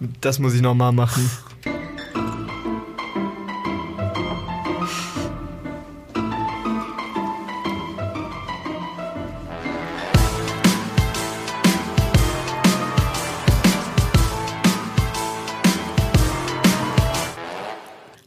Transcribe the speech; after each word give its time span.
Das 0.00 0.38
muss 0.38 0.54
ich 0.54 0.60
nochmal 0.60 0.92
machen. 0.92 1.30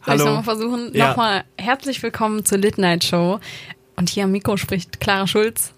Soll 0.07 0.15
ich 0.15 0.21
Hallo. 0.21 0.25
nochmal 0.25 0.43
versuchen? 0.43 0.91
Ja. 0.93 1.09
Nochmal 1.09 1.43
herzlich 1.57 2.01
willkommen 2.01 2.45
zur 2.45 2.59
Lit 2.59 2.77
Night 2.77 3.03
Show. 3.03 3.41
Und 3.97 4.09
hier 4.09 4.23
am 4.23 4.31
Mikro 4.31 4.55
spricht 4.55 5.01
Clara 5.01 5.27
Schulz. 5.27 5.73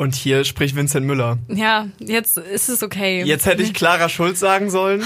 Und 0.00 0.14
hier 0.14 0.44
spricht 0.44 0.76
Vincent 0.76 1.04
Müller. 1.04 1.36
Ja, 1.48 1.88
jetzt 1.98 2.38
ist 2.38 2.70
es 2.70 2.82
okay. 2.82 3.22
Jetzt 3.22 3.44
hätte 3.44 3.62
ich 3.62 3.74
Clara 3.74 4.08
Schulz 4.08 4.40
sagen 4.40 4.70
sollen. 4.70 5.04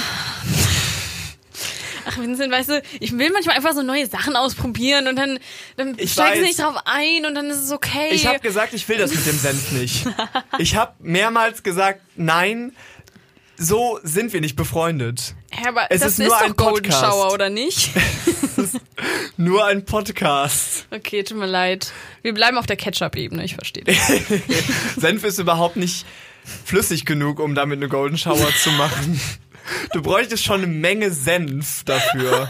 Ach, 2.06 2.16
Vincent, 2.16 2.52
weißt 2.52 2.68
du, 2.68 2.82
ich 3.00 3.10
will 3.18 3.30
manchmal 3.32 3.56
einfach 3.56 3.72
so 3.72 3.82
neue 3.82 4.06
Sachen 4.06 4.36
ausprobieren 4.36 5.08
und 5.08 5.16
dann, 5.16 5.40
dann 5.76 5.94
Ich 5.96 6.12
steigst 6.12 6.40
du 6.40 6.44
nicht 6.44 6.60
drauf 6.60 6.76
ein 6.84 7.26
und 7.26 7.34
dann 7.34 7.46
ist 7.46 7.64
es 7.64 7.72
okay. 7.72 8.10
Ich 8.12 8.24
habe 8.28 8.38
gesagt, 8.38 8.72
ich 8.72 8.88
will 8.88 8.98
das 8.98 9.12
mit 9.12 9.26
dem 9.26 9.36
Senf 9.36 9.72
nicht. 9.72 10.06
Ich 10.58 10.76
habe 10.76 10.92
mehrmals 11.00 11.64
gesagt, 11.64 12.00
nein, 12.14 12.70
so 13.56 13.98
sind 14.02 14.32
wir 14.32 14.40
nicht 14.40 14.56
befreundet. 14.56 15.34
ja, 15.62 15.68
aber 15.68 15.86
es 15.90 16.00
das 16.00 16.12
ist 16.12 16.18
nur 16.20 16.28
doch 16.28 16.40
ein 16.42 16.56
Golden 16.56 16.82
Podcast. 16.90 17.00
Shower, 17.00 17.32
oder 17.32 17.50
nicht? 17.50 17.90
Nur 19.36 19.64
ein 19.66 19.84
Podcast. 19.84 20.86
Okay, 20.90 21.22
tut 21.24 21.36
mir 21.38 21.46
leid. 21.46 21.92
Wir 22.22 22.32
bleiben 22.34 22.56
auf 22.56 22.66
der 22.66 22.76
Ketchup-Ebene, 22.76 23.44
ich 23.44 23.54
verstehe 23.56 23.82
das. 23.84 23.96
Senf 24.96 25.24
ist 25.24 25.38
überhaupt 25.38 25.76
nicht 25.76 26.06
flüssig 26.64 27.04
genug, 27.04 27.40
um 27.40 27.54
damit 27.54 27.78
eine 27.78 27.88
Golden 27.88 28.16
Shower 28.16 28.48
zu 28.62 28.70
machen. 28.72 29.20
Du 29.92 30.02
bräuchtest 30.02 30.44
schon 30.44 30.62
eine 30.62 30.66
Menge 30.68 31.10
Senf 31.10 31.84
dafür. 31.84 32.48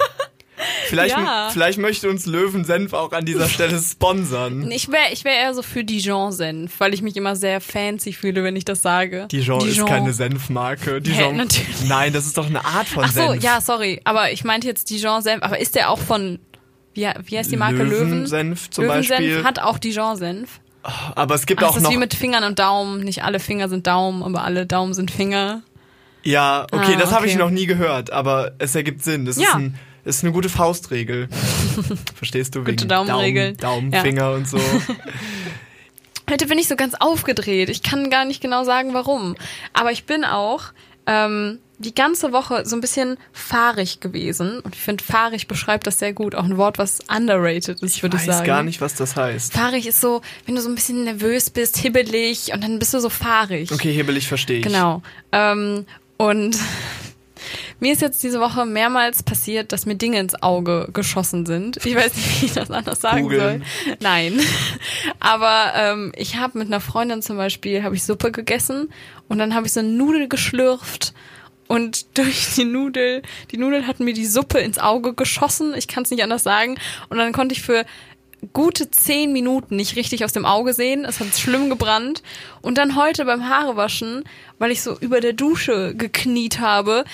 Vielleicht, 0.89 1.17
Ja. 1.17 1.49
vielleicht 1.53 1.79
möchte 1.79 2.09
uns 2.11 2.27
Löwensenf 2.27 2.93
auch 2.93 3.13
an 3.13 3.25
dieser 3.25 3.49
Stelle 3.49 3.81
sponsern. 3.81 4.71
Ich 4.75 4.89
wäre 4.91 5.13
ich 5.13 5.25
wär 5.25 5.33
eher 5.35 5.55
so 5.55 5.63
für 5.63 5.85
Dijon-Senf, 5.85 6.73
weil 6.79 6.95
ich 6.95 7.03
mich 7.03 7.17
immer 7.17 7.37
sehr 7.37 7.61
fancy 7.61 8.13
fühle, 8.13 8.43
wenn 8.45 8.57
ich 8.57 8.65
das 8.65 8.83
sage. 8.83 9.27
Dijon, 9.31 9.67
ist 9.67 9.85
keine 9.87 10.13
Senfmarke. 10.13 11.01
Dijon, 11.01 11.37
natürlich. 11.37 11.85
Nein, 11.89 12.13
das 12.13 12.27
ist 12.27 12.37
doch 12.37 12.47
eine 12.47 12.65
Art 12.65 12.87
von 12.87 13.05
Ach 13.05 13.13
so, 13.13 13.31
Senf. 13.31 13.43
ja, 13.43 13.61
sorry. 13.61 14.01
Aber 14.05 14.31
ich 14.33 14.45
meinte 14.45 14.67
jetzt 14.67 14.91
Dijon-Senf. 14.91 15.43
Aber 15.43 15.59
ist 15.59 15.75
der 15.75 15.91
auch 15.91 15.99
von, 15.99 16.39
wie, 16.93 17.09
wie 17.25 17.39
heißt 17.39 17.51
die 17.51 17.57
Marke? 17.57 17.83
Löwen? 17.83 18.11
Löwensenf 18.11 18.71
zum 18.71 18.85
Löwensenf 18.85 19.19
Beispiel. 19.21 19.45
hat 19.45 19.59
auch 19.61 19.79
Dijon-Senf. 19.79 20.61
Aber 21.15 21.35
es 21.35 21.47
gibt 21.47 21.63
Ach, 21.63 21.69
auch 21.69 21.71
das 21.71 21.79
ist 21.79 21.83
noch. 21.85 21.91
wie 21.93 21.97
mit 21.97 22.13
Fingern 22.15 22.45
und 22.45 22.59
Daumen. 22.59 23.01
Nicht 23.01 23.25
alle 23.25 23.41
Finger 23.41 23.69
sind 23.71 23.87
Daumen, 23.87 24.23
aber 24.23 24.45
alle 24.45 24.67
Daumen 24.67 24.93
sind 24.93 25.11
Finger. 25.11 25.63
ja, 26.23 26.67
okay, 26.73 26.95
Ah, 26.97 26.99
das 27.01 27.13
habe 27.13 27.27
ich 27.27 27.33
okay. 27.35 27.43
noch 27.43 27.51
nie 27.51 27.67
gehört, 27.67 28.11
aber 28.13 28.53
es 28.59 28.75
ergibt 28.75 29.03
Sinn. 29.03 29.25
Das 29.25 29.37
ist, 29.37 29.43
Ja. 29.45 29.55
ein, 29.55 29.79
ist 30.05 30.23
eine 30.23 30.33
gute 30.33 30.49
Faustregel. 30.49 31.29
Verstehst 32.15 32.55
du? 32.55 32.61
Gute 32.61 32.73
Wegen 32.73 32.89
Daumenregel. 32.89 33.53
Daumen, 33.55 33.93
Ja. 33.93 34.03
Daumenfinger 34.03 34.33
und 34.33 34.49
so. 34.49 34.59
Heute 36.31 36.47
bin 36.47 36.59
ich 36.59 36.69
so 36.69 36.77
ganz 36.77 36.95
aufgedreht. 36.99 37.69
Ich 37.69 37.83
kann 37.83 38.09
gar 38.11 38.25
nicht 38.25 38.41
genau 38.41 38.65
sagen, 38.65 38.95
warum. 38.95 39.37
Aber 39.75 39.93
ich 39.93 40.05
bin 40.05 40.25
auch 40.25 40.63
ähm, 41.07 41.59
die 41.79 41.95
ganze 41.95 42.33
Woche 42.33 42.65
so 42.65 42.77
ein 42.77 42.81
bisschen 42.81 43.19
fahrig 43.33 44.01
gewesen. 44.01 44.61
Und 44.61 44.75
ich 44.75 44.81
finde, 44.81 45.05
fahrig 45.05 45.49
beschreibt 45.49 45.87
das 45.87 45.99
sehr 45.99 46.15
gut. 46.15 46.35
Auch 46.35 46.45
ein 46.45 46.57
Wort, 46.57 46.79
was 46.79 47.01
underrated 47.15 47.83
ist, 47.83 48.03
würde 48.03 48.17
ich 48.17 48.27
Weiß 48.27 48.37
sagen. 48.39 48.47
gar 48.47 48.63
nicht, 48.63 48.81
was 48.81 48.95
das 48.95 49.17
heißt. 49.17 49.53
Fahrig 49.53 49.87
ist 49.87 50.01
so, 50.01 50.23
wenn 50.47 50.55
du 50.55 50.63
so 50.63 50.71
ein 50.71 50.75
bisschen 50.75 51.05
nervös 51.05 51.51
bist, 51.51 51.77
hibbelig 51.77 52.53
und 52.55 52.65
dann 52.65 52.79
bist 52.79 52.95
du 52.95 53.01
so 53.01 53.11
fahrig. 53.11 53.71
Okay, 53.71 53.93
hebelig 53.93 54.27
verstehe 54.27 54.59
ich. 54.59 54.65
Genau. 54.65 55.03
Ähm, 55.33 55.85
und 56.17 56.57
mir 57.81 57.93
ist 57.93 58.03
jetzt 58.03 58.23
diese 58.23 58.41
Woche 58.41 58.67
mehrmals 58.67 59.23
passiert, 59.23 59.73
dass 59.73 59.87
mir 59.87 59.97
Dinge 59.97 60.19
ins 60.19 60.41
Auge 60.43 60.89
geschossen 60.93 61.47
sind. 61.47 61.85
Ich 61.85 61.95
weiß 61.95 62.15
nicht, 62.15 62.43
wie 62.43 62.47
ich 62.47 62.53
das 62.53 62.71
anders 62.71 63.01
sagen 63.01 63.23
Kugeln. 63.23 63.65
soll. 63.85 63.97
Nein. 64.01 64.41
Aber 65.21 65.73
ähm, 65.77 66.13
ich 66.17 66.37
habe 66.37 66.59
mit 66.59 66.69
einer 66.69 66.81
Freundin 66.81 67.23
zum 67.23 67.37
Beispiel 67.37 67.83
habe 67.83 67.95
ich 67.95 68.05
Suppe 68.05 68.33
gegessen 68.33 68.89
und 69.29 69.39
dann 69.39 69.55
habe 69.55 69.67
ich 69.67 69.73
so 69.73 69.81
eine 69.81 69.91
Nudel 69.91 70.29
geschlürft 70.29 71.15
und 71.67 72.07
durch 72.19 72.55
die 72.55 72.65
Nudel, 72.65 73.23
die 73.51 73.59
Nudel 73.59 73.87
hat 73.87 74.01
mir 74.01 74.15
die 74.15 74.27
Suppe 74.27 74.59
ins 74.59 74.79
Auge 74.79 75.15
geschossen. 75.15 75.75
Ich 75.75 75.89
kann 75.89 76.05
es 76.05 76.11
nicht 76.11 76.23
anders 76.23 76.43
sagen. 76.43 76.77
Und 77.09 77.19
dann 77.19 77.33
konnte 77.33 77.55
ich 77.55 77.63
für 77.63 77.85
gute 78.53 78.91
zehn 78.91 79.33
Minuten 79.33 79.77
nicht 79.77 79.97
richtig 79.97 80.25
aus 80.25 80.33
dem 80.33 80.45
Auge 80.45 80.73
sehen. 80.73 81.05
Es 81.05 81.21
hat 81.21 81.35
schlimm 81.37 81.71
gebrannt. 81.71 82.23
Und 82.63 82.79
dann 82.79 82.97
heute 82.97 83.25
beim 83.25 83.49
Haarewaschen, 83.49 84.25
weil 84.59 84.71
ich 84.71 84.83
so 84.83 84.97
über 84.99 85.21
der 85.21 85.33
Dusche 85.33 85.95
gekniet 85.95 86.61
habe, 86.61 87.05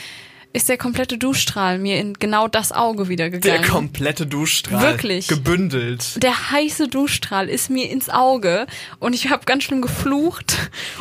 ist 0.52 0.68
der 0.68 0.78
komplette 0.78 1.16
Duschstrahl 1.16 1.78
mir 1.78 2.00
in 2.00 2.14
genau 2.14 2.48
das 2.48 2.72
Auge 2.72 3.08
wieder 3.08 3.30
Der 3.30 3.38
gegangen. 3.38 3.68
komplette 3.68 4.26
Duschstrahl. 4.26 4.82
Wirklich. 4.82 5.28
Gebündelt. 5.28 6.20
der 6.20 6.50
heiße 6.50 6.88
Duschstrahl 6.88 7.48
ist 7.48 7.70
mir 7.70 7.88
ins 7.88 8.08
Auge 8.08 8.66
und 8.98 9.12
ich 9.14 9.30
habe 9.30 9.44
ganz 9.44 9.62
schlimm 9.62 9.80
geflucht 9.80 10.56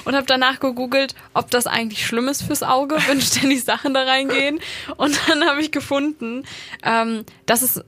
und 0.05 0.13
habe 0.15 0.27
danach 0.27 0.59
gegoogelt, 0.59 1.15
ob 1.33 1.49
das 1.49 1.65
eigentlich 1.65 2.05
schlimm 2.05 2.27
ist 2.27 2.43
fürs 2.43 2.61
Auge, 2.61 2.97
wenn 3.07 3.19
ständig 3.23 3.63
Sachen 3.63 3.95
da 3.95 4.03
reingehen. 4.03 4.59
Und 4.97 5.19
dann 5.27 5.43
habe 5.43 5.61
ich 5.61 5.71
gefunden, 5.71 6.43
ähm, 6.83 7.23
dass 7.47 7.63
es 7.63 7.81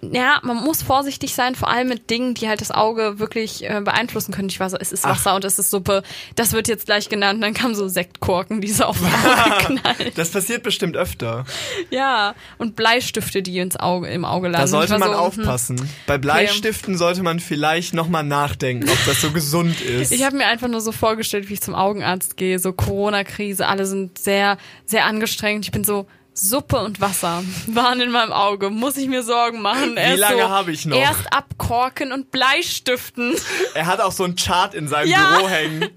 ja, 0.00 0.38
man 0.44 0.58
muss 0.58 0.82
vorsichtig 0.82 1.34
sein, 1.34 1.56
vor 1.56 1.68
allem 1.68 1.88
mit 1.88 2.08
Dingen, 2.08 2.34
die 2.34 2.48
halt 2.48 2.60
das 2.60 2.70
Auge 2.70 3.18
wirklich 3.18 3.68
äh, 3.68 3.80
beeinflussen 3.80 4.32
können. 4.32 4.48
Ich 4.48 4.60
war 4.60 4.70
so, 4.70 4.76
es 4.78 4.92
ist 4.92 5.02
Wasser 5.02 5.34
und 5.34 5.44
es 5.44 5.58
ist 5.58 5.70
Suppe. 5.70 6.04
Das 6.36 6.52
wird 6.52 6.68
jetzt 6.68 6.86
gleich 6.86 7.08
genannt. 7.08 7.42
Dann 7.42 7.52
kamen 7.52 7.74
so 7.74 7.88
Sektkorken, 7.88 8.60
die 8.60 8.68
so 8.68 8.84
auf 8.84 8.98
das 9.00 9.12
Auge 9.12 9.64
knallen. 9.80 10.12
Das 10.14 10.30
passiert 10.30 10.62
bestimmt 10.62 10.96
öfter. 10.96 11.44
Ja, 11.90 12.36
und 12.58 12.76
Bleistifte, 12.76 13.42
die 13.42 13.58
ins 13.58 13.76
Auge, 13.76 14.06
im 14.08 14.24
Auge 14.24 14.48
landen. 14.48 14.62
Da 14.62 14.66
sollte 14.68 14.98
man 14.98 15.10
so, 15.10 15.14
hm. 15.14 15.20
aufpassen. 15.20 15.90
Bei 16.06 16.16
Bleistiften 16.16 16.96
sollte 16.96 17.24
man 17.24 17.40
vielleicht 17.40 17.92
nochmal 17.92 18.22
nachdenken, 18.22 18.88
ob 18.88 18.98
das 19.04 19.20
so 19.20 19.32
gesund 19.32 19.80
ist. 19.80 20.12
Ich 20.12 20.22
habe 20.22 20.36
mir 20.36 20.46
einfach 20.46 20.68
nur 20.68 20.80
so 20.80 20.92
vorgestellt, 20.92 21.48
wie 21.48 21.54
ich 21.54 21.60
zum 21.60 21.74
Augenarzt 21.74 22.36
gehe, 22.36 22.60
so 22.60 22.72
Corona-Krise, 22.72 23.66
alle 23.66 23.84
sind 23.84 24.16
sehr, 24.18 24.58
sehr 24.84 25.06
angestrengt. 25.06 25.64
Ich 25.64 25.72
bin 25.72 25.82
so, 25.82 26.06
Suppe 26.40 26.78
und 26.78 27.00
Wasser 27.00 27.42
waren 27.66 28.00
in 28.00 28.10
meinem 28.10 28.32
Auge. 28.32 28.70
Muss 28.70 28.96
ich 28.96 29.08
mir 29.08 29.22
Sorgen 29.22 29.60
machen? 29.60 29.94
Wie 29.94 30.00
Erst 30.00 30.18
lange 30.20 30.42
so, 30.42 30.48
habe 30.48 30.72
ich 30.72 30.86
noch? 30.86 30.96
Erst 30.96 31.32
abkorken 31.32 32.12
und 32.12 32.30
Bleistiften. 32.30 33.34
Er 33.74 33.86
hat 33.86 34.00
auch 34.00 34.12
so 34.12 34.24
einen 34.24 34.36
Chart 34.36 34.74
in 34.74 34.88
seinem 34.88 35.08
Ja. 35.10 35.36
Büro 35.36 35.48
hängen. 35.48 35.88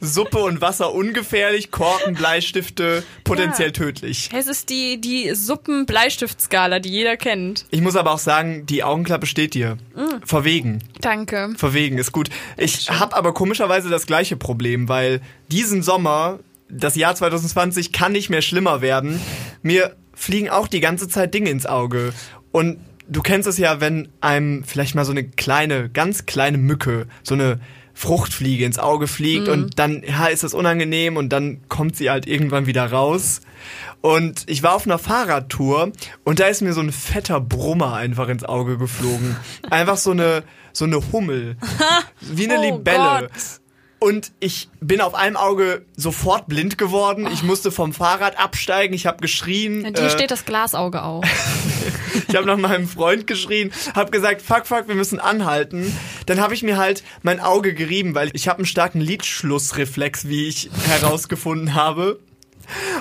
Suppe 0.00 0.38
und 0.38 0.60
Wasser 0.60 0.92
ungefährlich, 0.94 1.70
Korken, 1.70 2.14
Bleistifte 2.14 3.02
potenziell 3.24 3.68
Ja. 3.68 3.72
tödlich. 3.72 4.28
Es 4.34 4.46
ist 4.46 4.68
die, 4.68 5.00
die 5.00 5.34
Suppen-Bleistiftskala, 5.34 6.78
die 6.80 6.90
jeder 6.90 7.16
kennt. 7.16 7.66
Ich 7.70 7.80
muss 7.80 7.96
aber 7.96 8.12
auch 8.12 8.18
sagen, 8.18 8.66
die 8.66 8.82
Augenklappe 8.84 9.26
steht 9.26 9.54
dir. 9.54 9.76
Mm. 9.94 10.24
Verwegen. 10.24 10.80
Danke. 11.00 11.54
Verwegen 11.56 11.98
ist 11.98 12.12
gut. 12.12 12.30
Ich 12.56 12.90
habe 12.90 13.16
aber 13.16 13.32
komischerweise 13.32 13.88
das 13.88 14.06
gleiche 14.06 14.36
Problem, 14.36 14.88
weil 14.88 15.20
diesen 15.50 15.82
Sommer, 15.82 16.40
das 16.70 16.96
Jahr 16.96 17.14
2020 17.14 17.92
kann 17.92 18.12
nicht 18.12 18.30
mehr 18.30 18.42
schlimmer 18.42 18.80
werden. 18.80 19.20
Mir 19.62 19.96
fliegen 20.14 20.50
auch 20.50 20.68
die 20.68 20.80
ganze 20.80 21.08
Zeit 21.08 21.34
Dinge 21.34 21.50
ins 21.50 21.66
Auge. 21.66 22.12
Und 22.52 22.78
du 23.08 23.22
kennst 23.22 23.48
es 23.48 23.58
ja, 23.58 23.80
wenn 23.80 24.08
einem 24.20 24.64
vielleicht 24.64 24.94
mal 24.94 25.04
so 25.04 25.12
eine 25.12 25.24
kleine, 25.24 25.88
ganz 25.88 26.26
kleine 26.26 26.58
Mücke, 26.58 27.06
so 27.22 27.34
eine 27.34 27.60
Fruchtfliege 27.92 28.64
ins 28.64 28.78
Auge 28.78 29.06
fliegt 29.08 29.48
und 29.48 29.78
dann 29.78 30.02
ja, 30.06 30.26
ist 30.26 30.42
das 30.42 30.54
unangenehm 30.54 31.16
und 31.16 31.30
dann 31.30 31.60
kommt 31.68 31.96
sie 31.96 32.08
halt 32.08 32.26
irgendwann 32.26 32.66
wieder 32.66 32.90
raus. 32.90 33.40
Und 34.00 34.44
ich 34.46 34.62
war 34.62 34.74
auf 34.74 34.86
einer 34.86 34.98
Fahrradtour 34.98 35.92
und 36.24 36.40
da 36.40 36.46
ist 36.46 36.62
mir 36.62 36.72
so 36.72 36.80
ein 36.80 36.92
fetter 36.92 37.40
Brummer 37.40 37.94
einfach 37.94 38.28
ins 38.28 38.44
Auge 38.44 38.78
geflogen. 38.78 39.36
Einfach 39.68 39.98
so 39.98 40.12
eine 40.12 40.44
so 40.72 40.84
eine 40.84 41.00
Hummel, 41.12 41.56
wie 42.20 42.48
eine 42.48 42.60
Oh 42.60 42.76
Libelle. 42.76 43.28
Gott. 43.28 43.59
Und 44.00 44.32
ich 44.40 44.70
bin 44.80 45.02
auf 45.02 45.14
einem 45.14 45.36
Auge 45.36 45.84
sofort 45.94 46.48
blind 46.48 46.78
geworden. 46.78 47.28
Ich 47.30 47.42
musste 47.42 47.70
vom 47.70 47.92
Fahrrad 47.92 48.38
absteigen. 48.38 48.94
Ich 48.94 49.06
habe 49.06 49.18
geschrien. 49.18 49.92
Dir 49.92 50.04
äh, 50.04 50.10
steht 50.10 50.30
das 50.30 50.46
Glasauge 50.46 51.02
auf. 51.02 51.22
ich 52.28 52.34
habe 52.34 52.46
nach 52.46 52.56
meinem 52.56 52.88
Freund 52.88 53.26
geschrien, 53.26 53.70
habe 53.94 54.10
gesagt, 54.10 54.40
fuck, 54.40 54.66
fuck, 54.66 54.88
wir 54.88 54.94
müssen 54.94 55.20
anhalten. 55.20 55.94
Dann 56.24 56.40
habe 56.40 56.54
ich 56.54 56.62
mir 56.62 56.78
halt 56.78 57.04
mein 57.22 57.40
Auge 57.40 57.74
gerieben, 57.74 58.14
weil 58.14 58.30
ich 58.32 58.48
habe 58.48 58.60
einen 58.60 58.66
starken 58.66 59.02
Lidschlussreflex, 59.02 60.26
wie 60.28 60.48
ich 60.48 60.70
herausgefunden 60.88 61.74
habe. 61.74 62.20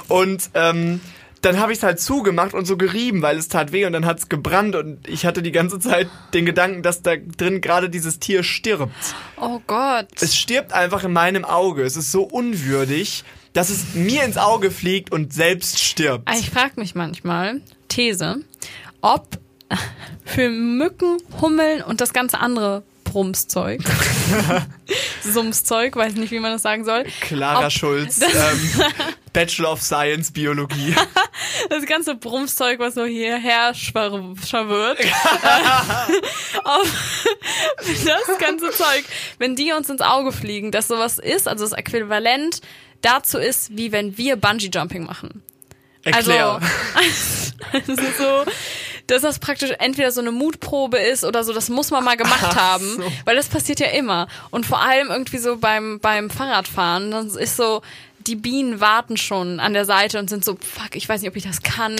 Und 0.09 0.49
ähm, 0.53 0.99
dann 1.41 1.59
habe 1.59 1.71
ich 1.71 1.77
es 1.79 1.83
halt 1.83 1.99
zugemacht 1.99 2.53
und 2.53 2.65
so 2.65 2.75
gerieben, 2.77 3.21
weil 3.21 3.37
es 3.37 3.47
tat 3.47 3.71
weh 3.71 3.85
und 3.85 3.93
dann 3.93 4.05
hat 4.05 4.19
es 4.19 4.29
gebrannt 4.29 4.75
und 4.75 5.07
ich 5.07 5.25
hatte 5.25 5.41
die 5.41 5.51
ganze 5.51 5.79
Zeit 5.79 6.07
den 6.33 6.45
Gedanken, 6.45 6.83
dass 6.83 7.01
da 7.01 7.15
drin 7.15 7.61
gerade 7.61 7.89
dieses 7.89 8.19
Tier 8.19 8.43
stirbt. 8.43 8.91
Oh 9.37 9.61
Gott. 9.67 10.07
Es 10.19 10.35
stirbt 10.35 10.73
einfach 10.73 11.03
in 11.03 11.13
meinem 11.13 11.45
Auge. 11.45 11.83
Es 11.83 11.95
ist 11.95 12.11
so 12.11 12.23
unwürdig, 12.23 13.23
dass 13.53 13.69
es 13.69 13.93
mir 13.95 14.23
ins 14.23 14.37
Auge 14.37 14.69
fliegt 14.71 15.11
und 15.11 15.33
selbst 15.33 15.79
stirbt. 15.79 16.27
Ah, 16.27 16.35
Ich 16.37 16.49
frage 16.49 16.73
mich 16.75 16.93
manchmal, 16.95 17.61
These, 17.87 18.37
ob 19.01 19.27
für 20.25 20.49
Mücken, 20.49 21.17
Hummeln 21.41 21.81
und 21.83 22.01
das 22.01 22.11
ganze 22.13 22.39
andere 22.39 22.83
Brummszeug, 23.05 23.81
Summszeug, 25.23 25.95
weiß 25.95 26.13
nicht, 26.15 26.31
wie 26.31 26.39
man 26.39 26.51
das 26.51 26.61
sagen 26.61 26.85
soll, 26.85 27.05
Clara 27.21 27.65
ob 27.65 27.71
Schulz 27.71 28.19
das- 28.19 28.33
ähm, 28.33 28.83
Bachelor 29.33 29.71
of 29.71 29.81
Science 29.81 30.31
Biologie. 30.31 30.95
Das 31.69 31.85
ganze 31.85 32.15
Brummszeug, 32.15 32.79
was 32.79 32.95
so 32.95 33.05
hierher 33.05 33.73
schwirrt. 33.73 34.17
das 38.05 38.37
ganze 38.39 38.71
Zeug, 38.71 39.05
wenn 39.37 39.55
die 39.55 39.71
uns 39.71 39.89
ins 39.89 40.01
Auge 40.01 40.31
fliegen, 40.31 40.71
dass 40.71 40.87
sowas 40.87 41.17
ist, 41.17 41.47
also 41.47 41.63
das 41.63 41.73
Äquivalent 41.73 42.61
dazu 43.01 43.37
ist, 43.37 43.75
wie 43.77 43.91
wenn 43.91 44.17
wir 44.17 44.35
Bungee-Jumping 44.35 45.05
machen. 45.05 45.43
Erklär. 46.03 46.59
Also, 46.95 47.53
also 47.91 47.95
so, 48.17 48.51
dass 49.07 49.21
das 49.21 49.39
praktisch 49.39 49.71
entweder 49.79 50.11
so 50.11 50.21
eine 50.21 50.31
Mutprobe 50.31 50.97
ist 50.97 51.23
oder 51.23 51.43
so, 51.43 51.53
das 51.53 51.69
muss 51.69 51.91
man 51.91 52.03
mal 52.03 52.17
gemacht 52.17 52.43
Ach 52.43 52.55
haben, 52.55 52.97
so. 52.97 53.11
weil 53.25 53.35
das 53.35 53.47
passiert 53.47 53.79
ja 53.79 53.87
immer. 53.87 54.27
Und 54.49 54.65
vor 54.65 54.81
allem 54.81 55.09
irgendwie 55.09 55.39
so 55.39 55.57
beim, 55.57 55.99
beim 55.99 56.29
Fahrradfahren, 56.29 57.11
dann 57.11 57.27
ist 57.27 57.57
so, 57.57 57.81
die 58.29 58.35
Bienen 58.35 58.79
warten 58.79 59.17
schon 59.17 59.59
an 59.59 59.73
der 59.73 59.85
Seite 59.85 60.19
und 60.19 60.29
sind 60.29 60.45
so, 60.45 60.55
fuck, 60.55 60.95
ich 60.95 61.09
weiß 61.09 61.21
nicht, 61.21 61.29
ob 61.31 61.35
ich 61.35 61.43
das 61.43 61.63
kann. 61.63 61.95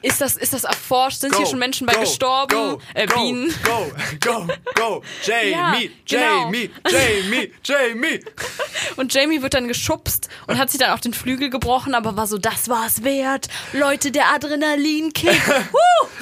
Ist 0.00 0.22
das, 0.22 0.36
ist 0.36 0.54
das 0.54 0.64
erforscht? 0.64 1.20
Sind 1.20 1.36
hier 1.36 1.44
schon 1.44 1.58
Menschen 1.58 1.86
bei 1.86 1.92
go, 1.92 2.00
gestorben? 2.00 2.56
Go, 2.56 2.80
äh, 2.94 3.06
go, 3.06 3.14
Bienen. 3.20 3.54
Go, 3.62 3.92
go, 4.20 4.46
go. 4.74 5.02
Jamie, 5.22 5.50
Ja, 5.50 5.74
genau. 6.08 6.44
Jamie, 6.44 6.70
Jamie, 6.88 7.52
Jamie. 7.62 8.20
Und 8.96 9.12
Jamie 9.12 9.42
wird 9.42 9.54
dann 9.54 9.68
geschubst 9.68 10.28
und 10.46 10.58
hat 10.58 10.70
sich 10.70 10.78
dann 10.78 10.90
auch 10.90 11.00
den 11.00 11.12
Flügel 11.14 11.50
gebrochen, 11.50 11.94
aber 11.94 12.16
war 12.16 12.26
so, 12.26 12.38
das 12.38 12.68
war's 12.68 13.02
wert. 13.02 13.48
Leute, 13.72 14.10
der 14.10 14.32
Adrenalinkick. 14.34 15.30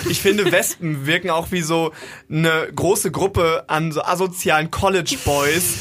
Ich 0.08 0.20
finde, 0.20 0.50
Wespen 0.50 1.06
wirken 1.06 1.30
auch 1.30 1.52
wie 1.52 1.62
so 1.62 1.92
eine 2.28 2.68
große 2.74 3.12
Gruppe 3.12 3.64
an 3.68 3.92
so 3.92 4.02
asozialen 4.02 4.70
College 4.70 5.16
Boys, 5.24 5.74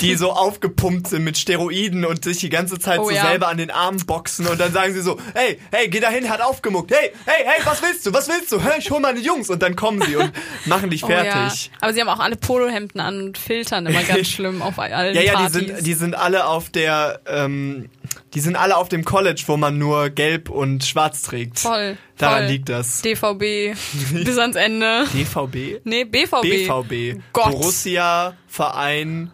die 0.00 0.14
so 0.14 0.30
aufgepumpt 0.30 1.08
sind 1.08 1.24
mit 1.24 1.36
Steroiden 1.36 2.04
und 2.04 2.22
sich 2.22 2.38
die 2.38 2.50
ganze 2.50 2.78
Zeit 2.78 3.00
Oh 3.00 3.06
so 3.06 3.10
ja. 3.10 3.23
Selber 3.28 3.48
an 3.48 3.56
den 3.58 3.70
Armen 3.70 4.04
boxen 4.06 4.46
und 4.46 4.60
dann 4.60 4.72
sagen 4.72 4.94
sie 4.94 5.02
so, 5.02 5.18
hey, 5.34 5.58
hey, 5.72 5.88
geh 5.88 6.00
dahin, 6.00 6.28
hat 6.28 6.40
aufgemuckt. 6.40 6.90
Hey, 6.92 7.12
hey, 7.26 7.44
hey, 7.44 7.64
was 7.64 7.82
willst 7.82 8.06
du? 8.06 8.12
Was 8.12 8.28
willst 8.28 8.50
du? 8.52 8.60
Hey, 8.62 8.78
ich 8.78 8.90
hol 8.90 9.00
meine 9.00 9.20
Jungs 9.20 9.50
und 9.50 9.62
dann 9.62 9.76
kommen 9.76 10.00
sie 10.02 10.16
und 10.16 10.32
machen 10.66 10.90
dich 10.90 11.04
Oh 11.04 11.08
ja. 11.10 11.24
fertig. 11.24 11.70
Aber 11.80 11.92
sie 11.92 12.00
haben 12.00 12.08
auch 12.08 12.20
alle 12.20 12.36
Polohemden 12.36 13.00
an 13.00 13.20
und 13.20 13.38
filtern 13.38 13.86
immer 13.86 14.02
ganz 14.02 14.28
schlimm 14.30 14.62
auf 14.62 14.78
allen 14.78 15.14
Ja, 15.14 15.22
ja, 15.22 15.46
die 15.46 15.52
sind, 15.52 15.86
die 15.86 15.94
sind 15.94 16.14
alle 16.14 16.46
auf 16.46 16.70
der, 16.70 17.20
ähm, 17.26 17.88
die 18.34 18.40
sind 18.40 18.56
alle 18.56 18.76
auf 18.76 18.88
dem 18.88 19.04
College, 19.04 19.42
wo 19.46 19.56
man 19.56 19.78
nur 19.78 20.10
gelb 20.10 20.50
und 20.50 20.84
schwarz 20.84 21.22
trägt. 21.22 21.58
voll. 21.60 21.96
Daran 22.18 22.42
voll. 22.44 22.46
liegt 22.52 22.68
das. 22.68 23.02
DVB 23.02 23.74
bis 24.24 24.38
ans 24.38 24.56
Ende. 24.56 25.04
DVB? 25.12 25.80
Nee, 25.84 26.04
BVB. 26.04 26.42
BVB. 26.42 27.20
Gott. 27.32 27.50
Borussia 27.50 28.36
Verein 28.46 29.30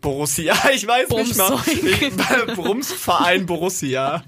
Borussia. 0.00 0.54
Ich 0.74 0.86
weiß 0.86 1.08
nicht 1.10 1.36
mal. 1.36 1.58
Ich, 1.66 2.14
Brumsverein 2.54 3.46
Borussia. 3.46 4.22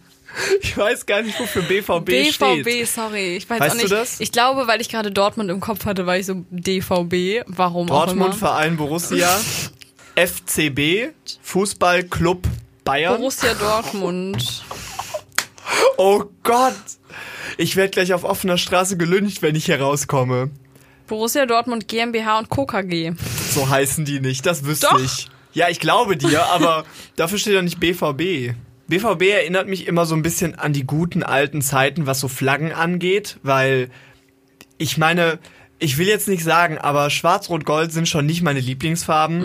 Ich 0.61 0.76
weiß 0.76 1.06
gar 1.06 1.22
nicht, 1.22 1.38
wofür 1.40 1.62
BVB, 1.62 2.05
BVB, 2.05 2.31
steht. 2.32 2.88
sorry. 2.88 3.37
Ich 3.37 3.50
weiß 3.50 3.61
Weißt 3.61 3.72
auch 3.75 3.78
du 3.78 3.82
nicht. 3.82 3.93
das? 3.93 4.20
Ich 4.20 4.31
glaube, 4.31 4.69
weil 4.69 4.81
ich 4.81 4.88
gerade 4.88 5.11
Dortmund 5.11 5.50
im 5.50 5.58
Kopf 5.61 5.87
hatte, 5.87 6.06
war 6.06 6.17
ich 6.19 6.26
so 6.26 6.44
DVB. 6.50 7.43
Warum 7.46 7.88
Dortmund. 7.88 8.34
Verein 8.37 8.76
Borussia. 8.76 9.28
FCB 10.17 11.12
Fußballclub 11.43 12.46
Bayern. 12.84 13.17
Borussia 13.17 13.55
Dortmund. 13.55 14.62
Oh 15.96 16.25
Gott. 16.43 16.75
Ich 17.56 17.76
werde 17.76 17.90
gleich 17.90 18.12
auf 18.12 18.25
offener 18.25 18.58
Straße 18.58 18.96
gelüncht, 18.96 19.43
wenn 19.43 19.55
ich 19.55 19.67
hier 19.67 19.81
rauskomme. 19.81 20.50
Borussia 21.06 21.46
Dortmund 21.46 21.88
GmbH 21.88 22.38
und 22.38 22.49
Co. 22.49 22.67
KG. 22.67 23.12
So 23.52 23.69
heißen 23.69 24.05
die 24.05 24.20
nicht, 24.20 24.46
das 24.46 24.64
wüsste 24.64 24.88
Doch. 24.90 25.00
ich. 25.00 25.28
Ja, 25.52 25.69
ich 25.69 25.81
glaube 25.81 26.17
dir, 26.17 26.44
aber 26.50 26.85
dafür 27.17 27.38
steht 27.38 27.55
ja 27.55 27.62
nicht 27.62 27.81
BVB. 27.81 28.55
BVB 28.88 29.23
erinnert 29.23 29.69
mich 29.69 29.87
immer 29.87 30.05
so 30.05 30.14
ein 30.14 30.23
bisschen 30.23 30.56
an 30.56 30.73
die 30.73 30.85
guten 30.85 31.23
alten 31.23 31.62
Zeiten, 31.62 32.06
was 32.06 32.20
so 32.20 32.29
Flaggen 32.29 32.73
angeht, 32.73 33.38
weil 33.43 33.88
ich 34.79 34.99
meine, 34.99 35.38
ich 35.79 35.97
will 35.97 36.06
jetzt 36.06 36.29
nicht 36.29 36.44
sagen, 36.44 36.76
aber 36.76 37.08
Schwarz-Rot-Gold 37.08 37.91
sind 37.91 38.08
schon 38.08 38.26
nicht 38.26 38.43
meine 38.43 38.61
Lieblingsfarben. 38.61 39.43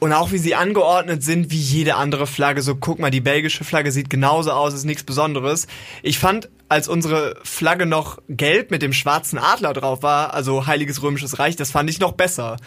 Und 0.00 0.12
auch 0.12 0.30
wie 0.30 0.38
sie 0.38 0.54
angeordnet 0.54 1.22
sind, 1.22 1.50
wie 1.50 1.58
jede 1.58 1.94
andere 1.94 2.26
Flagge. 2.26 2.60
So, 2.60 2.74
guck 2.74 2.98
mal, 2.98 3.10
die 3.10 3.22
belgische 3.22 3.64
Flagge 3.64 3.90
sieht 3.90 4.10
genauso 4.10 4.50
aus, 4.50 4.74
ist 4.74 4.84
nichts 4.84 5.02
Besonderes. 5.02 5.66
Ich 6.02 6.18
fand, 6.18 6.50
als 6.68 6.88
unsere 6.88 7.36
Flagge 7.42 7.86
noch 7.86 8.18
gelb 8.28 8.70
mit 8.70 8.82
dem 8.82 8.92
schwarzen 8.92 9.38
Adler 9.38 9.72
drauf 9.72 10.02
war, 10.02 10.34
also 10.34 10.66
Heiliges 10.66 11.02
Römisches 11.02 11.38
Reich, 11.38 11.56
das 11.56 11.70
fand 11.70 11.88
ich 11.88 12.00
noch 12.00 12.12
besser. 12.12 12.58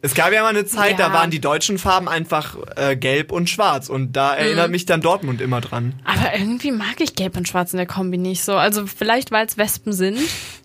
Es 0.00 0.14
gab 0.14 0.32
ja 0.32 0.42
mal 0.42 0.50
eine 0.50 0.64
Zeit, 0.64 0.98
Ja. 0.98 1.08
da 1.08 1.12
waren 1.12 1.30
die 1.30 1.40
deutschen 1.40 1.76
Farben 1.76 2.08
einfach 2.08 2.56
äh, 2.76 2.96
gelb 2.96 3.32
und 3.32 3.50
schwarz. 3.50 3.88
Und 3.88 4.12
da 4.12 4.34
erinnert 4.34 4.70
mich 4.70 4.86
dann 4.86 5.00
Dortmund 5.00 5.40
immer 5.40 5.60
dran. 5.60 5.94
Aber 6.04 6.34
irgendwie 6.38 6.70
mag 6.70 7.00
ich 7.00 7.16
Gelb 7.16 7.36
und 7.36 7.48
Schwarz 7.48 7.72
in 7.72 7.78
der 7.78 7.86
Kombi 7.86 8.16
nicht 8.16 8.44
so. 8.44 8.54
Also 8.54 8.86
vielleicht, 8.86 9.32
weil 9.32 9.46
es 9.46 9.58
Wespen 9.58 9.92
sind, 9.92 10.18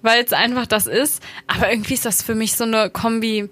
weil 0.04 0.24
es 0.24 0.34
einfach 0.34 0.68
das 0.68 0.86
ist. 0.86 1.22
Aber 1.48 1.72
irgendwie 1.72 1.96
ist 1.96 2.06
das 2.06 2.22
für 2.22 2.36
mich 2.36 2.56
so 2.56 2.64
eine 2.64 2.92
Kombi, 2.92 3.50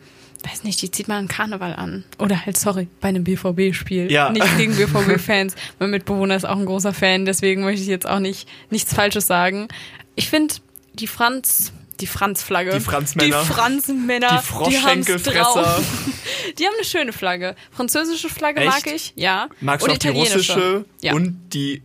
weiß 0.47 0.63
nicht, 0.65 0.79
die 0.83 0.91
zieht 0.91 1.07
man 1.07 1.17
an 1.17 1.27
Karneval 1.27 1.73
an. 1.75 2.03
Oder 2.19 2.45
halt, 2.45 2.57
sorry, 2.59 2.87
bei 2.99 3.07
einem 3.07 3.23
BVB-Spiel. 3.23 4.11
Ja. 4.11 4.29
Nichts 4.29 4.55
gegen 4.57 4.75
BVB-Fans. 4.75 5.55
mein 5.79 5.89
Mitbewohner 5.89 6.35
ist 6.35 6.45
auch 6.45 6.57
ein 6.57 6.65
großer 6.67 6.93
Fan, 6.93 7.25
deswegen 7.25 7.63
möchte 7.63 7.81
ich 7.81 7.87
jetzt 7.87 8.07
auch 8.07 8.19
nicht 8.19 8.47
nichts 8.69 8.93
Falsches 8.93 9.25
sagen. 9.25 9.67
Ich 10.15 10.29
finde, 10.29 10.53
die 10.93 11.07
Franz... 11.07 11.73
Die 12.01 12.07
Franz-Flagge. 12.07 12.71
Die 12.71 12.79
Franzmänner. 12.79 13.41
Die 13.41 13.47
Franzmänner. 13.53 14.39
Die 14.41 14.45
Froschschenkelfresser. 14.47 15.61
drauf. 15.63 15.83
Die 16.57 16.65
haben 16.65 16.73
eine 16.75 16.85
schöne 16.85 17.13
Flagge. 17.13 17.55
Französische 17.71 18.27
Flagge 18.29 18.61
Echt? 18.61 18.69
mag 18.85 18.87
ich, 18.93 19.13
ja. 19.15 19.47
Magst 19.61 19.83
und 19.87 19.91
du 19.91 19.93
auch 19.95 19.99
die 20.13 20.19
russische 20.19 20.85
Ja. 21.01 21.13
und 21.13 21.37
die 21.53 21.81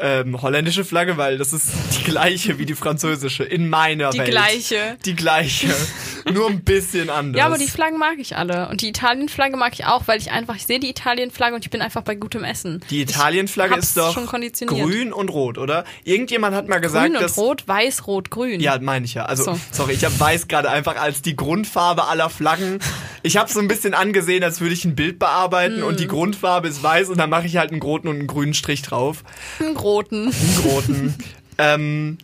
ähm, 0.00 0.42
holländische 0.42 0.84
Flagge, 0.84 1.16
weil 1.16 1.38
das 1.38 1.52
ist 1.52 1.68
die 1.98 2.02
gleiche 2.04 2.58
wie 2.58 2.66
die 2.66 2.74
französische 2.74 3.44
in 3.44 3.68
meiner 3.68 4.10
Die 4.10 4.18
Welt. 4.18 4.30
gleiche. 4.30 4.96
Die 5.04 5.14
gleiche. 5.14 5.68
Nur 6.34 6.50
ein 6.50 6.62
bisschen 6.62 7.08
anders. 7.10 7.38
Ja, 7.38 7.46
aber 7.46 7.58
die 7.58 7.68
Flaggen 7.68 7.98
mag 7.98 8.18
ich 8.18 8.36
alle. 8.36 8.68
Und 8.68 8.80
die 8.82 8.88
Italien-Flagge 8.88 9.56
mag 9.56 9.72
ich 9.72 9.84
auch, 9.86 10.02
weil 10.06 10.18
ich 10.20 10.30
einfach, 10.30 10.56
ich 10.56 10.66
sehe 10.66 10.80
die 10.80 10.90
Italien-Flagge 10.90 11.54
und 11.54 11.64
ich 11.64 11.70
bin 11.70 11.80
einfach 11.80 12.02
bei 12.02 12.14
gutem 12.14 12.44
Essen. 12.44 12.82
Die 12.90 13.00
Italien-Flagge 13.02 13.76
ist 13.76 13.96
doch 13.96 14.12
schon 14.12 14.26
konditioniert. 14.26 14.86
grün 14.86 15.12
und 15.12 15.28
rot, 15.30 15.58
oder? 15.58 15.84
Irgendjemand 16.04 16.54
hat 16.54 16.68
mal 16.68 16.80
gesagt, 16.80 17.06
Grün 17.06 17.16
und 17.16 17.22
dass 17.22 17.38
Rot, 17.38 17.66
Weiß, 17.66 18.06
Rot, 18.06 18.30
Grün. 18.30 18.60
Ja, 18.60 18.78
meine 18.80 19.04
ich 19.04 19.14
ja. 19.14 19.24
Also, 19.26 19.44
So. 19.44 19.60
sorry, 19.70 19.92
ich 19.94 20.04
habe 20.04 20.18
weiß 20.18 20.48
gerade 20.48 20.70
einfach 20.70 20.96
als 20.96 21.22
die 21.22 21.36
Grundfarbe 21.36 22.06
aller 22.08 22.28
Flaggen. 22.30 22.78
Ich 23.22 23.36
habe 23.36 23.50
so 23.50 23.60
ein 23.60 23.68
bisschen 23.68 23.94
angesehen, 23.94 24.44
als 24.44 24.60
würde 24.60 24.74
ich 24.74 24.84
ein 24.84 24.94
Bild 24.96 25.18
bearbeiten 25.18 25.82
und 25.82 25.92
Hm. 25.92 25.96
die 25.98 26.06
Grundfarbe 26.08 26.68
ist 26.68 26.82
weiß 26.82 27.08
und 27.08 27.18
dann 27.18 27.30
mache 27.30 27.46
ich 27.46 27.56
halt 27.56 27.70
einen 27.72 27.80
roten 27.82 28.08
und 28.08 28.18
einen 28.18 28.26
grünen 28.26 28.54
Strich 28.54 28.82
drauf. 28.82 29.22
Einen 29.60 29.76
Roten. 29.76 30.26
Einen 30.26 30.58
roten. 30.64 31.14
ähm, 31.58 32.18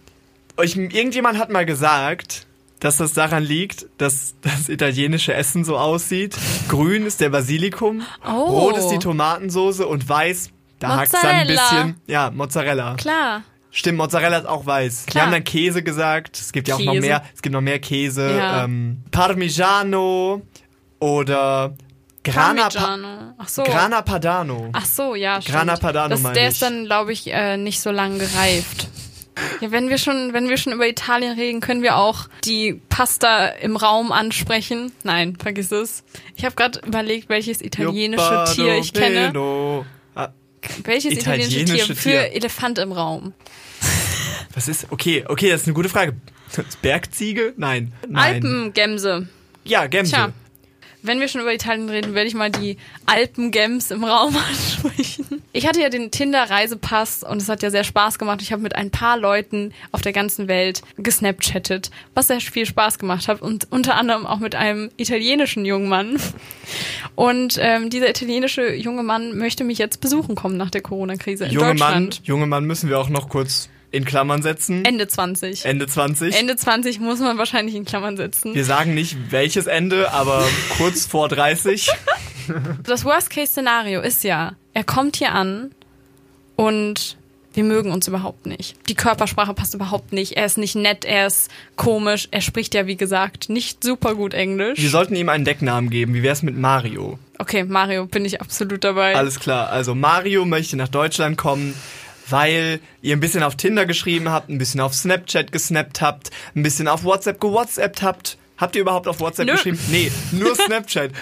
ich, 0.63 0.77
irgendjemand 0.77 1.39
hat 1.39 1.51
mal 1.51 1.65
gesagt, 1.65 2.47
dass 2.81 2.97
das 2.97 3.13
daran 3.13 3.43
liegt, 3.45 3.87
dass 3.99 4.35
das 4.41 4.69
italienische 4.69 5.33
Essen 5.35 5.65
so 5.65 5.77
aussieht. 5.79 6.37
Grün 6.69 7.07
ist 7.07 7.21
der 7.21 7.29
Basilikum, 7.31 8.03
Oh. 8.27 8.31
rot 8.45 8.77
ist 8.79 8.89
die 8.89 8.99
Tomatensoße 8.99 9.87
und 9.87 10.09
weiß, 10.09 10.51
da 10.79 10.97
hakt 10.97 11.13
dann 11.15 11.27
ein 11.27 11.47
bisschen. 11.47 12.01
Ja, 12.07 12.31
Mozzarella. 12.31 12.95
Klar. 12.97 13.43
Stimmt, 13.73 13.99
Mozzarella 13.99 14.39
ist 14.39 14.47
auch 14.49 14.67
weiß. 14.67 15.07
Wir 15.07 15.11
Klar. 15.13 15.25
haben 15.27 15.33
dann 15.33 15.45
Käse 15.45 15.83
gesagt. 15.85 16.37
Es 16.41 16.51
gibt 16.53 16.67
ja 16.67 16.75
auch 16.75 16.81
noch 16.81 16.93
Käse. 16.95 17.07
mehr. 17.07 17.23
Es 17.35 17.41
gibt 17.43 17.53
noch 17.53 17.61
mehr 17.61 17.79
Käse. 17.79 18.37
Ja. 18.37 18.65
Ähm, 18.65 19.03
Parmigiano 19.13 20.43
oder 20.99 21.75
Grana, 22.23 22.69
pa 22.69 22.79
Parmigiano. 22.79 23.35
Ach 23.39 23.49
so. 23.49 23.63
Grana 23.63 24.03
Padano. 24.03 24.71
Ach 24.73 24.85
so, 24.85 25.15
ja, 25.15 25.41
stimmt. 25.41 25.57
Grana 25.57 25.77
Padano 25.77 26.09
das, 26.11 26.21
meine 26.21 26.35
Der 26.35 26.45
ich. 26.49 26.53
ist 26.55 26.63
dann, 26.63 26.85
glaube 26.85 27.13
ich, 27.13 27.33
äh, 27.33 27.57
nicht 27.57 27.81
so 27.81 27.91
lang 27.91 28.19
gereift. 28.19 28.89
Ja, 29.61 29.71
wenn 29.71 29.89
wir 29.89 29.99
schon, 29.99 30.33
wenn 30.33 30.49
wir 30.49 30.57
schon 30.57 30.73
über 30.73 30.89
Italien 30.89 31.35
reden, 31.39 31.61
können 31.61 31.83
wir 31.83 31.97
auch 31.97 32.29
die 32.45 32.81
Pasta 32.89 33.47
im 33.49 33.77
Raum 33.77 34.13
ansprechen. 34.13 34.93
Nein, 35.03 35.37
vergiss 35.37 35.71
es. 35.73 36.05
Ich 36.37 36.45
habe 36.45 36.55
gerade 36.57 36.81
überlegt, 36.87 37.29
welches 37.29 37.61
italienische 37.61 38.23
Joppardo 38.23 38.53
Tier 38.53 38.79
ich 38.79 38.93
kenne. 38.93 39.85
Ah, 40.15 40.29
Welches 40.85 41.13
italienische, 41.13 41.61
Italienische 41.61 41.87
Tier 41.87 41.97
für 41.97 42.11
Tier. 42.11 42.33
Elefant 42.33 42.79
im 42.79 42.93
Raum? 42.93 43.33
was 44.55 44.69
ist? 44.69 44.87
Okay, 44.91 45.25
okay, 45.29 45.51
das 45.51 45.63
ist 45.63 45.67
eine 45.67 45.75
gute 45.75 45.89
Frage. 45.89 46.15
Bergziege? 46.83 47.55
Nein. 47.57 47.93
Nein. 48.09 48.35
Alpengemse. 48.45 49.29
Ja, 49.65 49.87
Gemse. 49.87 50.13
Tja, 50.13 50.33
wenn 51.03 51.21
wir 51.21 51.29
schon 51.29 51.41
über 51.41 51.53
Italien 51.53 51.89
reden, 51.89 52.15
werde 52.15 52.29
ich 52.29 52.35
mal 52.35 52.51
die 52.51 52.77
Alpengems 53.07 53.91
im 53.91 54.05
Raum 54.05 54.37
ansprechen. 54.49 55.43
Ich 55.53 55.67
hatte 55.67 55.81
ja 55.81 55.89
den 55.89 56.11
Tinder-Reisepass 56.11 57.25
und 57.25 57.43
es 57.43 57.49
hat 57.49 57.63
ja 57.63 57.71
sehr 57.71 57.85
Spaß 57.85 58.19
gemacht. 58.19 58.41
Ich 58.43 58.53
habe 58.53 58.63
mit 58.63 58.77
ein 58.77 58.91
paar 58.91 59.19
Leuten 59.19 59.73
auf 59.93 60.01
der 60.01 60.13
ganzen 60.13 60.49
Welt 60.49 60.83
gesnapchattet, 60.97 61.91
was 62.15 62.29
sehr 62.29 62.41
viel 62.41 62.67
Spaß 62.67 62.99
gemacht 62.99 63.29
hat 63.29 63.43
und 63.43 63.67
unter 63.71 63.97
anderem 63.97 64.27
auch 64.27 64.39
mit 64.39 64.55
einem 64.55 64.91
italienischen 64.97 65.65
jungen 65.65 65.89
Mann. 65.89 66.19
Und 67.15 67.59
ähm, 67.61 67.91
dieser 67.91 68.09
italienische 68.11 68.75
junge 68.75 69.03
Mann 69.03 69.37
möchte 69.37 69.65
mich 69.65 69.79
jetzt 69.79 70.01
besuchen 70.01 70.35
kommen 70.35 70.57
nach 70.57 70.71
der 70.71 70.83
Corona-Krise 70.83 71.47
in 71.47 71.53
Junge 71.53 71.67
Mann, 71.75 71.77
Deutschland. 71.79 72.21
junge 72.25 72.47
Mann 72.47 72.65
müssen 72.65 72.89
wir 72.89 72.99
auch 72.99 73.09
noch 73.09 73.29
kurz 73.29 73.69
in 73.91 74.05
Klammern 74.05 74.43
setzen. 74.43 74.85
Ende 74.85 75.09
20. 75.09 75.65
Ende 75.65 75.87
20. 75.87 76.39
Ende 76.39 76.57
20 76.57 77.01
muss 77.01 77.19
man 77.21 77.39
wahrscheinlich 77.39 77.75
in 77.75 77.85
Klammern 77.85 78.17
setzen. 78.17 78.55
Wir 78.55 78.65
sagen 78.65 78.95
nicht 78.95 79.17
welches 79.31 79.67
Ende, 79.67 80.13
aber 80.13 80.47
kurz 80.79 81.07
vor 81.07 81.29
30. 81.29 81.91
Das 82.85 83.05
Worst-Case-Szenario 83.05 84.01
ist 84.01 84.25
ja, 84.25 84.55
er 84.75 84.85
kommt 84.85 85.17
hier 85.17 85.33
an 85.33 85.73
und 86.57 87.17
wir 87.53 87.65
mögen 87.65 87.91
uns 87.91 88.07
überhaupt 88.07 88.47
nicht. 88.47 88.77
Die 88.89 88.95
Körpersprache 88.95 89.55
passt 89.55 89.75
überhaupt 89.75 90.13
nicht. 90.13 90.37
Er 90.37 90.47
ist 90.47 90.57
nicht 90.57 90.77
nett, 90.77 91.05
er 91.05 91.27
ist 91.27 91.51
komisch. 91.77 92.29
Er 92.31 92.41
spricht 92.41 92.75
ja, 92.75 92.87
wie 92.87 92.97
gesagt, 92.97 93.49
nicht 93.49 93.83
super 93.83 94.15
gut 94.15 94.35
Englisch. 94.35 94.81
Wir 94.81 94.91
sollten 94.91 95.17
ihm 95.17 95.29
einen 95.29 95.45
Decknamen 95.45 95.91
geben. 95.91 96.15
Wie 96.15 96.23
wär's 96.23 96.43
mit 96.43 96.57
Mario? 96.57 97.19
Okay, 97.39 97.65
Mario, 97.65 98.07
bin 98.07 98.25
ich 98.25 98.41
absolut 98.41 98.85
dabei. 98.85 99.17
Alles 99.17 99.41
klar. 99.41 99.71
Also 99.71 99.95
Mario 99.97 100.45
möchte 100.45 100.77
nach 100.77 100.89
Deutschland 100.89 101.37
kommen, 101.39 101.75
weil 102.31 102.81
ihr 103.03 103.17
ein 103.17 103.21
bisschen 103.21 103.43
auf 103.43 103.57
Tinder 103.57 103.87
geschrieben 103.87 104.31
habt, 104.31 104.49
ein 104.49 104.59
bisschen 104.59 104.81
auf 104.81 104.95
Snapchat 104.95 105.53
gesnappt 105.53 106.01
habt, 106.01 106.31
ein 106.55 106.63
bisschen 106.63 106.89
auf 106.89 107.05
WhatsApp 107.05 107.41
gewhatsappt 107.41 108.03
habt. 108.03 108.39
Habt 108.57 108.77
ihr 108.77 108.83
überhaupt 108.83 109.09
auf 109.09 109.21
WhatsApp 109.21 109.47
Nö. 109.47 109.53
geschrieben? 109.53 109.79
Nee, 109.89 110.13
nur 110.33 110.55
Snapchat. 110.55 111.13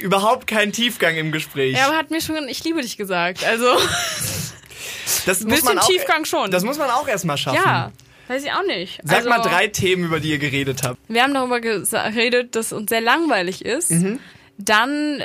überhaupt 0.00 0.46
kein 0.46 0.72
Tiefgang 0.72 1.16
im 1.16 1.32
Gespräch. 1.32 1.76
er 1.76 1.96
hat 1.96 2.10
mir 2.10 2.20
schon, 2.20 2.48
ich 2.48 2.64
liebe 2.64 2.80
dich 2.82 2.96
gesagt. 2.96 3.44
Also, 3.44 3.66
das 5.26 5.40
muss 5.40 5.44
bisschen 5.44 5.64
man 5.64 5.78
auch, 5.78 5.88
Tiefgang 5.88 6.24
schon. 6.24 6.50
Das 6.50 6.64
muss 6.64 6.78
man 6.78 6.90
auch 6.90 7.08
erstmal 7.08 7.36
schaffen. 7.36 7.60
ja, 7.64 7.92
weiß 8.28 8.44
ich 8.44 8.52
auch 8.52 8.64
nicht. 8.64 9.00
Sag 9.04 9.18
also, 9.18 9.28
mal 9.28 9.40
drei 9.40 9.68
Themen, 9.68 10.04
über 10.04 10.20
die 10.20 10.30
ihr 10.30 10.38
geredet 10.38 10.82
habt. 10.84 10.98
Wir 11.08 11.22
haben 11.22 11.34
darüber 11.34 11.60
geredet, 11.60 12.56
dass 12.56 12.72
uns 12.72 12.88
sehr 12.88 13.00
langweilig 13.00 13.64
ist. 13.64 13.90
Mhm. 13.90 14.20
Dann 14.58 15.24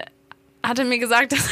hat 0.63 0.79
er 0.79 0.85
mir 0.85 0.99
gesagt, 0.99 1.31
dass 1.31 1.39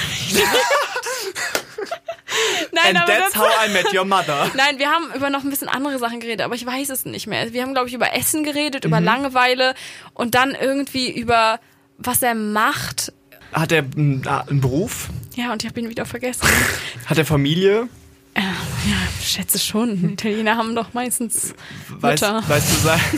Nein, 2.72 2.98
And 2.98 3.08
that's 3.08 3.36
how 3.36 3.48
I 3.66 3.70
met 3.72 3.94
your 3.94 4.06
mother. 4.06 4.50
Nein, 4.56 4.80
wir 4.80 4.90
haben 4.90 5.12
über 5.16 5.30
noch 5.30 5.44
ein 5.44 5.50
bisschen 5.50 5.68
andere 5.70 6.00
Sachen 6.00 6.20
geredet, 6.20 6.42
aber 6.46 6.56
ich 6.56 6.66
weiß 6.66 6.90
es 6.90 7.06
nicht 7.06 7.28
mehr. 7.28 7.54
Wir 7.54 7.62
haben, 7.62 7.74
glaube 7.74 7.88
ich, 7.90 7.94
über 7.94 8.14
Essen 8.14 8.44
geredet, 8.44 8.84
Mhm. 8.84 8.88
über 8.90 9.02
Langeweile 9.02 9.76
und 10.14 10.36
dann 10.36 10.56
irgendwie 10.56 11.12
über 11.12 11.60
was 11.98 12.22
er 12.22 12.36
macht. 12.36 13.14
Hat 13.52 13.72
er 13.72 13.80
einen, 13.84 14.26
einen 14.28 14.62
Beruf? 14.62 15.10
Ja, 15.36 15.52
und 15.54 15.64
ich 15.64 15.70
habe 15.70 15.80
ihn 15.80 15.90
wieder 15.90 16.06
vergessen. 16.06 16.48
Hat 17.06 17.18
er 17.18 17.26
Familie? 17.26 17.88
äh, 18.36 18.42
ja, 18.42 18.98
ich 19.20 19.28
schätze 19.30 19.60
schon. 19.60 20.12
Italiener 20.14 20.58
haben 20.58 20.76
doch 20.76 20.94
meistens 20.94 21.54
Weißt, 21.90 22.24
Mütter. 22.24 22.44
weißt 22.50 22.70
du, 22.72 22.76
sa- 22.88 23.00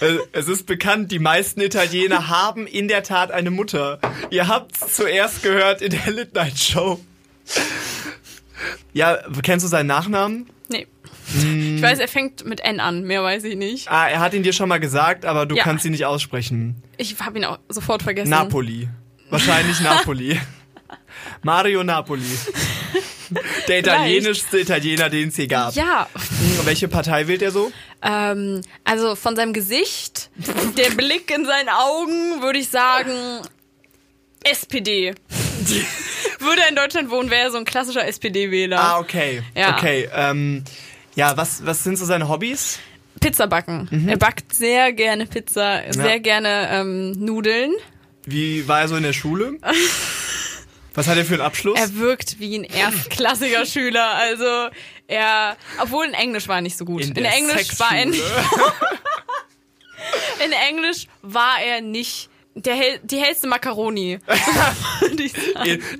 Äh, 0.00 0.16
es 0.32 0.48
ist 0.48 0.66
bekannt, 0.66 1.10
die 1.12 1.18
meisten 1.18 1.60
Italiener 1.60 2.28
haben 2.28 2.66
in 2.66 2.88
der 2.88 3.02
Tat 3.02 3.30
eine 3.30 3.50
Mutter. 3.50 3.98
Ihr 4.30 4.48
habt's 4.48 4.94
zuerst 4.96 5.42
gehört 5.42 5.82
in 5.82 5.90
der 5.90 6.10
Late 6.12 6.30
Night 6.34 6.58
Show. 6.58 7.00
Ja, 8.92 9.18
kennst 9.42 9.64
du 9.64 9.68
seinen 9.68 9.86
Nachnamen? 9.86 10.48
Nee. 10.68 10.86
Hm. 11.32 11.76
Ich 11.76 11.82
weiß, 11.82 11.98
er 12.00 12.08
fängt 12.08 12.44
mit 12.44 12.60
N 12.60 12.80
an, 12.80 13.04
mehr 13.04 13.22
weiß 13.22 13.44
ich 13.44 13.56
nicht. 13.56 13.90
Ah, 13.90 14.08
er 14.08 14.20
hat 14.20 14.34
ihn 14.34 14.42
dir 14.42 14.52
schon 14.52 14.68
mal 14.68 14.80
gesagt, 14.80 15.24
aber 15.24 15.46
du 15.46 15.56
Ja. 15.56 15.62
kannst 15.64 15.84
ihn 15.84 15.92
nicht 15.92 16.04
aussprechen. 16.06 16.82
Ich 16.96 17.16
habe 17.20 17.38
ihn 17.38 17.44
auch 17.44 17.58
sofort 17.68 18.02
vergessen. 18.02 18.30
Napoli. 18.30 18.88
Wahrscheinlich 19.30 19.80
Napoli. 19.82 20.40
Mario 21.42 21.84
Napoli. 21.84 22.24
Der 23.68 23.78
italienischste 23.78 24.58
Italiener, 24.58 25.08
den 25.08 25.28
es 25.28 25.36
hier 25.36 25.46
gab. 25.46 25.72
Ja, 25.74 26.08
Hm, 26.12 26.66
Welche 26.66 26.88
Partei 26.88 27.28
wählt 27.28 27.42
er 27.42 27.52
so? 27.52 27.70
ähm, 28.02 28.60
also 28.82 29.14
von 29.14 29.36
seinem 29.36 29.52
Gesicht, 29.52 30.30
der 30.76 30.90
Blick 30.90 31.30
in 31.30 31.44
seinen 31.46 31.68
Augen, 31.68 32.42
würde 32.42 32.58
ich 32.58 32.68
sagen 32.68 33.12
SPD. 34.42 35.14
Würde 36.40 36.62
er 36.62 36.68
in 36.68 36.76
Deutschland 36.76 37.10
wohnen, 37.10 37.30
wäre 37.30 37.42
er 37.42 37.50
so 37.50 37.58
ein 37.58 37.64
klassischer 37.64 38.06
SPD-Wähler. 38.06 38.80
Ah, 38.80 38.98
okay. 38.98 39.42
Ja. 39.54 39.76
Okay. 39.76 40.08
Ähm, 40.14 40.64
ja, 41.14 41.36
was, 41.36 41.64
was 41.64 41.84
sind 41.84 41.96
so 41.96 42.04
seine 42.04 42.28
Hobbys? 42.28 42.78
Pizza 43.20 43.46
backen. 43.46 44.08
Er 44.08 44.16
backt 44.16 44.54
sehr 44.54 44.92
gerne 44.92 45.26
Pizza, 45.26 45.82
sehr 45.90 46.20
gerne 46.20 46.68
ähm, 46.72 47.12
Nudeln. 47.12 47.72
Wie 48.24 48.66
war 48.66 48.80
er 48.80 48.88
so 48.88 48.96
in 48.96 49.02
der 49.02 49.12
Schule? 49.12 49.58
Was 50.94 51.06
hat 51.06 51.16
er 51.16 51.24
für 51.24 51.34
einen 51.34 51.42
Abschluss? 51.42 51.78
Er 51.78 51.94
wirkt 51.96 52.40
wie 52.40 52.58
ein 52.58 52.64
erstklassiger 52.64 53.64
Schüler. 53.66 54.14
Also 54.14 54.70
er, 55.06 55.56
obwohl 55.80 56.04
in 56.06 56.14
Englisch 56.14 56.48
war 56.48 56.56
er 56.56 56.62
nicht 56.62 56.76
so 56.76 56.84
gut. 56.84 57.04
In, 57.04 57.14
der 57.14 57.32
Englisch 57.32 57.78
war 57.78 57.94
er 57.94 58.06
nicht. 58.06 58.22
Sexschule. 58.22 58.72
In 60.44 60.52
Englisch 60.52 61.06
war 61.22 61.60
er 61.62 61.80
nicht 61.82 62.29
der 62.54 62.74
hell, 62.74 62.98
die 63.04 63.18
hellste 63.18 63.46
Macaroni. 63.46 64.18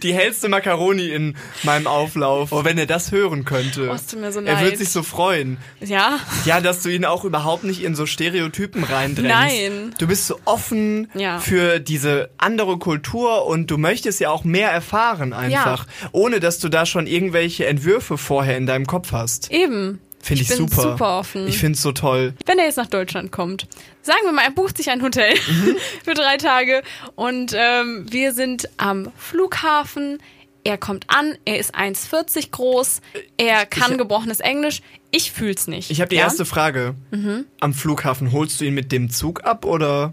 Die 0.03 0.15
hellste 0.15 0.49
Macaroni 0.49 1.09
in 1.09 1.37
meinem 1.63 1.87
Auflauf. 1.87 2.53
Oh, 2.53 2.65
wenn 2.65 2.79
er 2.79 2.87
das 2.87 3.13
hören 3.13 3.45
könnte. 3.45 3.91
Oh, 3.91 3.97
tut 4.11 4.21
mir 4.21 4.33
so 4.33 4.41
er 4.41 4.55
leid. 4.55 4.65
wird 4.65 4.79
sich 4.79 4.91
so 4.91 5.03
freuen. 5.03 5.59
ja, 5.81 6.19
Ja, 6.45 6.61
dass 6.61 6.83
du 6.83 6.89
ihn 6.89 7.05
auch 7.05 7.25
überhaupt 7.25 7.65
nicht 7.65 7.83
in 7.83 7.95
so 7.95 8.07
Stereotypen 8.07 8.85
reindrängst. 8.85 9.31
Nein. 9.31 9.95
Du 9.99 10.07
bist 10.07 10.27
so 10.27 10.39
offen 10.45 11.09
Ja. 11.15 11.39
für 11.41 11.81
diese 11.81 12.31
andere 12.39 12.79
Kultur 12.79 13.47
und 13.47 13.71
du 13.71 13.79
möchtest 13.79 14.21
ja 14.21 14.31
auch 14.31 14.45
mehr 14.45 14.71
erfahren 14.71 15.33
einfach. 15.33 15.87
Ohne 16.13 16.41
dass 16.41 16.59
du 16.59 16.69
da 16.69 16.87
schon 16.87 17.07
irgendwelche 17.07 17.67
Entwürfe 17.67 18.19
vorher 18.19 18.57
in 18.57 18.67
deinem 18.67 18.87
Kopf 18.87 19.13
hast. 19.13 19.51
eben. 19.51 20.01
Finde 20.23 20.43
ich, 20.43 20.49
bin 20.49 20.59
super. 20.59 20.83
super 20.83 21.19
offen. 21.19 21.49
Ich 21.49 21.59
finde 21.59 21.77
es 21.77 21.83
so 21.83 21.93
toll. 21.93 22.35
Wenn 22.47 22.59
er 22.59 22.67
jetzt 22.67 22.77
nach 22.77 22.87
Deutschland 22.89 23.33
kommt, 23.33 23.67
sagen 24.03 24.21
wir 24.25 24.33
mal, 24.33 24.43
er 24.45 24.51
bucht 24.51 24.77
sich 24.77 24.91
ein 24.91 25.03
Hotel 25.03 25.35
Mhm. 25.35 25.77
für 26.05 26.15
drei 26.15 26.37
Tage 26.37 26.83
und 27.15 27.55
ähm, 27.57 28.07
wir 28.11 28.33
sind 28.35 28.69
am 28.77 29.11
Flughafen. 29.17 30.19
Er 30.63 30.77
kommt 30.77 31.07
an, 31.09 31.39
er 31.47 31.59
ist 31.59 31.75
1,40 31.75 32.51
groß, 32.51 33.01
er 33.39 33.65
kann 33.65 33.93
ich- 33.93 33.99
gebrochenes 33.99 34.41
Englisch. 34.41 34.83
Ich 35.11 35.33
fühl's 35.33 35.67
nicht. 35.67 35.91
Ich 35.91 36.01
habe 36.03 36.11
die 36.11 36.17
ja? 36.17 36.23
erste 36.25 36.45
Frage. 36.45 36.95
Mhm. 37.11 37.47
Am 37.61 37.73
Flughafen 37.75 38.31
holst 38.31 38.61
du 38.61 38.65
ihn 38.67 38.75
mit 38.75 38.93
dem 38.93 39.09
Zug 39.11 39.43
ab 39.45 39.65
oder? 39.65 40.11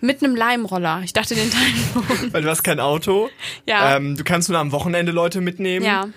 Mit 0.00 0.22
einem 0.22 0.34
Leimroller. 0.36 1.02
Ich 1.04 1.12
dachte, 1.12 1.34
den 1.34 1.50
teilen 1.50 2.32
Weil 2.32 2.42
du 2.42 2.48
hast 2.48 2.62
kein 2.62 2.80
Auto. 2.80 3.28
Ja. 3.66 3.96
Ähm, 3.96 4.16
du 4.16 4.22
kannst 4.24 4.48
nur 4.48 4.58
am 4.58 4.70
Wochenende 4.72 5.12
Leute 5.12 5.40
mitnehmen. 5.42 5.84
Ja. 5.84 6.08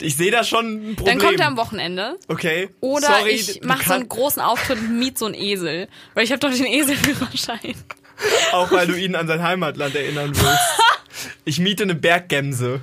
Ich 0.00 0.16
sehe 0.16 0.30
da 0.30 0.44
schon 0.44 0.90
ein 0.92 0.96
Problem. 0.96 1.18
Dann 1.18 1.26
kommt 1.26 1.40
er 1.40 1.46
am 1.46 1.56
Wochenende. 1.56 2.18
Okay. 2.28 2.70
Oder 2.80 3.06
Sorry, 3.06 3.30
ich 3.30 3.62
mache 3.62 3.84
so 3.84 3.92
einen 3.94 4.08
großen 4.08 4.40
Auftritt 4.42 4.78
und 4.78 4.98
miet 4.98 5.18
so 5.18 5.26
einen 5.26 5.34
Esel. 5.34 5.88
Weil 6.14 6.24
ich 6.24 6.30
habe 6.32 6.40
doch 6.40 6.50
den 6.50 6.66
Eselführerschein. 6.66 7.74
Auch 8.52 8.70
weil 8.72 8.86
du 8.86 8.98
ihn 8.98 9.14
an 9.14 9.26
sein 9.26 9.42
Heimatland 9.42 9.94
erinnern 9.94 10.30
willst. 10.34 10.58
Ich 11.44 11.58
miete 11.58 11.82
eine 11.82 11.96
Berggemse. 11.96 12.80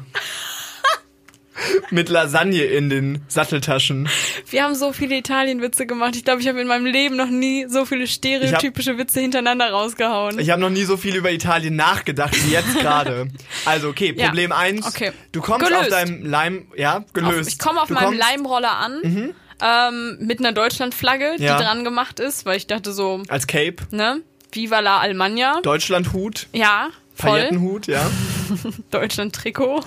Mit 1.91 2.10
Lasagne 2.10 2.63
in 2.63 2.89
den 2.89 3.22
Satteltaschen. 3.27 4.07
Wir 4.50 4.63
haben 4.63 4.75
so 4.75 4.93
viele 4.93 5.15
Italienwitze 5.17 5.86
gemacht. 5.86 6.15
Ich 6.15 6.24
glaube, 6.24 6.41
ich 6.41 6.48
habe 6.48 6.60
in 6.62 6.67
meinem 6.67 6.86
Leben 6.86 7.15
noch 7.15 7.29
nie 7.29 7.65
so 7.69 7.86
viele 7.86 8.07
stereotypische 8.07 8.98
Witze 8.98 9.19
hintereinander 9.22 9.69
rausgehauen. 9.72 10.39
Ich 10.39 10.50
habe 10.50 10.62
noch 10.62 10.69
nie 10.69 10.84
so 10.84 10.98
viel 10.98 11.15
über 11.15 11.31
Italien 11.31 11.75
nachgedacht 11.75 12.36
wie 12.45 12.51
jetzt 12.51 12.74
gerade. 12.79 13.27
Also, 13.65 13.89
okay, 13.89 14.13
Ja, 14.15 14.27
Problem 14.27 14.51
eins. 14.51 14.86
okay. 14.88 15.12
Du 15.31 15.41
kommst 15.41 15.67
Gelöst. 15.67 15.81
auf 15.84 15.89
deinem 15.89 16.25
Leim... 16.25 16.67
Ja, 16.75 17.03
gelöst. 17.13 17.39
Auf, 17.41 17.48
ich 17.48 17.60
komme 17.60 17.81
auf 17.81 17.88
du 17.88 17.93
meinem 17.93 18.13
Mhm. 18.13 18.19
Leimroller 18.19 18.72
an. 18.77 19.34
Ähm, 19.62 20.17
mit 20.19 20.39
einer 20.39 20.51
Deutschlandflagge, 20.51 21.36
Ja. 21.38 21.57
die 21.57 21.63
dran 21.63 21.84
gemacht 21.86 22.19
ist, 22.19 22.45
weil 22.45 22.57
ich 22.57 22.67
dachte 22.67 22.91
so, 22.91 23.22
Als 23.29 23.48
Cape. 23.48 23.77
ne, 23.91 24.22
Viva 24.51 24.79
la 24.81 25.00
Almania. 25.00 25.62
Deutschlandhut. 25.62 26.48
Ja. 26.51 26.89
Paillettenhut, 27.17 27.88
ja. 27.88 28.10
Deutschland-Trikot. 28.91 29.81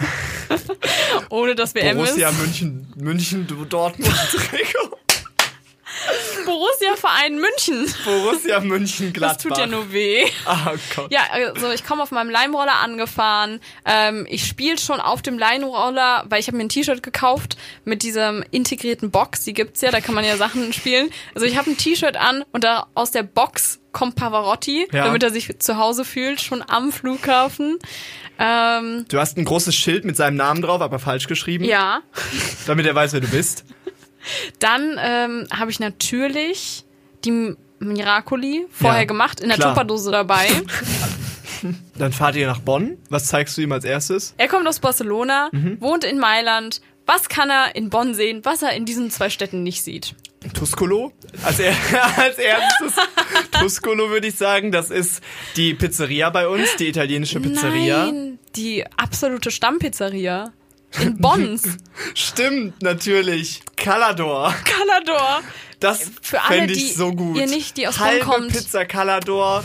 Ohne 1.31 1.55
das 1.55 1.75
WM 1.75 1.97
Borussia 1.97 2.31
ist. 2.31 2.39
München, 2.39 2.93
München, 2.97 3.47
Dortmund 3.47 4.15
Trikot. 4.31 4.97
Borussia 6.47 6.97
Verein 6.97 7.39
München. 7.39 7.93
Borussia 8.05 8.61
München 8.61 9.13
Gladbach. 9.13 9.35
Das 9.37 9.43
tut 9.43 9.59
ja 9.59 9.67
nur 9.67 9.93
weh. 9.93 10.25
Ah, 10.47 10.73
Gott. 10.95 11.11
Ja, 11.13 11.21
also 11.31 11.71
ich 11.71 11.85
komme 11.85 12.03
auf 12.03 12.11
meinem 12.11 12.31
Leimroller 12.31 12.77
angefahren. 12.77 13.61
Ähm, 13.85 14.27
ich 14.31 14.47
spiele 14.47 14.79
schon 14.79 15.01
auf 15.01 15.23
dem 15.23 15.39
Leimroller, 15.39 16.25
weil 16.29 16.41
ich 16.41 16.47
habe 16.47 16.57
mir 16.57 16.65
ein 16.65 16.69
T-Shirt 16.69 17.03
gekauft 17.03 17.57
mit 17.85 18.03
diesem 18.03 18.45
integrierten 18.51 19.11
Box. 19.11 19.45
Die 19.45 19.53
gibt's 19.53 19.81
ja, 19.81 19.91
da 19.91 20.01
kann 20.01 20.15
man 20.15 20.25
ja 20.25 20.37
Sachen 20.37 20.73
spielen. 20.73 21.11
Also 21.35 21.47
ich 21.47 21.57
habe 21.57 21.71
ein 21.71 21.77
T-Shirt 21.77 22.17
an 22.17 22.45
und 22.53 22.65
da 22.65 22.87
aus 22.95 23.11
der 23.11 23.23
Box 23.25 23.81
kommt 23.93 24.15
Pavarotti, 24.17 24.87
Ja. 24.93 25.05
damit 25.05 25.23
er 25.23 25.31
sich 25.31 25.59
zu 25.59 25.77
Hause 25.79 26.05
fühlt, 26.05 26.41
schon 26.41 26.63
am 26.69 26.93
Flughafen. 26.93 27.79
Ähm, 28.39 29.07
Du 29.09 29.19
hast 29.19 29.37
ein 29.37 29.45
großes 29.45 29.75
Schild 29.75 30.05
mit 30.05 30.17
seinem 30.17 30.37
Namen 30.37 30.63
drauf, 30.63 30.81
aber 30.81 30.99
falsch 30.99 31.27
geschrieben, 31.27 31.65
ja, 31.65 32.03
damit 32.67 32.87
er 32.87 32.95
weiß, 32.95 33.13
wer 33.15 33.21
du 33.21 33.29
bist. 33.29 33.65
dann 34.59 34.99
ähm, 35.03 35.47
habe 35.53 35.71
ich 35.71 35.81
natürlich 35.81 36.85
die 37.25 37.55
Miracoli 37.81 38.67
vorher 38.71 39.01
Ja, 39.01 39.05
gemacht, 39.07 39.41
in 39.41 39.49
der 39.49 39.57
klar. 39.59 39.71
Tupperdose 39.75 40.11
dabei. 40.11 40.49
Dann 41.97 42.13
fahrt 42.13 42.37
ihr 42.37 42.47
nach 42.47 42.61
Bonn. 42.61 42.99
Was 43.11 43.27
zeigst 43.27 43.57
du 43.59 43.63
ihm 43.63 43.73
als 43.73 43.85
erstes? 43.85 44.33
Er 44.37 44.47
kommt 44.49 44.67
aus 44.69 44.79
Barcelona, 44.79 45.49
Mhm. 45.53 45.81
wohnt 45.81 46.05
in 46.05 46.19
Mailand. 46.19 46.81
Was 47.07 47.29
kann 47.29 47.51
er 47.51 47.75
in 47.75 47.91
Bonn 47.91 48.15
sehen, 48.15 48.41
was 48.45 48.63
er 48.63 48.73
in 48.75 48.85
diesen 48.85 49.11
zwei 49.11 49.29
Städten 49.31 49.63
nicht 49.65 49.83
sieht? 49.83 50.15
Tuscolo? 50.55 51.13
Als, 51.45 51.59
er, 51.59 51.73
als 52.17 52.39
erstes 52.39 52.93
Tuscolo 53.59 54.09
würde 54.11 54.29
ich 54.29 54.37
sagen. 54.37 54.71
Das 54.71 54.91
ist 54.91 55.21
die 55.57 55.75
Pizzeria 55.75 56.31
bei 56.31 56.47
uns, 56.47 56.77
die 56.77 56.87
italienische 56.89 57.41
Pizzeria. 57.41 58.05
Nein, 58.07 58.39
die 58.55 58.85
absolute 58.97 59.51
Stammpizzeria. 59.51 60.53
In 61.01 61.19
Bonns. 61.19 61.63
Stimmt, 62.15 62.83
natürlich. 62.83 63.63
Calador. 63.77 64.55
Calador. 64.65 65.43
Das 65.81 66.11
Für 66.23 66.43
alle, 66.43 66.59
fände 66.59 66.73
ich 66.75 66.89
die 66.89 66.93
so 66.95 67.13
gut. 67.13 67.37
ihr 67.37 67.47
nicht- 67.47 67.77
die 67.77 67.87
aus 67.87 67.97
Bonn 67.99 68.07
Halbe 68.07 68.25
kommt. 68.25 68.53
Pizza 68.53 68.85
Calador, 68.85 69.63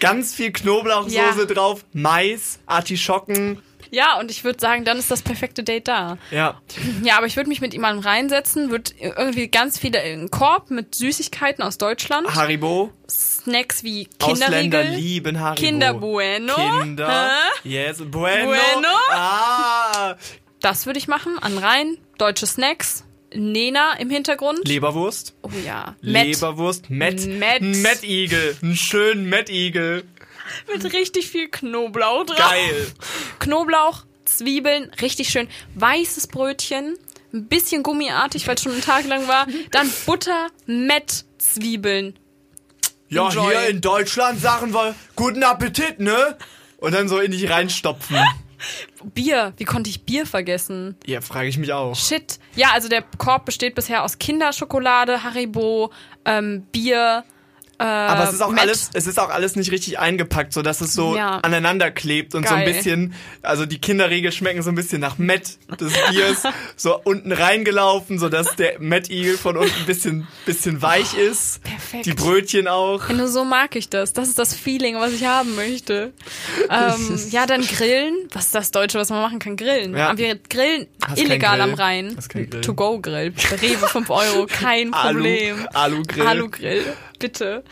ganz 0.00 0.34
viel 0.34 0.52
Knoblauchsoße 0.52 1.14
Ja. 1.16 1.44
drauf, 1.46 1.84
Mais, 1.92 2.58
Artischocken. 2.66 3.62
Ja, 3.90 4.18
und 4.20 4.30
ich 4.30 4.44
würde 4.44 4.60
sagen, 4.60 4.84
dann 4.84 4.98
ist 4.98 5.10
das 5.10 5.22
perfekte 5.22 5.62
Date 5.64 5.88
da. 5.88 6.18
Ja. 6.30 6.60
Ja, 7.02 7.16
aber 7.16 7.24
ich 7.24 7.36
würde 7.36 7.48
mich 7.48 7.62
mit 7.62 7.72
jemandem 7.72 8.04
reinsetzen, 8.04 8.70
würde 8.70 8.90
irgendwie 9.00 9.48
ganz 9.48 9.78
viele 9.78 10.02
in 10.02 10.18
einen 10.18 10.30
Korb 10.30 10.70
mit 10.70 10.94
Süßigkeiten 10.94 11.64
aus 11.64 11.78
Deutschland, 11.78 12.34
Haribo. 12.34 12.92
Snacks 13.08 13.82
wie 13.84 14.06
Ausländer 14.20 14.60
Kinderriegel, 14.60 14.94
lieben 14.94 15.40
Haribo. 15.40 15.62
Kinder 15.66 15.94
Bueno. 15.94 16.54
Kinder. 16.82 17.30
Hä? 17.62 17.68
Yes, 17.68 18.02
bueno. 18.04 18.48
Bueno. 18.48 18.88
Ah. 19.10 20.16
Das 20.60 20.86
würde 20.86 20.98
ich 20.98 21.08
machen, 21.08 21.38
an 21.38 21.56
Rhein, 21.58 21.98
deutsche 22.18 22.46
Snacks, 22.46 23.04
Nena 23.34 23.94
im 23.98 24.10
Hintergrund. 24.10 24.66
Leberwurst. 24.66 25.34
oh 25.42 25.50
ja, 25.64 25.96
Leberwurst. 26.00 26.90
Met. 26.90 27.26
Met. 27.26 27.62
Mettigel. 27.62 28.56
Einen 28.62 28.76
schönen 28.76 29.28
Mettigel. 29.28 30.04
mit 30.72 30.92
richtig 30.92 31.28
viel 31.30 31.48
Knoblauch 31.48 32.24
drauf. 32.26 32.38
Geil. 32.38 32.86
Knoblauch, 33.38 34.04
Zwiebeln, 34.24 34.90
richtig 35.00 35.28
schön. 35.28 35.48
Weißes 35.74 36.26
Brötchen, 36.28 36.96
ein 37.32 37.46
bisschen 37.48 37.82
gummiartig, 37.82 38.46
weil 38.48 38.54
es 38.54 38.62
schon 38.62 38.72
einen 38.72 38.80
Tag 38.82 39.06
lang 39.06 39.28
war. 39.28 39.46
Dann 39.70 39.90
Butter, 40.06 40.48
Met, 40.66 41.24
Zwiebeln. 41.38 42.18
Ja, 43.10 43.28
Enjoy. 43.28 43.50
hier 43.50 43.68
in 43.68 43.80
Deutschland 43.80 44.40
sagen 44.40 44.72
wir 44.74 44.94
guten 45.16 45.42
Appetit, 45.42 46.00
ne? 46.00 46.36
Und 46.78 46.94
dann 46.94 47.08
so 47.08 47.18
in 47.18 47.30
dich 47.32 47.48
reinstopfen. 47.48 48.18
Bier. 49.14 49.52
Wie 49.56 49.64
konnte 49.64 49.90
ich 49.90 50.04
Bier 50.04 50.26
vergessen? 50.26 50.96
Ja, 51.06 51.20
frage 51.20 51.48
ich 51.48 51.58
mich 51.58 51.72
auch. 51.72 51.94
Shit. 51.94 52.38
Ja, 52.54 52.68
also 52.72 52.88
der 52.88 53.04
Korb 53.18 53.44
besteht 53.44 53.74
bisher 53.74 54.02
aus 54.02 54.18
Kinderschokolade, 54.18 55.22
Haribo, 55.22 55.92
ähm, 56.24 56.66
Bier. 56.72 57.24
Äh, 57.80 57.84
Aber 57.84 58.24
es 58.24 58.32
ist 58.34 58.42
auch 58.42 58.50
Met. 58.50 58.60
alles, 58.60 58.90
es 58.92 59.06
ist 59.06 59.20
auch 59.20 59.30
alles 59.30 59.54
nicht 59.54 59.70
richtig 59.70 59.98
eingepackt, 60.00 60.52
so 60.52 60.62
dass 60.62 60.80
es 60.80 60.94
so 60.94 61.14
Ja. 61.16 61.38
aneinander 61.38 61.90
klebt 61.92 62.34
und 62.34 62.46
so 62.48 62.54
ein 62.54 62.64
Geil. 62.64 62.74
bisschen, 62.74 63.14
also 63.42 63.66
die 63.66 63.78
Kinderriegel 63.80 64.32
schmecken 64.32 64.62
so 64.62 64.70
ein 64.70 64.74
bisschen 64.74 65.00
nach 65.00 65.18
Met 65.18 65.58
des 65.80 65.92
Biers, 66.10 66.42
so 66.76 67.00
unten 67.04 67.30
reingelaufen, 67.30 68.18
so 68.18 68.28
dass 68.28 68.56
der 68.56 68.80
Met-Igel 68.80 69.38
von 69.38 69.56
unten 69.56 69.72
ein 69.78 69.86
bisschen, 69.86 70.26
bisschen 70.44 70.82
weich 70.82 71.14
ist. 71.16 71.62
perfekt. 71.62 72.06
Die 72.06 72.14
Brötchen 72.14 72.66
auch. 72.66 73.08
Nur 73.10 73.28
so 73.28 73.44
mag 73.44 73.76
ich 73.76 73.88
das. 73.88 74.12
Das 74.12 74.28
ist 74.28 74.38
das 74.38 74.54
Feeling, 74.54 74.96
was 74.96 75.12
ich 75.12 75.24
haben 75.24 75.54
möchte. 75.54 76.12
Ähm, 76.70 77.18
ja, 77.30 77.46
dann 77.46 77.62
grillen. 77.62 78.14
Was 78.32 78.46
ist 78.46 78.54
das 78.54 78.70
Deutsche, 78.72 78.98
was 78.98 79.08
man 79.08 79.22
machen 79.22 79.38
kann? 79.38 79.56
Grillen. 79.56 79.96
Ja. 79.96 80.08
Aber 80.10 80.18
wir 80.18 80.34
grillen 80.36 80.86
Hast 81.06 81.18
illegal 81.18 81.58
Grill. 81.58 81.60
am 81.62 81.74
Rhein. 81.74 82.16
To-go-Grill. 82.62 83.32
Rewe 83.62 83.88
5 83.88 84.10
Euro. 84.10 84.46
Kein 84.46 84.92
Alu, 84.92 85.14
Problem. 85.14 85.68
Alu-Grill. 85.72 86.26
Alu-Grill. 86.26 86.84
Bitte. 87.18 87.64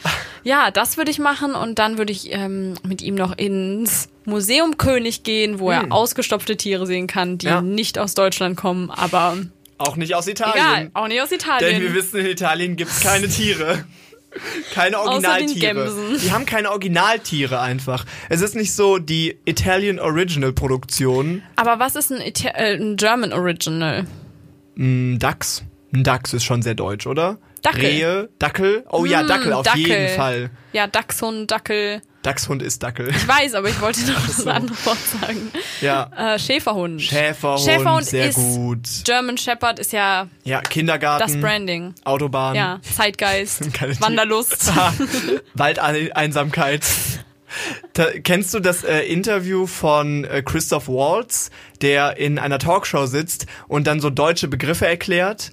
Ja, 0.42 0.70
das 0.70 0.96
würde 0.96 1.10
ich 1.10 1.18
machen 1.18 1.54
und 1.54 1.78
dann 1.78 1.98
würde 1.98 2.12
ich 2.12 2.32
ähm, 2.32 2.74
mit 2.82 3.00
ihm 3.02 3.14
noch 3.14 3.36
ins 3.38 4.08
Museum 4.24 4.76
König 4.76 5.22
gehen, 5.22 5.58
wo 5.60 5.70
er 5.70 5.92
ausgestopfte 5.92 6.56
Tiere 6.56 6.86
sehen 6.86 7.06
kann, 7.06 7.38
die 7.38 7.46
Hm. 7.46 7.52
Ja. 7.54 7.60
nicht 7.62 7.98
aus 7.98 8.14
Deutschland 8.14 8.56
kommen, 8.56 8.90
aber 8.90 9.36
Auch 9.78 9.96
nicht 9.96 10.14
aus 10.16 10.26
egal, 10.26 10.54
Italien. 10.56 10.90
auch 10.94 11.06
nicht 11.08 11.20
aus 11.22 11.30
Italien. 11.30 11.70
Denn 11.70 11.82
wir 11.82 11.94
wissen, 11.94 12.18
in 12.20 12.26
Italien 12.26 12.76
gibt's 12.76 13.00
keine 13.00 13.28
Tiere. 13.28 13.84
Keine 14.74 14.98
Originaltiere. 15.00 15.90
Die 16.22 16.30
haben 16.30 16.44
keine 16.44 16.70
Originaltiere 16.70 17.58
einfach. 17.58 18.04
Es 18.28 18.42
ist 18.42 18.54
nicht 18.54 18.74
so 18.74 18.98
die 18.98 19.38
Italian 19.46 19.98
Original 19.98 20.52
Produktion. 20.52 21.42
aber 21.56 21.78
was 21.78 21.96
ist 21.96 22.12
ein, 22.12 22.20
Ita 22.20 22.50
äh, 22.50 22.76
ein 22.76 22.96
German 22.96 23.32
Original? 23.32 24.04
Ein 24.76 25.18
Dachs. 25.18 25.64
Ein 25.94 26.04
Dachs 26.04 26.34
ist 26.34 26.44
schon 26.44 26.60
sehr 26.60 26.74
deutsch, 26.74 27.06
oder? 27.06 27.38
Dackel. 27.62 27.80
Rehe, 27.80 28.28
Dackel. 28.38 28.84
Oh 28.90 29.04
ja, 29.04 29.22
Mm, 29.22 29.28
Dackel, 29.28 29.52
auf 29.52 29.64
Dackel. 29.64 29.80
jeden 29.80 30.16
Fall. 30.16 30.50
Ja, 30.72 30.86
Dachshund, 30.86 31.50
Dackel. 31.50 32.02
Dachshund 32.22 32.60
ist 32.60 32.82
Dackel. 32.82 33.08
Ich 33.10 33.28
weiß, 33.28 33.54
aber 33.54 33.68
ich 33.68 33.80
wollte 33.80 34.00
noch 34.10 34.26
das 34.26 34.44
andere 34.46 34.76
Wort 34.84 34.98
sagen. 34.98 35.52
Ja. 35.80 36.10
Äh, 36.34 36.38
Schäferhund. 36.40 37.00
Schäferhund, 37.00 37.60
Schäferhund 37.60 38.04
sehr 38.04 38.28
ist 38.28 38.34
gut. 38.36 38.80
German 39.04 39.36
Shepherd 39.38 39.78
ist 39.78 39.92
ja 39.92 40.26
Ja, 40.42 40.60
Kindergarten. 40.60 41.24
das 41.24 41.40
Branding. 41.40 41.94
Autobahn. 42.04 42.56
Ja, 42.56 42.80
Zeitgeist, 42.82 43.60
Wanderlust. 44.00 44.72
Waldeinsamkeit. 45.54 46.84
Da, 47.92 48.06
kennst 48.22 48.52
du 48.54 48.60
das 48.60 48.84
äh, 48.84 49.00
Interview 49.02 49.66
von 49.66 50.24
äh, 50.24 50.42
Christoph 50.42 50.88
Waltz, 50.88 51.50
der 51.80 52.16
in 52.16 52.38
einer 52.38 52.58
Talkshow 52.58 53.06
sitzt 53.06 53.46
und 53.68 53.86
dann 53.86 54.00
so 54.00 54.10
deutsche 54.10 54.48
Begriffe 54.48 54.86
erklärt? 54.86 55.52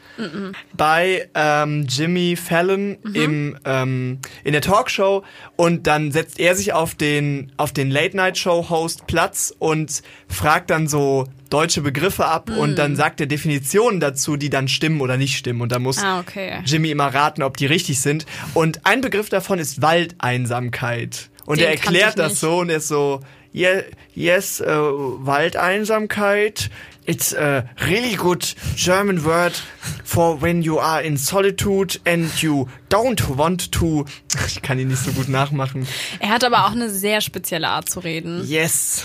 Bei 0.76 1.30
ähm, 1.36 1.86
Jimmy 1.88 2.36
Fallon 2.36 2.98
im, 3.14 3.58
ähm, 3.66 4.20
in 4.44 4.54
der 4.54 4.62
Talkshow 4.62 5.24
und 5.56 5.86
dann 5.88 6.12
setzt 6.12 6.40
er 6.40 6.56
sich 6.56 6.74
auf 6.74 6.96
den, 6.96 7.52
auf 7.58 7.72
den 7.74 7.92
Late-Night-Show-Host 7.92 9.06
Platz 9.08 9.54
und 9.60 10.02
fragt 10.28 10.70
dann 10.70 10.88
so 10.88 11.26
deutsche 11.50 11.82
Begriffe 11.82 12.26
ab 12.26 12.50
und 12.50 12.78
dann 12.78 12.96
sagt 12.96 13.20
er 13.20 13.28
Definitionen 13.28 14.00
dazu, 14.00 14.38
die 14.38 14.50
dann 14.50 14.68
stimmen 14.68 15.02
oder 15.02 15.18
nicht 15.18 15.38
stimmen. 15.38 15.62
Und 15.62 15.72
da 15.72 15.78
muss 15.80 16.00
Ah, 16.02 16.20
okay. 16.20 16.62
Jimmy 16.66 16.90
immer 16.90 17.14
raten, 17.14 17.44
ob 17.44 17.58
die 17.58 17.68
richtig 17.68 18.02
sind. 18.02 18.26
Und 18.56 18.86
ein 18.86 19.02
Begriff 19.02 19.30
davon 19.30 19.60
ist 19.60 19.82
Waldeinsamkeit. 19.82 21.30
Und 21.46 21.60
Den 21.60 21.66
er 21.66 21.72
erklärt 21.72 22.18
das 22.18 22.34
nicht. 22.34 22.40
so 22.42 22.60
und 22.60 22.70
er 22.70 22.78
ist 22.78 22.88
so, 22.88 23.20
yeah, 23.54 23.84
yes, 24.16 24.62
uh, 24.62 24.66
Waldeinsamkeit. 25.26 26.70
It's 27.06 27.36
a 27.36 27.66
really 27.86 28.16
good 28.16 28.56
German 28.78 29.26
word 29.26 29.62
for 30.06 30.42
when 30.42 30.62
you 30.62 30.80
are 30.80 31.04
in 31.04 31.18
solitude 31.18 32.00
and 32.06 32.32
you 32.42 32.68
don't 32.90 33.38
want 33.38 33.72
to. 33.74 34.06
Ich 34.48 34.62
kann 34.62 34.80
ihn 34.80 34.88
nicht 34.88 35.04
so 35.04 35.12
gut 35.12 35.28
nachmachen. 35.28 35.86
Er 36.20 36.30
hat 36.30 36.44
aber 36.46 36.66
auch 36.66 36.72
eine 36.72 36.90
sehr 36.90 37.20
spezielle 37.20 37.68
Art 37.68 37.90
zu 37.90 38.00
reden. 38.00 38.48
Yes. 38.48 39.04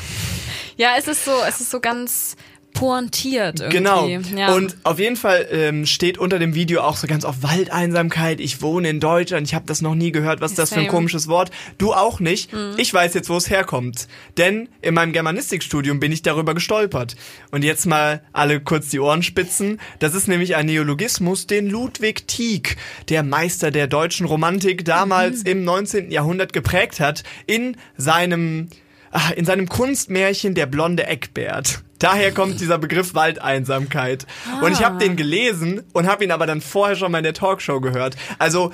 Ja, 0.76 0.90
es 0.96 1.08
ist 1.08 1.24
so, 1.24 1.32
es 1.48 1.60
ist 1.60 1.70
so 1.72 1.80
ganz 1.80 2.36
pointiert 2.78 3.60
irgendwie. 3.60 3.78
Genau. 3.78 4.08
Ja. 4.36 4.54
Und 4.54 4.76
auf 4.84 4.98
jeden 4.98 5.16
Fall 5.16 5.48
ähm, 5.50 5.84
steht 5.84 6.16
unter 6.16 6.38
dem 6.38 6.54
Video 6.54 6.82
auch 6.82 6.96
so 6.96 7.06
ganz 7.06 7.24
auf 7.24 7.42
Waldeinsamkeit. 7.42 8.38
Ich 8.38 8.62
wohne 8.62 8.88
in 8.88 9.00
Deutschland. 9.00 9.46
Ich 9.46 9.54
habe 9.54 9.66
das 9.66 9.82
noch 9.82 9.96
nie 9.96 10.12
gehört. 10.12 10.40
Was 10.40 10.52
ist 10.52 10.58
das 10.58 10.68
für 10.68 10.76
ein 10.76 10.82
Same. 10.82 10.90
komisches 10.90 11.26
Wort? 11.26 11.50
Du 11.78 11.92
auch 11.92 12.20
nicht. 12.20 12.50
Ich 12.76 12.94
weiß 12.94 13.14
jetzt, 13.14 13.28
wo 13.28 13.36
es 13.36 13.50
herkommt. 13.50 14.06
Denn 14.36 14.68
in 14.80 14.94
meinem 14.94 15.12
Germanistikstudium 15.12 15.98
bin 15.98 16.12
ich 16.12 16.22
darüber 16.22 16.54
gestolpert. 16.54 17.16
Und 17.50 17.64
jetzt 17.64 17.86
mal 17.86 18.22
alle 18.32 18.60
kurz 18.60 18.90
die 18.90 19.00
Ohren 19.00 19.22
spitzen. 19.22 19.80
Das 19.98 20.14
ist 20.14 20.28
nämlich 20.28 20.54
ein 20.54 20.66
Neologismus, 20.66 21.46
den 21.46 21.68
Ludwig 21.68 22.28
Tieck, 22.28 22.76
der 23.08 23.24
Meister 23.24 23.70
der 23.70 23.88
deutschen 23.88 24.26
Romantik, 24.26 24.84
damals 24.84 25.42
im 25.42 25.64
19. 25.64 26.10
Jahrhundert 26.10 26.52
geprägt 26.52 27.00
hat, 27.00 27.24
in 27.46 27.76
seinem 27.96 28.68
ah, 29.10 29.30
in 29.34 29.44
seinem 29.44 29.68
Kunstmärchen 29.68 30.54
Der 30.54 30.66
blonde 30.66 31.06
Eckbert. 31.06 31.82
Daher 31.98 32.32
kommt 32.32 32.60
dieser 32.60 32.78
Begriff 32.78 33.14
Waldeinsamkeit. 33.14 34.26
Und 34.62 34.72
ich 34.72 34.84
habe 34.84 34.98
den 34.98 35.16
gelesen 35.16 35.82
und 35.92 36.06
habe 36.06 36.24
ihn 36.24 36.30
aber 36.30 36.46
dann 36.46 36.60
vorher 36.60 36.96
schon 36.96 37.10
mal 37.12 37.18
in 37.18 37.24
der 37.24 37.34
Talkshow 37.34 37.80
gehört. 37.80 38.16
Also 38.38 38.72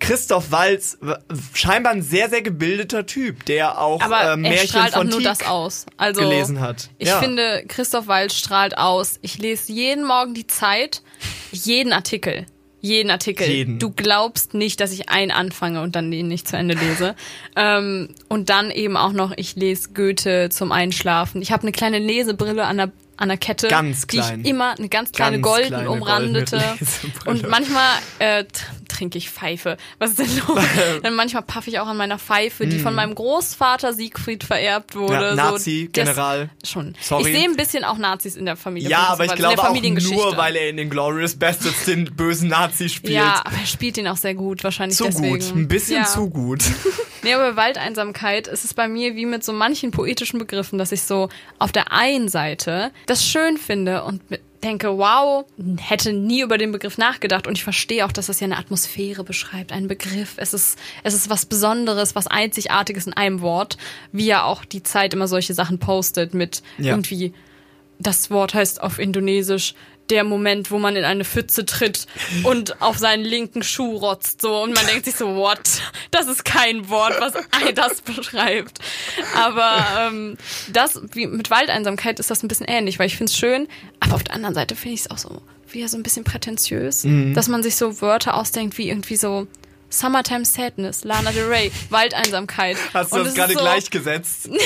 Christoph 0.00 0.50
Walz, 0.50 0.98
scheinbar 1.54 1.92
ein 1.92 2.02
sehr, 2.02 2.28
sehr 2.28 2.42
gebildeter 2.42 3.06
Typ, 3.06 3.46
der 3.46 3.80
auch 3.80 4.02
aber 4.02 4.16
er 4.20 4.36
Märchen 4.36 4.68
strahlt 4.68 4.94
auch 4.94 4.98
von 4.98 5.08
nur 5.08 5.18
Tieck 5.18 5.28
das 5.28 5.46
aus. 5.46 5.86
Also 5.96 6.20
gelesen 6.20 6.60
hat. 6.60 6.90
Ich 6.98 7.08
Ja. 7.08 7.20
finde, 7.20 7.64
Christoph 7.68 8.06
Waltz 8.06 8.34
strahlt 8.34 8.76
aus. 8.76 9.18
Ich 9.22 9.38
lese 9.38 9.72
jeden 9.72 10.04
Morgen 10.04 10.34
die 10.34 10.46
Zeit, 10.46 11.02
jeden 11.52 11.92
Artikel. 11.92 12.44
Jeden 12.84 13.10
Artikel. 13.10 13.48
Jeden. 13.48 13.78
Du 13.78 13.90
glaubst 13.90 14.52
nicht, 14.52 14.78
dass 14.78 14.92
ich 14.92 15.08
einen 15.08 15.30
anfange 15.30 15.80
und 15.80 15.96
dann 15.96 16.10
den 16.10 16.28
nicht 16.28 16.46
zu 16.46 16.58
Ende 16.58 16.74
lese. 16.74 17.16
ähm, 17.56 18.10
und 18.28 18.50
dann 18.50 18.70
eben 18.70 18.98
auch 18.98 19.12
noch, 19.12 19.32
ich 19.38 19.56
lese 19.56 19.94
Goethe 19.94 20.50
zum 20.50 20.70
Einschlafen. 20.70 21.40
Ich 21.40 21.50
habe 21.50 21.62
eine 21.62 21.72
kleine 21.72 21.98
Lesebrille 21.98 22.66
an 22.66 22.76
der 22.76 22.92
an 23.16 23.28
der 23.28 23.38
Kette, 23.38 23.68
Ganz 23.68 24.06
die 24.06 24.18
klein. 24.18 24.40
ich 24.40 24.50
immer 24.50 24.76
eine 24.76 24.88
ganz 24.88 25.12
kleine 25.12 25.40
Ganz 25.40 25.46
golden 25.46 25.68
kleine 25.68 25.90
umrandete 25.90 26.62
und 27.26 27.48
manchmal 27.48 27.90
äh, 28.18 28.44
trinke 28.88 29.18
ich 29.18 29.30
Pfeife. 29.30 29.76
Was 29.98 30.10
ist 30.10 30.18
denn 30.20 30.42
los? 30.46 30.64
Dann 31.02 31.14
manchmal 31.14 31.42
paffe 31.42 31.70
ich 31.70 31.78
auch 31.80 31.86
an 31.86 31.96
meiner 31.96 32.18
Pfeife, 32.18 32.66
die 32.66 32.78
von 32.78 32.94
meinem 32.94 33.14
Großvater 33.14 33.92
Siegfried 33.92 34.44
vererbt 34.44 34.94
wurde. 34.94 35.14
Ja, 35.14 35.30
so, 35.30 35.36
Nazi, 35.36 35.90
das- 35.92 36.04
General. 36.04 36.50
Schon. 36.64 36.94
Sorry. 37.00 37.30
Ich 37.30 37.36
sehe 37.36 37.48
ein 37.48 37.56
bisschen 37.56 37.84
auch 37.84 37.98
Nazis 37.98 38.36
in 38.36 38.44
der 38.46 38.56
Familie. 38.56 38.90
Ja, 38.90 39.08
aber 39.08 39.24
ich 39.24 39.34
glaube 39.34 39.62
auch 39.62 39.74
nur, 39.74 40.36
weil 40.36 40.56
er 40.56 40.68
in 40.68 40.76
den 40.76 40.90
Glorious 40.90 41.34
Bastards 41.36 41.84
den 41.84 42.04
bösen 42.16 42.48
Nazi 42.48 42.88
spielt. 42.88 43.14
Ja, 43.14 43.42
aber 43.44 43.56
er 43.56 43.66
spielt 43.66 43.98
ihn 43.98 44.08
auch 44.08 44.16
sehr 44.16 44.34
gut, 44.34 44.64
wahrscheinlich 44.64 44.96
zu 44.96 45.04
deswegen. 45.04 45.38
gut, 45.38 45.54
ein 45.54 45.68
bisschen 45.68 46.02
ja. 46.02 46.04
zu 46.04 46.30
gut. 46.30 46.62
Nee, 47.24 47.32
aber 47.32 47.52
bei 47.52 47.56
Waldeinsamkeit 47.56 48.46
ist 48.48 48.66
es 48.66 48.74
bei 48.74 48.86
mir 48.86 49.16
wie 49.16 49.24
mit 49.24 49.42
so 49.42 49.54
manchen 49.54 49.90
poetischen 49.90 50.38
Begriffen, 50.38 50.78
dass 50.78 50.92
ich 50.92 51.02
so 51.02 51.30
auf 51.58 51.72
der 51.72 51.90
einen 51.90 52.28
Seite 52.28 52.92
das 53.06 53.24
schön 53.26 53.56
finde 53.58 54.04
und 54.04 54.22
denke, 54.62 54.96
wow, 54.96 55.44
hätte 55.78 56.12
nie 56.12 56.40
über 56.40 56.56
den 56.56 56.72
Begriff 56.72 56.96
nachgedacht 56.96 57.46
und 57.46 57.56
ich 57.56 57.64
verstehe 57.64 58.04
auch, 58.06 58.12
dass 58.12 58.26
das 58.26 58.40
ja 58.40 58.46
eine 58.46 58.56
Atmosphäre 58.56 59.22
beschreibt, 59.22 59.72
ein 59.72 59.88
Begriff. 59.88 60.34
Es 60.36 60.54
ist, 60.54 60.78
es 61.02 61.14
ist 61.14 61.28
was 61.28 61.44
Besonderes, 61.44 62.14
was 62.14 62.26
Einzigartiges 62.26 63.06
in 63.06 63.12
einem 63.12 63.42
Wort, 63.42 63.76
wie 64.12 64.26
ja 64.26 64.44
auch 64.44 64.64
die 64.64 64.82
Zeit 64.82 65.12
immer 65.12 65.28
solche 65.28 65.52
Sachen 65.54 65.78
postet 65.78 66.32
mit 66.32 66.62
Ja. 66.78 66.92
irgendwie 66.92 67.34
das 67.98 68.30
Wort 68.30 68.54
heißt 68.54 68.82
auf 68.82 68.98
Indonesisch 68.98 69.74
der 70.10 70.24
Moment, 70.24 70.70
wo 70.70 70.78
man 70.78 70.96
in 70.96 71.04
eine 71.04 71.24
Pfütze 71.24 71.64
tritt 71.64 72.06
und 72.42 72.80
auf 72.82 72.98
seinen 72.98 73.24
linken 73.24 73.62
Schuh 73.62 73.96
rotzt 73.96 74.42
so 74.42 74.62
und 74.62 74.74
man 74.74 74.86
denkt 74.86 75.06
sich 75.06 75.16
so, 75.16 75.34
what? 75.36 75.60
Das 76.10 76.26
ist 76.26 76.44
kein 76.44 76.88
Wort, 76.90 77.14
was 77.20 77.32
das 77.74 78.02
beschreibt. 78.02 78.78
Aber 79.34 79.86
ähm, 79.98 80.36
das, 80.72 81.00
wie 81.12 81.26
mit 81.26 81.50
Waldeinsamkeit 81.50 82.20
ist 82.20 82.30
das 82.30 82.42
ein 82.42 82.48
bisschen 82.48 82.66
ähnlich, 82.68 82.98
weil 82.98 83.06
ich 83.06 83.16
finde 83.16 83.30
es 83.30 83.36
schön, 83.38 83.66
aber 84.00 84.14
auf 84.16 84.24
der 84.24 84.34
anderen 84.34 84.54
Seite 84.54 84.76
finde 84.76 84.94
ich 84.94 85.00
es 85.00 85.10
auch 85.10 85.18
so 85.18 85.40
wieder 85.70 85.88
so 85.88 85.96
ein 85.96 86.02
bisschen 86.02 86.24
prätentiös, 86.24 87.04
Mhm. 87.04 87.34
dass 87.34 87.48
man 87.48 87.62
sich 87.62 87.74
so 87.76 88.00
Wörter 88.00 88.34
ausdenkt 88.34 88.78
wie 88.78 88.88
irgendwie 88.88 89.16
so 89.16 89.46
Summertime 89.88 90.44
Sadness, 90.44 91.04
Lana 91.04 91.32
Del 91.32 91.46
Rey, 91.46 91.72
Waldeinsamkeit. 91.90 92.76
Hast 92.92 93.12
du 93.12 93.16
Und 93.16 93.24
das 93.26 93.34
gerade 93.34 93.54
so 93.54 93.58
gleichgesetzt? 93.60 94.50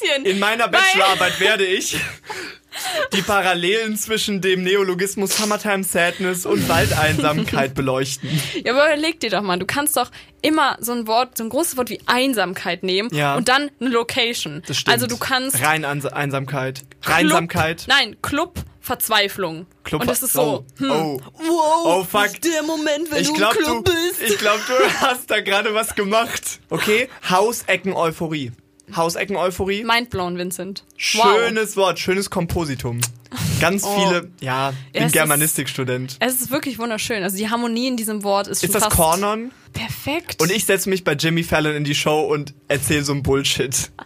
Bisschen. 0.00 0.24
In 0.24 0.38
meiner 0.38 0.68
Bachelorarbeit 0.68 1.38
werde 1.40 1.64
ich 1.66 1.96
die 3.12 3.22
Parallelen 3.22 3.96
zwischen 3.96 4.40
dem 4.40 4.62
Neologismus 4.62 5.36
Summertime 5.36 5.84
Sadness 5.84 6.46
und 6.46 6.68
Waldeinsamkeit 6.68 7.74
beleuchten. 7.74 8.28
Ja, 8.64 8.72
aber 8.72 8.86
überleg 8.86 9.20
dir 9.20 9.30
doch 9.30 9.42
mal, 9.42 9.58
du 9.58 9.66
kannst 9.66 9.96
doch 9.96 10.10
immer 10.42 10.76
so 10.80 10.92
ein 10.92 11.06
Wort, 11.06 11.36
so 11.38 11.44
ein 11.44 11.50
großes 11.50 11.76
Wort 11.76 11.90
wie 11.90 12.00
Einsamkeit 12.06 12.82
nehmen 12.82 13.08
Ja. 13.12 13.36
und 13.36 13.48
dann 13.48 13.70
eine 13.80 13.90
Location. 13.90 14.62
Das 14.66 14.76
stimmt. 14.78 14.92
Also 14.94 15.06
du 15.06 15.16
kannst 15.16 15.60
Rein 15.62 15.84
Ans- 15.84 16.06
Einsamkeit. 16.06 16.82
Club- 17.02 17.14
Reinsamkeit. 17.16 17.84
Nein, 17.88 18.16
Club 18.22 18.60
Verzweiflung. 18.80 19.66
Club- 19.82 20.02
und 20.02 20.08
das 20.08 20.22
ist 20.22 20.34
so, 20.34 20.64
Oh, 20.64 20.64
hm, 20.78 20.90
oh. 20.92 21.20
wow, 21.38 21.82
Oh, 21.86 22.04
fuck. 22.04 22.22
das 22.26 22.32
ist 22.34 22.44
der 22.44 22.62
Moment, 22.62 23.10
wenn 23.10 23.20
Ich 23.20 23.26
du 23.28 23.34
glaube, 23.34 23.58
im 23.58 23.64
du, 23.64 23.82
Club 23.82 23.84
bist. 24.18 24.30
ich 24.30 24.38
glaub, 24.38 24.60
du 24.66 24.72
hast 25.00 25.28
da 25.28 25.40
gerade 25.40 25.74
was 25.74 25.96
gemacht. 25.96 26.60
Okay, 26.70 27.08
Hausecken-Euphorie. 27.28 28.52
Hausecken-Euphorie. 28.94 29.84
Mindblown, 29.84 30.38
Vincent. 30.38 30.84
Wow. 31.14 31.24
Schönes 31.38 31.76
Wort, 31.76 31.98
schönes 31.98 32.30
Kompositum. 32.30 33.00
Ganz 33.60 33.82
Oh. 33.84 33.94
viele, 33.98 34.30
ja, 34.40 34.72
bin 34.92 35.04
ist- 35.04 35.12
Germanistikstudent. 35.12 36.16
Es 36.20 36.40
ist 36.40 36.50
wirklich 36.50 36.78
wunderschön. 36.78 37.22
Also 37.22 37.36
die 37.36 37.50
Harmonie 37.50 37.88
in 37.88 37.96
diesem 37.96 38.22
Wort 38.22 38.46
ist, 38.46 38.62
Ist 38.62 38.72
schon 38.72 38.80
das 38.80 38.84
fast 38.84 38.96
Cornon? 38.96 39.50
perfekt. 39.72 40.40
Und 40.40 40.50
ich 40.52 40.64
setze 40.64 40.88
mich 40.88 41.02
bei 41.04 41.12
Jimmy 41.14 41.42
Fallon 41.42 41.74
in 41.74 41.84
die 41.84 41.94
Show 41.94 42.20
und 42.32 42.54
erzähle 42.68 43.02
so 43.04 43.12
ein 43.12 43.22
Bullshit. 43.22 43.90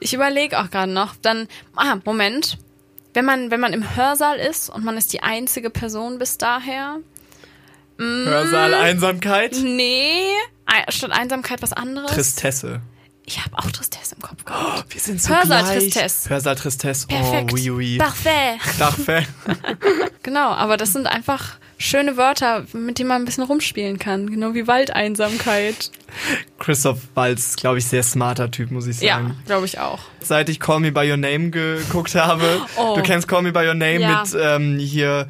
Ich 0.00 0.12
überlege 0.12 0.60
auch 0.60 0.70
gerade 0.70 0.92
noch, 0.92 1.14
dann, 1.22 1.48
ah, 1.76 1.96
Moment. 2.04 2.58
Wenn 3.14 3.24
man, 3.24 3.50
wenn 3.50 3.58
man 3.58 3.72
im 3.72 3.96
Hörsaal 3.96 4.36
ist 4.38 4.68
und 4.68 4.84
man 4.84 4.98
ist 4.98 5.14
die 5.14 5.22
einzige 5.22 5.70
Person 5.70 6.18
bis 6.18 6.36
daher. 6.36 6.98
Hörsaal 7.98 8.74
Einsamkeit. 8.74 9.56
Nee, 9.62 10.26
statt 10.90 11.12
Einsamkeit 11.12 11.62
was 11.62 11.72
anderes. 11.72 12.10
Tristesse. 12.12 12.82
Ich 13.28 13.44
habe 13.44 13.58
auch 13.58 13.70
Tristesse 13.70 14.14
im 14.14 14.22
Kopf 14.22 14.44
gehabt. 14.44 14.94
Wir 14.94 15.00
sind 15.00 15.20
so 15.20 15.34
Hörsaal 15.34 15.64
gleich. 15.64 15.78
Tristesse. 15.92 16.30
Hörsaal 16.30 16.54
Tristesse. 16.54 17.06
Perfekt. 17.08 17.50
Oh, 17.52 17.56
oui, 17.56 17.70
oui. 17.70 17.98
Parfait. 17.98 18.58
Parfait. 18.78 19.26
Genau, 20.22 20.50
aber 20.50 20.76
das 20.76 20.92
sind 20.92 21.06
einfach 21.06 21.52
schöne 21.78 22.16
Wörter, 22.16 22.64
mit 22.72 22.98
denen 22.98 23.08
man 23.10 23.22
ein 23.22 23.24
bisschen 23.24 23.44
rumspielen 23.44 23.96
kann. 24.00 24.28
Genau 24.28 24.54
wie 24.54 24.66
Waldeinsamkeit. 24.66 25.92
Christoph 26.58 26.98
Waltz, 27.14 27.54
glaube 27.54 27.78
ich, 27.78 27.86
sehr 27.86 28.02
smarter 28.02 28.50
Typ, 28.50 28.72
muss 28.72 28.88
ich 28.88 29.00
Ja, 29.00 29.16
sagen. 29.18 29.36
glaube 29.46 29.66
ich 29.66 29.78
auch. 29.78 30.00
Seit 30.20 30.48
ich 30.48 30.58
Call 30.58 30.80
Me 30.80 30.90
By 30.90 31.08
Your 31.08 31.16
Name 31.16 31.50
geguckt 31.50 32.16
habe. 32.16 32.60
Oh. 32.76 32.96
Du 32.96 33.02
kennst 33.02 33.28
Call 33.28 33.42
Me 33.42 33.52
By 33.52 33.68
Your 33.68 33.74
Name 33.74 34.00
Ja. 34.00 34.22
mit 34.24 34.36
ähm, 34.40 34.78
hier, 34.80 35.28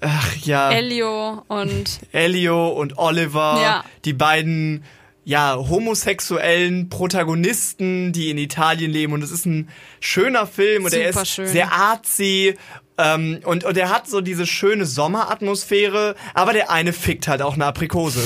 ach 0.00 0.34
ja, 0.38 0.72
Elio 0.72 1.44
und 1.46 2.00
Elio 2.10 2.68
und 2.70 2.98
Oliver. 2.98 3.60
Ja. 3.62 3.84
Die 4.04 4.12
beiden 4.12 4.82
ja, 5.24 5.56
homosexuellen 5.56 6.88
Protagonisten, 6.88 8.12
die 8.12 8.30
in 8.30 8.38
Italien 8.38 8.90
leben. 8.90 9.12
Und 9.12 9.22
es 9.22 9.30
ist 9.30 9.46
ein 9.46 9.68
schöner 10.00 10.46
Film 10.46 10.84
und 10.84 10.92
er 10.92 11.10
ist 11.10 11.36
sehr 11.36 11.72
artsy. 11.72 12.56
Ähm, 12.98 13.40
und, 13.44 13.64
und 13.64 13.76
er 13.76 13.90
hat 13.90 14.08
so 14.08 14.20
diese 14.20 14.46
schöne 14.46 14.84
Sommeratmosphäre, 14.84 16.14
aber 16.34 16.52
der 16.52 16.70
eine 16.70 16.92
fickt 16.92 17.28
halt 17.28 17.42
auch 17.42 17.54
eine 17.54 17.66
Aprikose. 17.66 18.22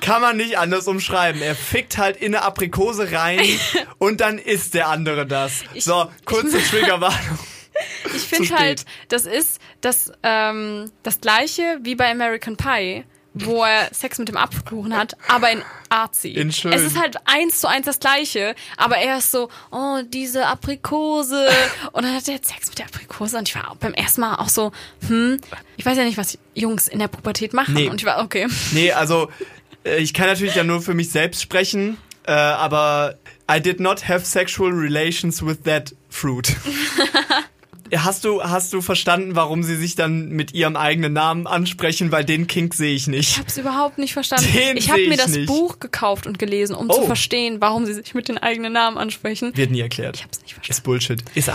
Kann 0.00 0.20
man 0.20 0.36
nicht 0.36 0.58
anders 0.58 0.88
umschreiben. 0.88 1.40
Er 1.42 1.54
fickt 1.54 1.98
halt 1.98 2.16
in 2.16 2.34
eine 2.34 2.44
Aprikose 2.44 3.12
rein 3.12 3.40
und 3.98 4.20
dann 4.20 4.38
isst 4.38 4.74
der 4.74 4.88
andere 4.88 5.26
das. 5.26 5.64
so, 5.78 6.10
kurze 6.24 6.58
Triggerwarnung. 6.70 7.38
ich 8.14 8.22
finde 8.22 8.54
halt, 8.54 8.84
das 9.08 9.26
ist 9.26 9.60
das, 9.80 10.12
ähm, 10.22 10.90
das 11.02 11.20
gleiche 11.20 11.78
wie 11.82 11.94
bei 11.94 12.10
American 12.10 12.56
Pie, 12.56 13.04
wo 13.44 13.64
er 13.64 13.92
Sex 13.92 14.18
mit 14.18 14.28
dem 14.28 14.36
Apfelkuchen 14.36 14.96
hat, 14.96 15.16
aber 15.28 15.50
in 15.50 15.62
artsy. 15.90 16.30
In 16.30 16.52
schön. 16.52 16.72
Es 16.72 16.82
ist 16.82 16.98
halt 16.98 17.16
eins 17.26 17.60
zu 17.60 17.68
eins 17.68 17.86
das 17.86 18.00
gleiche, 18.00 18.54
aber 18.76 18.96
er 18.96 19.18
ist 19.18 19.30
so, 19.30 19.50
oh, 19.70 20.00
diese 20.08 20.46
Aprikose. 20.46 21.48
Und 21.92 22.04
dann 22.04 22.14
hat 22.14 22.26
er 22.28 22.38
Sex 22.42 22.68
mit 22.68 22.78
der 22.78 22.86
Aprikose 22.86 23.36
und 23.36 23.48
ich 23.48 23.54
war 23.54 23.76
beim 23.78 23.92
ersten 23.92 24.22
Mal 24.22 24.36
auch 24.36 24.48
so, 24.48 24.72
hm, 25.06 25.38
ich 25.76 25.84
weiß 25.84 25.98
ja 25.98 26.04
nicht, 26.04 26.16
was 26.16 26.38
Jungs 26.54 26.88
in 26.88 26.98
der 26.98 27.08
Pubertät 27.08 27.52
machen. 27.52 27.74
Nee. 27.74 27.88
Und 27.88 28.00
ich 28.00 28.06
war, 28.06 28.22
okay. 28.22 28.46
Nee, 28.72 28.92
also 28.92 29.28
äh, 29.84 29.98
ich 29.98 30.14
kann 30.14 30.26
natürlich 30.26 30.54
ja 30.54 30.64
nur 30.64 30.80
für 30.80 30.94
mich 30.94 31.10
selbst 31.10 31.42
sprechen, 31.42 31.98
äh, 32.26 32.32
aber 32.32 33.16
I 33.50 33.60
did 33.60 33.80
not 33.80 34.08
have 34.08 34.24
sexual 34.24 34.72
relations 34.72 35.44
with 35.44 35.62
that 35.64 35.94
fruit. 36.08 36.56
Hast 37.94 38.24
du, 38.24 38.42
hast 38.42 38.72
du 38.72 38.80
verstanden, 38.80 39.36
warum 39.36 39.62
sie 39.62 39.76
sich 39.76 39.94
dann 39.94 40.28
mit 40.30 40.54
ihrem 40.54 40.76
eigenen 40.76 41.12
Namen 41.12 41.46
ansprechen? 41.46 42.12
Weil 42.12 42.24
den 42.24 42.46
Kink 42.46 42.74
sehe 42.74 42.94
ich 42.94 43.02
Ich 43.02 43.08
nicht. 43.08 43.38
hab's 43.38 43.56
überhaupt 43.56 43.98
nicht 43.98 44.12
verstanden. 44.12 44.46
Den 44.54 44.76
ich 44.76 44.90
habe 44.90 45.02
mir 45.06 45.10
ich 45.14 45.16
das 45.16 45.30
nicht. 45.32 45.46
Buch 45.46 45.78
gekauft 45.78 46.26
und 46.26 46.38
gelesen, 46.38 46.74
um 46.76 46.90
Oh. 46.90 46.94
zu 47.00 47.06
verstehen, 47.06 47.60
warum 47.60 47.86
sie 47.86 47.94
sich 47.94 48.14
mit 48.14 48.28
den 48.28 48.38
eigenen 48.38 48.72
Namen 48.72 48.98
ansprechen. 48.98 49.56
Wird 49.56 49.70
nie 49.70 49.80
erklärt. 49.80 50.16
Ich 50.16 50.24
hab's 50.24 50.40
nicht 50.42 50.54
verstanden. 50.54 50.70
Ist 50.70 50.82
Bullshit. 50.84 51.22
Ist. 51.34 51.50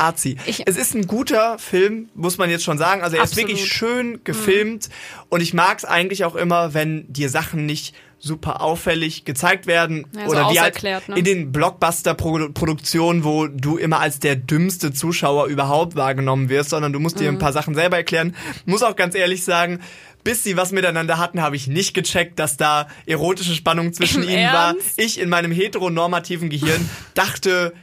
Ich- 0.48 0.64
es 0.68 0.78
ist 0.78 0.96
ein 0.96 1.08
guter 1.08 1.58
Film, 1.60 2.10
muss 2.16 2.38
man 2.38 2.50
jetzt 2.50 2.64
schon 2.64 2.78
sagen. 2.78 3.02
Also 3.02 3.18
er 3.18 3.24
ist 3.24 3.32
Absolut. 3.32 3.50
Mhm. 3.50 3.54
wirklich 3.56 3.72
schön 3.74 4.20
gefilmt 4.24 4.90
und 5.30 5.42
ich 5.42 5.54
mag 5.54 5.78
es 5.80 5.86
eigentlich 5.86 6.24
auch 6.26 6.36
immer, 6.36 6.74
wenn 6.74 7.12
dir 7.12 7.30
Sachen 7.30 7.66
nicht 7.66 7.94
super 8.24 8.62
auffällig 8.62 9.26
gezeigt 9.26 9.66
werden 9.66 10.06
Ja, 10.16 10.26
so 10.26 10.32
oder 10.32 10.52
wie 10.52 10.60
halt 10.60 10.82
ne? 10.84 11.16
in 11.18 11.24
den 11.26 11.52
Blockbuster-Produktionen, 11.52 13.24
wo 13.24 13.48
du 13.48 13.78
immer 13.78 14.00
als 14.00 14.20
der 14.20 14.36
dümmste 14.36 14.94
Zuschauer 14.94 15.48
überhaupt 15.48 15.96
wahrgenommen 15.96 16.48
wirst, 16.50 16.70
sondern 16.70 16.94
du 16.94 17.00
musst 17.00 17.20
dir 17.20 17.30
ein 17.30 17.36
Mhm. 17.36 17.40
paar 17.40 17.54
Sachen 17.54 17.74
selber 17.76 17.98
erklären. 17.98 18.36
Muss 18.66 18.84
auch 18.84 18.96
ganz 18.96 19.16
ehrlich 19.16 19.44
sagen, 19.44 19.80
bis 20.24 20.44
sie 20.44 20.56
was 20.56 20.72
miteinander 20.72 21.18
hatten, 21.18 21.42
habe 21.42 21.56
ich 21.56 21.68
nicht 21.68 21.94
gecheckt, 21.96 22.38
dass 22.38 22.58
da 22.58 22.88
erotische 23.08 23.56
Spannung 23.56 23.92
zwischen 23.92 24.22
Im 24.24 24.30
ihnen 24.30 24.46
war. 24.54 24.68
Ernst? 24.76 25.00
Ich 25.02 25.20
in 25.20 25.30
meinem 25.30 25.52
heteronormativen 25.52 26.50
Gehirn 26.50 26.88
dachte, 27.16 27.74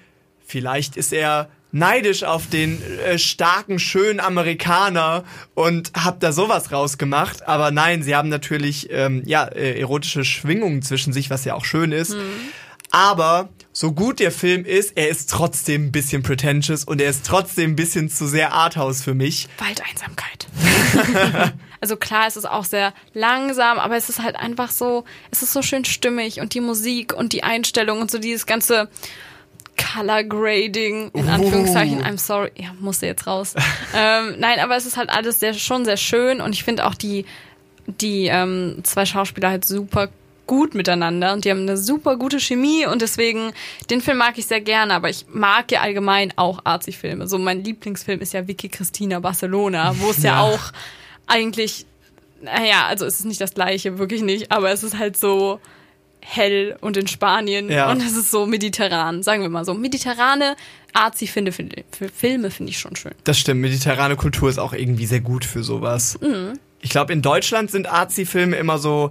vielleicht 0.46 0.96
ist 0.96 1.12
er 1.12 1.48
neidisch 1.72 2.24
auf 2.24 2.46
den 2.48 2.82
äh, 2.82 3.18
starken, 3.18 3.78
schönen 3.78 4.20
Amerikaner 4.20 5.24
und 5.54 5.92
hab 5.94 6.20
da 6.20 6.32
sowas 6.32 6.72
rausgemacht. 6.72 7.46
Aber 7.46 7.70
nein, 7.70 8.02
sie 8.02 8.16
haben 8.16 8.28
natürlich 8.28 8.88
ähm, 8.90 9.22
ja 9.26 9.44
äh, 9.44 9.78
erotische 9.78 10.24
Schwingungen 10.24 10.82
zwischen 10.82 11.12
sich, 11.12 11.30
was 11.30 11.44
ja 11.44 11.54
auch 11.54 11.64
schön 11.64 11.92
ist. 11.92 12.16
Aber 12.90 13.50
so 13.72 13.92
gut 13.92 14.18
der 14.18 14.32
Film 14.32 14.64
ist, 14.64 14.96
er 14.96 15.08
ist 15.08 15.30
trotzdem 15.30 15.86
ein 15.86 15.92
bisschen 15.92 16.22
pretentious 16.22 16.84
und 16.84 17.00
er 17.00 17.10
ist 17.10 17.26
trotzdem 17.26 17.72
ein 17.72 17.76
bisschen 17.76 18.08
zu 18.08 18.26
sehr 18.26 18.52
Arthouse 18.52 19.02
für 19.02 19.14
mich. 19.14 19.46
Waldeinsamkeit. 19.58 20.48
also 21.80 21.96
klar, 21.96 22.26
es 22.26 22.36
ist 22.36 22.48
auch 22.48 22.64
sehr 22.64 22.94
langsam, 23.12 23.78
aber 23.78 23.96
es 23.96 24.08
ist 24.08 24.22
halt 24.22 24.36
einfach 24.36 24.70
so, 24.70 25.04
es 25.30 25.42
ist 25.42 25.52
so 25.52 25.62
schön 25.62 25.84
stimmig 25.84 26.40
und 26.40 26.54
die 26.54 26.60
Musik 26.60 27.12
und 27.12 27.32
die 27.32 27.42
Einstellung 27.42 28.00
und 28.00 28.10
so 28.10 28.18
dieses 28.18 28.46
ganze 28.46 28.88
Color 29.78 30.24
Grading, 30.24 31.10
in. 31.14 31.28
Anführungszeichen, 31.28 32.02
I'm 32.02 32.18
sorry, 32.18 32.50
ja, 32.56 32.74
musste 32.80 33.06
jetzt 33.06 33.26
raus. 33.26 33.54
ähm, 33.96 34.34
nein, 34.38 34.58
aber 34.60 34.76
es 34.76 34.84
ist 34.84 34.96
halt 34.96 35.10
alles 35.10 35.40
sehr, 35.40 35.54
schon 35.54 35.84
sehr 35.84 35.96
schön 35.96 36.40
und 36.40 36.52
ich 36.52 36.64
finde 36.64 36.86
auch 36.86 36.94
die, 36.94 37.24
die 37.86 38.26
ähm, 38.26 38.80
zwei 38.82 39.06
Schauspieler 39.06 39.50
halt 39.50 39.64
super 39.64 40.08
gut 40.46 40.74
miteinander 40.74 41.34
und 41.34 41.44
die 41.44 41.50
haben 41.50 41.60
eine 41.60 41.76
super 41.76 42.16
gute 42.16 42.40
Chemie 42.40 42.86
und 42.86 43.02
deswegen, 43.02 43.52
den 43.90 44.00
Film 44.00 44.16
mag 44.18 44.38
ich 44.38 44.46
sehr 44.46 44.62
gerne, 44.62 44.94
aber 44.94 45.10
ich 45.10 45.26
mag 45.28 45.70
ja 45.70 45.82
allgemein 45.82 46.32
auch 46.36 46.60
Arzi-Filme. 46.64 47.28
So 47.28 47.38
mein 47.38 47.62
Lieblingsfilm 47.62 48.20
ist 48.20 48.32
ja 48.32 48.48
Vicky 48.48 48.68
Cristina 48.70 49.20
Barcelona, 49.20 49.94
wo 49.98 50.10
es 50.10 50.22
ja, 50.22 50.32
Ja. 50.32 50.40
auch 50.40 50.72
eigentlich, 51.26 51.84
naja, 52.40 52.86
also 52.86 53.04
es 53.04 53.20
ist 53.20 53.26
nicht 53.26 53.40
das 53.42 53.52
gleiche, 53.52 53.98
wirklich 53.98 54.22
nicht, 54.22 54.50
aber 54.50 54.70
es 54.70 54.82
ist 54.82 54.98
halt 54.98 55.18
so 55.18 55.60
hell 56.30 56.76
und 56.82 56.96
in 56.98 57.06
Spanien 57.06 57.70
Ja. 57.70 57.90
und 57.90 58.02
es 58.02 58.14
ist 58.16 58.30
so 58.30 58.44
mediterran, 58.46 59.22
sagen 59.22 59.40
wir 59.42 59.48
mal 59.48 59.64
so. 59.64 59.72
Mediterrane 59.72 60.56
Arzi-Filme 60.92 61.52
finde 61.52 61.84
für 61.90 62.08
Filme 62.10 62.50
finde 62.50 62.70
ich 62.70 62.78
schon 62.78 62.96
schön. 62.96 63.12
Das 63.24 63.38
stimmt, 63.38 63.62
mediterrane 63.62 64.16
Kultur 64.16 64.50
ist 64.50 64.58
auch 64.58 64.74
irgendwie 64.74 65.06
sehr 65.06 65.20
gut 65.20 65.44
für 65.46 65.64
sowas. 65.64 66.18
Ich 66.80 66.90
glaube, 66.90 67.12
in 67.14 67.22
Deutschland 67.22 67.70
sind 67.70 67.86
Arzi-Filme 67.90 68.56
immer 68.56 68.78
so 68.78 69.10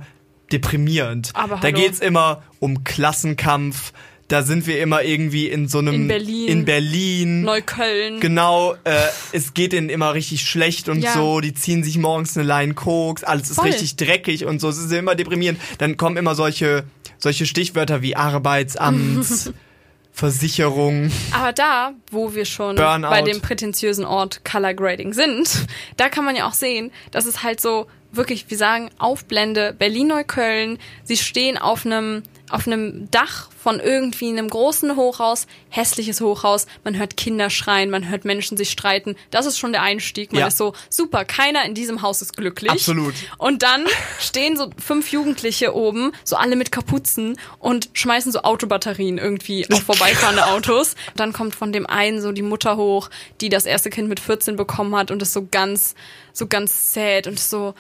deprimierend. 0.52 1.32
Aber 1.34 1.56
da 1.56 1.64
hallo. 1.64 1.74
geht's 1.76 2.00
immer 2.00 2.44
um 2.60 2.84
Klassenkampf. 2.84 3.94
Da 4.30 4.44
sind 4.44 4.68
wir 4.68 4.82
immer 4.82 5.04
irgendwie 5.04 5.48
in 5.48 5.70
so 5.70 5.78
einem 5.80 5.94
In 5.96 6.08
Berlin. 6.10 6.48
in 6.50 6.66
Berlin. 6.66 7.42
Neukölln. 7.44 8.20
Genau, 8.20 8.74
äh, 8.84 8.94
es 9.32 9.54
geht 9.54 9.72
ihnen 9.74 9.88
immer 9.90 10.14
richtig 10.14 10.42
schlecht 10.42 10.90
und 10.90 11.00
Ja. 11.02 11.14
so. 11.14 11.40
Die 11.40 11.54
ziehen 11.54 11.82
sich 11.84 11.98
morgens 11.98 12.38
eine 12.38 12.46
Line 12.46 12.74
Koks, 12.74 13.24
alles 13.24 13.50
ist 13.50 13.56
Voll. 13.56 13.68
richtig 13.70 13.96
dreckig 13.96 14.44
und 14.46 14.60
so. 14.60 14.68
Es 14.68 14.78
ist 14.78 14.92
immer 14.92 15.16
deprimierend. 15.16 15.62
Dann 15.78 15.96
kommen 15.96 16.18
immer 16.18 16.36
solche, 16.36 16.84
solche 17.18 17.46
Stichwörter 17.46 18.02
wie 18.02 18.18
Arbeitsamts, 18.18 19.54
Versicherung. 20.12 21.12
Aber 21.32 21.54
da, 21.54 21.94
wo 22.12 22.34
wir 22.34 22.46
schon 22.46 22.76
Burnout. 22.76 23.10
bei 23.10 23.22
dem 23.22 23.40
prätentiösen 23.40 24.04
Ort 24.04 24.44
Color 24.44 24.74
Grading 24.74 25.14
sind, 25.14 25.68
da 25.96 26.10
kann 26.10 26.26
man 26.26 26.36
ja 26.36 26.48
auch 26.50 26.54
sehen, 26.54 26.92
dass 27.12 27.26
es 27.28 27.44
halt 27.44 27.62
so 27.62 27.88
wirklich, 28.12 28.50
wir 28.50 28.58
sagen, 28.58 28.90
Aufblende 28.98 29.74
Berlin-Neukölln. 29.78 30.80
Sie 31.04 31.18
stehen 31.18 31.58
auf 31.58 31.86
einem 31.86 32.24
auf 32.50 32.66
einem 32.68 33.10
Dach 33.12 33.50
von 33.52 33.80
irgendwie 33.80 34.30
einem 34.30 34.50
großen 34.50 34.96
Hochhaus, 34.96 35.48
hässliches 35.70 36.22
Hochhaus, 36.22 36.66
man 36.84 36.98
hört 36.98 37.18
Kinder 37.18 37.50
schreien, 37.50 37.90
man 37.90 38.10
hört 38.10 38.24
Menschen 38.26 38.56
sich 38.58 38.70
streiten. 38.70 39.16
Das 39.32 39.46
ist 39.46 39.58
schon 39.58 39.74
der 39.74 39.82
Einstieg. 39.82 40.32
Man 40.32 40.42
Ja. 40.42 40.48
ist 40.48 40.58
so, 40.58 40.74
super, 40.90 41.26
keiner 41.26 41.66
in 41.66 41.74
diesem 41.74 42.02
Haus 42.02 42.22
ist 42.22 42.38
glücklich. 42.38 42.72
Absolut. 42.72 43.14
Und 43.38 43.64
dann 43.64 43.86
stehen 44.20 44.56
so 44.56 44.70
fünf 44.78 45.12
Jugendliche 45.12 45.76
oben, 45.76 46.12
so 46.24 46.36
alle 46.38 46.56
mit 46.56 46.72
Kapuzen 46.72 47.38
und 47.60 47.90
schmeißen 47.94 48.32
so 48.32 48.42
Autobatterien 48.44 49.18
irgendwie 49.18 49.70
auf 49.72 49.84
vorbeifahrende 49.84 50.46
Autos. 50.48 50.96
Dann 51.16 51.34
kommt 51.34 51.56
von 51.56 51.74
dem 51.74 51.86
einen 51.86 52.22
so 52.22 52.32
die 52.32 52.42
Mutter 52.42 52.78
hoch, 52.78 53.10
die 53.42 53.50
das 53.50 53.66
erste 53.66 53.90
Kind 53.90 54.08
mit 54.08 54.20
14 54.20 54.56
bekommen 54.56 54.96
hat 54.96 55.12
und 55.12 55.22
ist 55.22 55.34
so 55.34 55.48
ganz, 55.50 55.96
so 56.32 56.48
ganz 56.48 56.94
sad 56.94 57.28
und 57.28 57.40
so, 57.40 57.74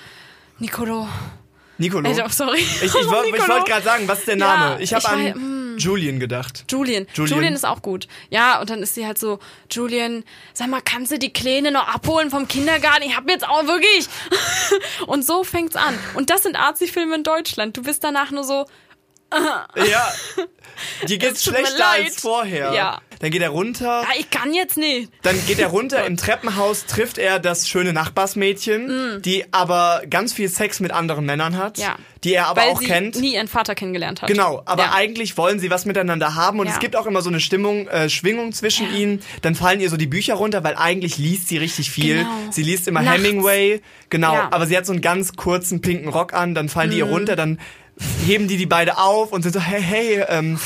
Nicolo. 0.60 1.08
Nicolo. 1.77 2.07
Also, 2.09 2.23
sorry. 2.29 2.59
Ich, 2.59 2.83
ich, 2.83 2.93
wollte 2.93 3.31
wollte 3.47 3.65
gerade 3.65 3.83
sagen, 3.83 4.07
was 4.07 4.19
ist 4.19 4.27
der 4.27 4.35
Name? 4.37 4.75
Ja, 4.75 4.79
ich 4.79 4.93
habe 4.93 5.07
an 5.07 5.23
wei- 5.23 5.33
mm. 5.35 5.77
Julian 5.77 6.19
gedacht. 6.19 6.65
Julian. 6.69 7.05
Julian. 7.13 7.35
Julian. 7.35 7.53
ist 7.53 7.65
auch 7.65 7.81
gut. 7.81 8.07
Ja, 8.29 8.59
und 8.59 8.69
dann 8.69 8.81
ist 8.81 8.95
sie 8.95 9.05
halt 9.05 9.17
so, 9.17 9.39
Julian, 9.71 10.23
sag 10.53 10.69
mal, 10.69 10.81
kannst 10.81 11.11
du 11.11 11.19
die 11.19 11.31
Kleine 11.31 11.71
noch 11.71 11.87
abholen 11.87 12.31
vom 12.31 12.47
Kindergarten? 12.47 13.03
Ich 13.03 13.15
hab 13.15 13.29
jetzt 13.29 13.47
auch 13.47 13.67
wirklich. 13.67 14.07
und 15.07 15.23
so 15.23 15.43
fängt's 15.43 15.75
an. 15.75 15.97
Und 16.15 16.29
das 16.29 16.43
sind 16.43 16.55
Arzi-Filme 16.55 17.15
in 17.15 17.23
Deutschland. 17.23 17.77
Du 17.77 17.83
bist 17.83 18.03
danach 18.03 18.31
nur 18.31 18.43
so, 18.43 18.65
Ja. 19.75 20.13
Dir 21.07 21.17
geht's 21.17 21.43
schlechter 21.43 21.87
als 21.87 22.21
vorher. 22.21 22.71
Ja. 22.73 23.01
Dann 23.19 23.32
geht 23.32 23.41
er 23.41 23.49
runter. 23.49 24.03
ja, 24.03 24.08
ich 24.19 24.30
kann 24.30 24.53
jetzt 24.53 24.77
nicht. 24.77 25.12
Dann 25.23 25.36
geht 25.47 25.60
er 25.60 25.67
runter, 25.67 26.06
im 26.06 26.17
Treppenhaus 26.17 26.86
trifft 26.86 27.17
er 27.17 27.39
das 27.39 27.67
schöne 27.67 27.93
Nachbarsmädchen, 27.93 29.21
die 29.23 29.45
aber 29.51 30.01
ganz 30.10 30.34
viel 30.34 30.49
Sex 30.49 30.80
mit 30.80 30.91
anderen 30.91 31.25
Männern 31.25 31.58
hat, 31.58 31.77
Mm. 31.77 31.82
Ja. 31.82 31.95
die 32.23 32.34
er 32.34 32.47
aber 32.47 32.62
Weil 32.62 32.69
auch 32.69 32.80
sie 32.80 32.88
kennt. 32.88 33.15
nie 33.19 33.36
ihren 33.36 33.47
Vater 33.47 33.75
kennengelernt 33.75 34.21
hat. 34.21 34.30
Genau, 34.30 34.62
aber 34.65 34.84
ja. 34.86 34.91
eigentlich 34.93 35.38
wollen 35.38 35.60
sie 35.60 35.69
was 35.69 35.86
miteinander 35.86 36.36
haben 36.36 36.60
und 36.60 36.67
Ja. 36.67 36.73
es 36.73 36.80
gibt 36.80 36.95
auch 36.95 37.06
immer 37.06 37.21
so 37.21 37.30
eine 37.30 37.39
Stimmung, 37.39 37.88
äh, 37.88 38.10
Schwingung 38.10 38.53
zwischen 38.53 38.93
ihnen. 38.95 39.21
Dann 39.41 39.56
fallen 39.56 39.80
ihr 39.80 39.89
so 39.89 39.97
die 39.97 40.08
Bücher 40.08 40.36
runter, 40.36 40.63
weil 40.63 40.75
eigentlich 40.75 41.17
liest 41.17 41.47
sie 41.49 41.58
richtig 41.58 41.91
viel. 41.91 42.17
Genau. 42.19 42.30
Sie 42.51 42.63
liest 42.63 42.88
immer 42.88 43.01
Nachts. 43.01 43.17
Hemingway, 43.23 43.82
genau. 44.10 44.34
Mhm. 44.34 44.41
aber 44.51 44.65
sie 44.67 44.75
hat 44.77 44.86
so 44.86 44.93
einen 44.93 45.01
ganz 45.01 45.36
kurzen 45.36 45.82
pinken 45.82 46.10
Rock 46.10 46.34
an, 46.34 46.53
dann 46.56 46.69
fallen 46.69 46.91
die 46.91 46.97
ihr 46.97 47.06
runter, 47.06 47.36
dann 47.36 47.60
heben 48.25 48.47
die 48.47 48.57
die 48.57 48.65
beide 48.65 48.97
auf 48.97 49.31
und 49.31 49.41
sind 49.43 49.53
so, 49.53 49.60
hey, 49.60 49.81
hey, 49.81 50.23
ähm, 50.29 50.60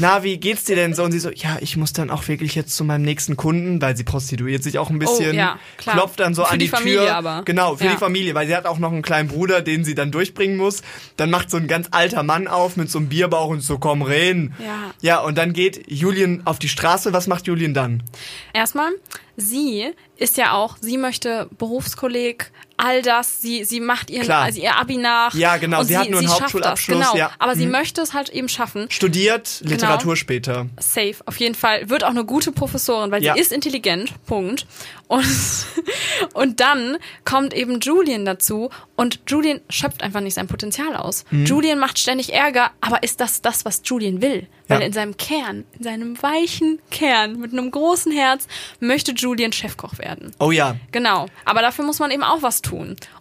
na, 0.00 0.22
wie 0.22 0.36
geht's 0.38 0.62
dir 0.62 0.76
denn 0.76 0.94
so? 0.94 1.02
Und 1.02 1.10
sie 1.10 1.18
so, 1.18 1.28
ja, 1.30 1.56
ich 1.60 1.76
muss 1.76 1.92
dann 1.92 2.08
auch 2.08 2.28
wirklich 2.28 2.54
jetzt 2.54 2.76
zu 2.76 2.84
meinem 2.84 3.02
nächsten 3.02 3.36
Kunden, 3.36 3.82
weil 3.82 3.96
sie 3.96 4.04
prostituiert 4.04 4.62
sich 4.62 4.78
auch 4.78 4.90
ein 4.90 5.00
bisschen, 5.00 5.32
Oh, 5.32 5.36
ja, 5.36 5.58
klar. 5.76 5.96
klopft 5.96 6.20
dann 6.20 6.34
so 6.34 6.44
Für 6.44 6.52
an 6.52 6.58
die, 6.60 6.66
die 6.66 6.70
Familie 6.70 7.00
Tür. 7.00 7.16
aber. 7.16 7.42
Genau, 7.44 7.74
für 7.76 7.84
Ja. 7.86 7.90
die 7.92 7.96
Familie, 7.96 8.34
weil 8.36 8.46
sie 8.46 8.54
hat 8.54 8.66
auch 8.66 8.78
noch 8.78 8.92
einen 8.92 9.02
kleinen 9.02 9.28
Bruder, 9.28 9.60
den 9.60 9.84
sie 9.84 9.96
dann 9.96 10.12
durchbringen 10.12 10.56
muss. 10.56 10.82
Dann 11.16 11.30
macht 11.30 11.50
so 11.50 11.56
ein 11.56 11.66
ganz 11.66 11.88
alter 11.90 12.22
Mann 12.22 12.46
auf 12.46 12.76
mit 12.76 12.88
so 12.90 12.98
einem 12.98 13.08
Bierbauch 13.08 13.48
und 13.48 13.60
so, 13.60 13.78
komm 13.78 14.02
rein. 14.02 14.54
Ja. 14.64 14.92
Ja, 15.00 15.20
und 15.20 15.36
dann 15.36 15.52
geht 15.52 15.90
Julian 15.90 16.42
auf 16.44 16.60
die 16.60 16.68
Straße. 16.68 17.12
Was 17.12 17.26
macht 17.26 17.48
Julian 17.48 17.74
dann? 17.74 18.04
Erstmal, 18.52 18.92
sie 19.36 19.90
ist 20.16 20.36
ja 20.36 20.52
auch, 20.52 20.76
sie 20.80 20.96
möchte 20.96 21.48
Berufskolleg, 21.58 22.52
all 22.78 23.02
das, 23.02 23.42
sie, 23.42 23.64
sie 23.64 23.80
macht 23.80 24.08
ihren, 24.08 24.22
Klar. 24.24 24.44
also 24.44 24.60
ihr 24.60 24.74
Abi 24.76 24.96
nach. 24.96 25.34
Ja, 25.34 25.56
genau, 25.58 25.80
und 25.80 25.86
sie 25.86 25.98
hat 25.98 26.08
nur 26.08 26.20
einen 26.20 26.30
Hauptschulabschluss, 26.30 26.98
Das, 26.98 27.08
genau, 27.12 27.16
ja. 27.18 27.30
aber 27.38 27.54
sie 27.54 27.66
Mhm. 27.66 27.72
möchte 27.72 28.00
es 28.00 28.14
halt 28.14 28.30
eben 28.30 28.48
schaffen. 28.48 28.86
Studiert 28.90 29.58
Genau. 29.60 29.72
Literatur 29.72 30.16
später. 30.16 30.66
Safe, 30.78 31.16
auf 31.26 31.36
jeden 31.38 31.54
Fall. 31.54 31.90
Wird 31.90 32.04
auch 32.04 32.08
eine 32.10 32.24
gute 32.24 32.52
Professorin, 32.52 33.10
weil 33.10 33.22
Ja. 33.22 33.34
sie 33.34 33.40
ist 33.40 33.52
intelligent, 33.52 34.12
Punkt. 34.26 34.66
Und, 35.08 35.26
und 36.34 36.60
dann 36.60 36.98
kommt 37.24 37.54
eben 37.54 37.80
Julian 37.80 38.24
dazu 38.24 38.70
und 38.96 39.20
Julian 39.26 39.60
schöpft 39.70 40.02
einfach 40.02 40.20
nicht 40.20 40.34
sein 40.34 40.46
Potenzial 40.46 40.94
aus. 40.96 41.24
Mhm. 41.30 41.46
Julian 41.46 41.78
macht 41.78 41.98
ständig 41.98 42.32
Ärger, 42.32 42.70
aber 42.80 43.02
ist 43.02 43.20
das 43.20 43.42
das, 43.42 43.64
was 43.64 43.82
Julian 43.84 44.22
will? 44.22 44.46
Weil 44.68 44.80
Ja. 44.80 44.86
in 44.86 44.92
seinem 44.92 45.16
Kern, 45.16 45.64
in 45.78 45.82
seinem 45.84 46.22
weichen 46.22 46.78
Kern, 46.90 47.40
mit 47.40 47.52
einem 47.52 47.70
großen 47.70 48.12
Herz, 48.12 48.46
möchte 48.80 49.12
Julian 49.12 49.50
Chefkoch 49.52 49.98
werden. 49.98 50.32
Oh 50.38 50.50
ja. 50.50 50.76
Genau. 50.92 51.26
Aber 51.46 51.62
dafür 51.62 51.86
muss 51.86 51.98
man 51.98 52.10
eben 52.10 52.22
auch 52.22 52.42
was 52.42 52.60
tun. 52.60 52.67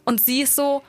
Und 0.04 0.22
sie 0.22 0.42
ist 0.42 0.56
so, 0.56 0.84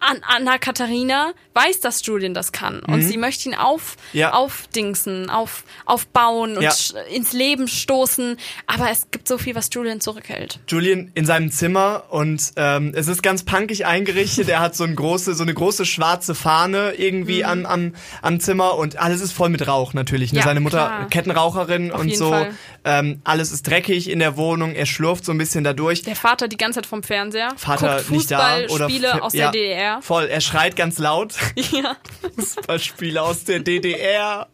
An 0.00 0.22
Anna 0.26 0.58
Katharina 0.58 1.32
weiß, 1.54 1.80
dass 1.80 2.04
Julian 2.06 2.32
das 2.34 2.52
kann. 2.52 2.80
Und 2.80 3.02
sie 3.02 3.16
möchte 3.18 3.48
ihn 3.48 3.54
auf, 3.54 3.96
Mhm. 4.12 4.18
Ja. 4.20 4.32
aufdingsen, 4.32 5.28
auf, 5.30 5.64
aufbauen 5.84 6.56
und 6.56 6.62
Ja. 6.62 6.72
ins 7.12 7.32
Leben 7.32 7.68
stoßen. 7.68 8.36
Aber 8.66 8.90
es 8.90 9.10
gibt 9.10 9.28
so 9.28 9.36
viel, 9.38 9.54
was 9.54 9.68
Julian 9.72 10.00
zurückhält. 10.00 10.58
Julian 10.68 11.10
in 11.14 11.26
seinem 11.26 11.50
Zimmer 11.50 12.04
und 12.10 12.52
ähm, 12.56 12.92
es 12.94 13.08
ist 13.08 13.22
ganz 13.22 13.42
punkig 13.44 13.84
eingerichtet. 13.86 14.48
Er 14.48 14.60
hat 14.60 14.74
so, 14.74 14.84
ein 14.84 14.96
große, 14.96 15.34
so 15.34 15.42
eine 15.42 15.52
große 15.54 15.84
schwarze 15.84 16.34
Fahne 16.34 16.92
irgendwie 16.96 17.44
am, 17.44 17.66
am, 17.66 17.94
am 18.22 18.40
Zimmer 18.40 18.76
und 18.76 18.96
alles 18.98 19.20
ist 19.20 19.32
voll 19.32 19.48
mit 19.50 19.66
Rauch 19.66 19.92
natürlich. 19.92 20.32
Ne? 20.32 20.38
Mhm. 20.38 20.40
Ja, 20.40 20.44
Seine 20.44 20.60
Mutter 20.60 20.86
klar. 20.86 21.08
Kettenraucherin 21.08 21.92
Auf 21.92 22.00
und 22.00 22.16
so. 22.16 22.46
Ähm, 22.84 23.20
alles 23.24 23.52
ist 23.52 23.66
dreckig 23.66 24.08
in 24.08 24.18
der 24.20 24.36
Wohnung. 24.36 24.72
Er 24.74 24.86
schlurft 24.86 25.24
so 25.26 25.32
ein 25.32 25.38
bisschen 25.38 25.64
dadurch. 25.64 26.02
Der 26.02 26.16
Vater 26.16 26.48
die 26.48 26.56
ganze 26.56 26.78
Zeit 26.78 26.86
vom 26.86 27.02
Fernseher. 27.02 27.52
Vater 27.56 27.96
guckt 27.98 28.10
nicht 28.10 28.30
da 28.30 28.38
oder 28.38 28.88
Fußballspiele 28.88 29.22
aus 29.22 29.32
der 29.32 29.50
DDR. 29.50 29.89
Voll, 30.00 30.26
er 30.28 30.40
schreit 30.40 30.76
ganz 30.76 30.98
laut. 30.98 31.34
Ja. 31.72 31.96
Fußballspiele 32.36 33.20
aus 33.20 33.44
der 33.44 33.60
DDR. 33.60 34.48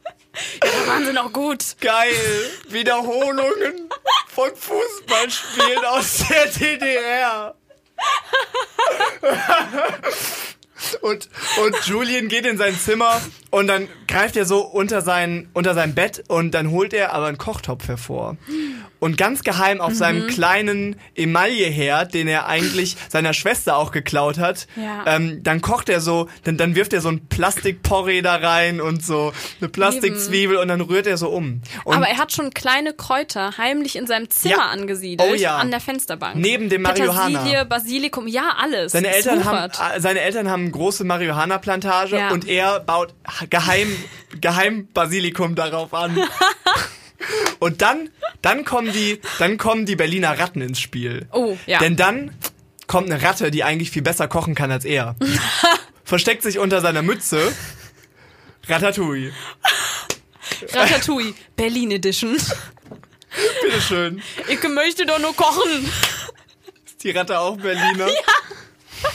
Da 0.61 0.69
waren 0.87 1.07
sie 1.07 1.13
noch 1.13 1.33
gut. 1.33 1.77
Geil. 1.81 2.51
Wiederholungen 2.69 3.89
von 4.29 4.51
Fußballspielen 4.55 5.85
aus 5.87 6.25
der 6.29 6.47
DDR. 6.47 7.55
Und, 11.01 11.29
und 11.63 11.87
Julian 11.87 12.29
geht 12.29 12.47
in 12.47 12.59
sein 12.59 12.79
Zimmer 12.79 13.21
und 13.57 13.67
dann 13.69 13.89
greift 14.07 14.37
er 14.37 14.45
so 14.45 14.61
unter 14.61 15.01
sein, 15.01 15.49
unter 15.55 15.73
sein 15.75 15.95
Bett 15.95 16.23
und 16.29 16.53
dann 16.53 16.71
holt 16.71 16.93
er 16.93 17.15
aber 17.15 17.27
einen 17.27 17.39
Kochtopf 17.39 17.89
hervor. 17.89 18.37
Und 18.99 19.17
ganz 19.19 19.43
geheim 19.45 19.81
auf 19.81 19.91
Mhm. 19.91 19.95
seinem 19.95 20.27
kleinen 20.27 20.97
Emailleherd, 21.15 22.15
den 22.15 22.29
er 22.29 22.47
eigentlich 22.47 22.97
seiner 23.09 23.33
Schwester 23.35 23.77
auch 23.77 23.93
geklaut 23.93 24.39
hat, 24.39 24.67
Ja. 24.77 25.05
ähm, 25.07 25.43
dann 25.43 25.61
kocht 25.61 25.89
er 25.89 26.01
so, 26.01 26.29
dann, 26.45 26.57
dann 26.57 26.75
wirft 26.75 26.93
er 26.93 27.01
so 27.01 27.09
ein 27.11 27.27
Plastikporree 27.29 28.23
da 28.23 28.37
rein 28.37 28.81
und 28.81 29.05
so 29.05 29.33
eine 29.61 29.69
Plastikzwiebel 29.69 30.57
und 30.57 30.69
dann 30.69 30.81
rührt 30.81 31.07
er 31.07 31.17
so 31.19 31.29
um. 31.29 31.61
Und 31.85 31.97
Aber 31.97 32.09
er 32.09 32.17
hat 32.19 32.33
schon 32.33 32.51
kleine 32.51 32.93
Kräuter 32.95 33.57
heimlich 33.59 33.97
in 33.97 34.07
seinem 34.07 34.31
Zimmer 34.31 34.57
Ja. 34.57 34.67
angesiedelt. 34.67 35.29
Oh 35.31 35.35
ja. 35.35 35.57
An 35.57 35.71
der 35.71 35.81
Fensterbank. 35.81 36.37
Neben 36.37 36.69
dem 36.69 36.83
Marihuana. 36.83 37.27
Petersilie, 37.39 37.65
Basilikum, 37.67 38.27
ja, 38.29 38.55
alles. 38.59 38.93
Seine 38.93 39.09
Eltern, 39.15 39.45
haben, 39.45 39.71
äh, 39.95 40.01
seine 40.01 40.21
Eltern 40.21 40.51
haben 40.51 40.63
eine 40.63 40.71
große 40.71 41.05
Marihuana-Plantage 41.05 42.29
und 42.33 42.49
er 42.49 42.81
baut 42.81 43.15
geheim, 43.51 43.97
geheim 44.41 44.89
Basilikum 44.93 45.55
darauf 45.55 45.95
an. 45.95 46.19
und 47.59 47.83
dann, 47.83 48.11
dann 48.43 48.65
kommen 48.65 48.93
die, 48.93 49.21
dann 49.39 49.59
kommen 49.59 49.87
die 49.87 49.97
Berliner 49.97 50.39
Ratten 50.39 50.61
ins 50.61 50.81
Spiel. 50.81 51.27
Oh, 51.33 51.57
ja. 51.67 51.79
Denn 51.79 51.97
dann 51.97 52.33
kommt 52.87 53.11
eine 53.11 53.23
Ratte, 53.23 53.51
die 53.51 53.65
eigentlich 53.65 53.91
viel 53.91 54.03
besser 54.03 54.29
kochen 54.29 54.55
kann 54.55 54.71
als 54.71 54.85
er. 54.85 55.17
Versteckt 56.05 56.43
sich 56.43 56.59
unter 56.59 56.81
seiner 56.81 57.03
Mütze. 57.03 57.53
Ratatouille. 58.69 59.33
Ratatouille, 60.73 61.35
Berlin 61.57 61.91
Edition. 61.91 62.37
Bitteschön. 63.63 64.23
Ich 64.49 64.63
möchte 64.69 65.05
doch 65.05 65.19
nur 65.19 65.35
kochen. 65.35 65.91
Ist 66.85 67.03
die 67.03 67.11
Ratte 67.11 67.39
auch 67.39 67.57
Berliner? 67.57 68.09
Ja. 69.03 69.11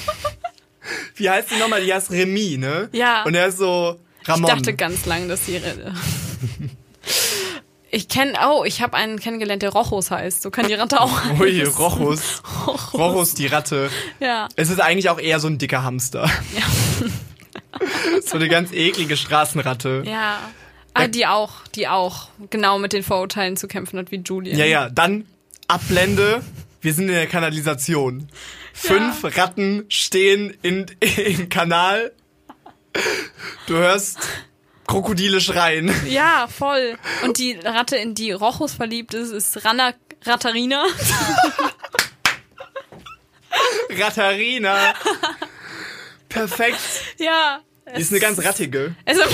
Wie 1.15 1.29
heißt 1.29 1.51
die 1.51 1.55
nochmal? 1.55 1.83
Die 1.83 1.93
heißt 1.93 2.11
Remy, 2.11 2.57
ne? 2.57 2.89
Ja. 2.91 3.23
Und 3.23 3.35
er 3.35 3.47
ist 3.47 3.57
so 3.57 3.99
Ramon. 4.25 4.49
Ich 4.49 4.55
dachte 4.55 4.75
ganz 4.75 5.05
lang, 5.05 5.27
dass 5.27 5.45
Ratte. 5.47 5.93
Ich 7.93 8.07
kenne, 8.07 8.33
oh, 8.47 8.63
ich 8.63 8.81
habe 8.81 8.95
einen 8.95 9.19
kennengelernt, 9.19 9.63
der 9.63 9.71
Rochus 9.71 10.11
heißt. 10.11 10.41
So 10.41 10.49
kann 10.49 10.65
die 10.65 10.75
Ratte 10.75 11.01
auch 11.01 11.11
Ui, 11.39 11.51
heißen. 11.51 11.73
Rochus. 11.73 12.41
Rochus. 12.65 12.93
Rochus, 12.93 13.33
die 13.33 13.47
Ratte. 13.47 13.89
Ja. 14.21 14.47
Es 14.55 14.69
ist 14.69 14.79
eigentlich 14.79 15.09
auch 15.09 15.19
eher 15.19 15.41
so 15.41 15.49
ein 15.49 15.57
dicker 15.57 15.83
Hamster. 15.83 16.29
Ja. 16.55 17.09
so 18.25 18.37
eine 18.37 18.47
ganz 18.47 18.71
eklige 18.71 19.17
Straßenratte. 19.17 20.03
Ja. 20.05 20.39
Ah, 20.93 21.07
die 21.07 21.27
auch, 21.27 21.51
die 21.75 21.89
auch 21.89 22.29
genau 22.49 22.79
mit 22.79 22.93
den 22.93 23.03
Vorurteilen 23.03 23.57
zu 23.57 23.67
kämpfen 23.67 23.99
hat 23.99 24.11
wie 24.11 24.21
Julian. 24.23 24.57
Ja, 24.57 24.65
ja, 24.65 24.89
dann 24.89 25.25
Abblende. 25.67 26.41
Wir 26.79 26.93
sind 26.93 27.09
in 27.09 27.15
der 27.15 27.27
Kanalisation. 27.27 28.29
Fünf 28.73 29.23
Ratten 29.37 29.85
stehen 29.89 30.53
in, 30.61 30.85
im 31.17 31.49
Kanal. 31.49 32.13
Du 33.67 33.75
hörst 33.77 34.19
Krokodile 34.87 35.39
schreien. 35.39 35.93
Ja, 36.07 36.47
voll. 36.47 36.97
Und 37.23 37.37
die 37.37 37.53
Ratte, 37.53 37.95
in 37.95 38.15
die 38.15 38.31
Rochus 38.31 38.73
verliebt 38.73 39.13
ist, 39.13 39.31
ist 39.31 39.63
Ranna 39.65 39.93
Rattarina. 40.23 40.85
Rattarina. 43.89 44.93
Perfekt. 46.29 46.79
Ja. 47.17 47.61
Die 47.95 48.01
ist 48.01 48.11
eine 48.11 48.19
ganz 48.19 48.43
rattige. 48.43 48.95
Also, 49.05 49.21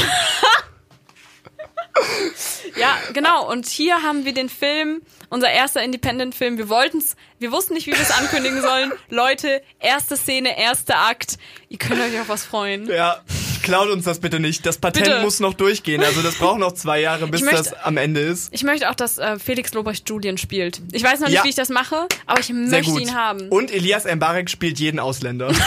Ja, 2.76 2.98
genau. 3.14 3.50
Und 3.50 3.68
hier 3.68 4.04
haben 4.04 4.26
wir 4.26 4.34
den 4.34 4.50
Film, 4.50 5.02
unser 5.30 5.50
erster 5.50 5.82
Independent-Film. 5.82 6.58
Wir 6.58 6.70
wollten's, 6.70 7.16
wir 7.40 7.52
wussten 7.52 7.74
nicht, 7.74 7.88
wie 7.88 7.92
wir 7.92 8.00
es 8.00 8.12
ankündigen 8.12 8.62
sollen. 8.62 8.92
Leute, 9.10 9.64
erste 9.80 10.16
Szene, 10.16 10.58
erster 10.60 10.98
Akt. 11.00 11.38
Ihr 11.70 11.78
könnt 11.80 12.00
euch 12.02 12.20
auf 12.20 12.30
was 12.30 12.46
freuen. 12.46 12.88
Ja, 12.88 13.22
klaut 13.64 13.90
uns 13.90 14.06
das 14.06 14.20
bitte 14.20 14.40
nicht. 14.40 14.66
Das 14.66 14.78
Patent 14.78 15.06
Bitte. 15.06 15.22
muss 15.22 15.40
noch 15.40 15.54
durchgehen. 15.54 16.04
Also 16.04 16.22
das 16.22 16.36
braucht 16.36 16.60
noch 16.60 16.74
zwei 16.74 17.00
Jahre, 17.02 17.28
bis 17.28 17.42
möchte- 17.42 17.58
das 17.58 17.74
am 17.74 17.98
Ende 17.98 18.22
ist. 18.22 18.50
Ich 18.54 18.64
möchte 18.64 18.90
auch, 18.90 18.96
dass 18.96 19.18
äh, 19.18 19.40
Felix 19.40 19.74
Lobrecht 19.74 20.08
Julien 20.10 20.38
spielt. 20.38 20.82
Ich 20.92 21.04
weiß 21.04 21.20
noch 21.20 21.28
nicht, 21.28 21.38
Ja. 21.38 21.44
wie 21.44 21.50
ich 21.50 21.56
das 21.56 21.70
mache, 21.70 22.08
aber 22.26 22.40
ich 22.40 22.50
möchte 22.52 23.00
ihn 23.00 23.16
haben. 23.16 23.50
Und 23.50 23.72
Elias 23.72 24.06
Mbarek 24.06 24.50
spielt 24.50 24.80
jeden 24.80 25.00
Ausländer. 25.00 25.52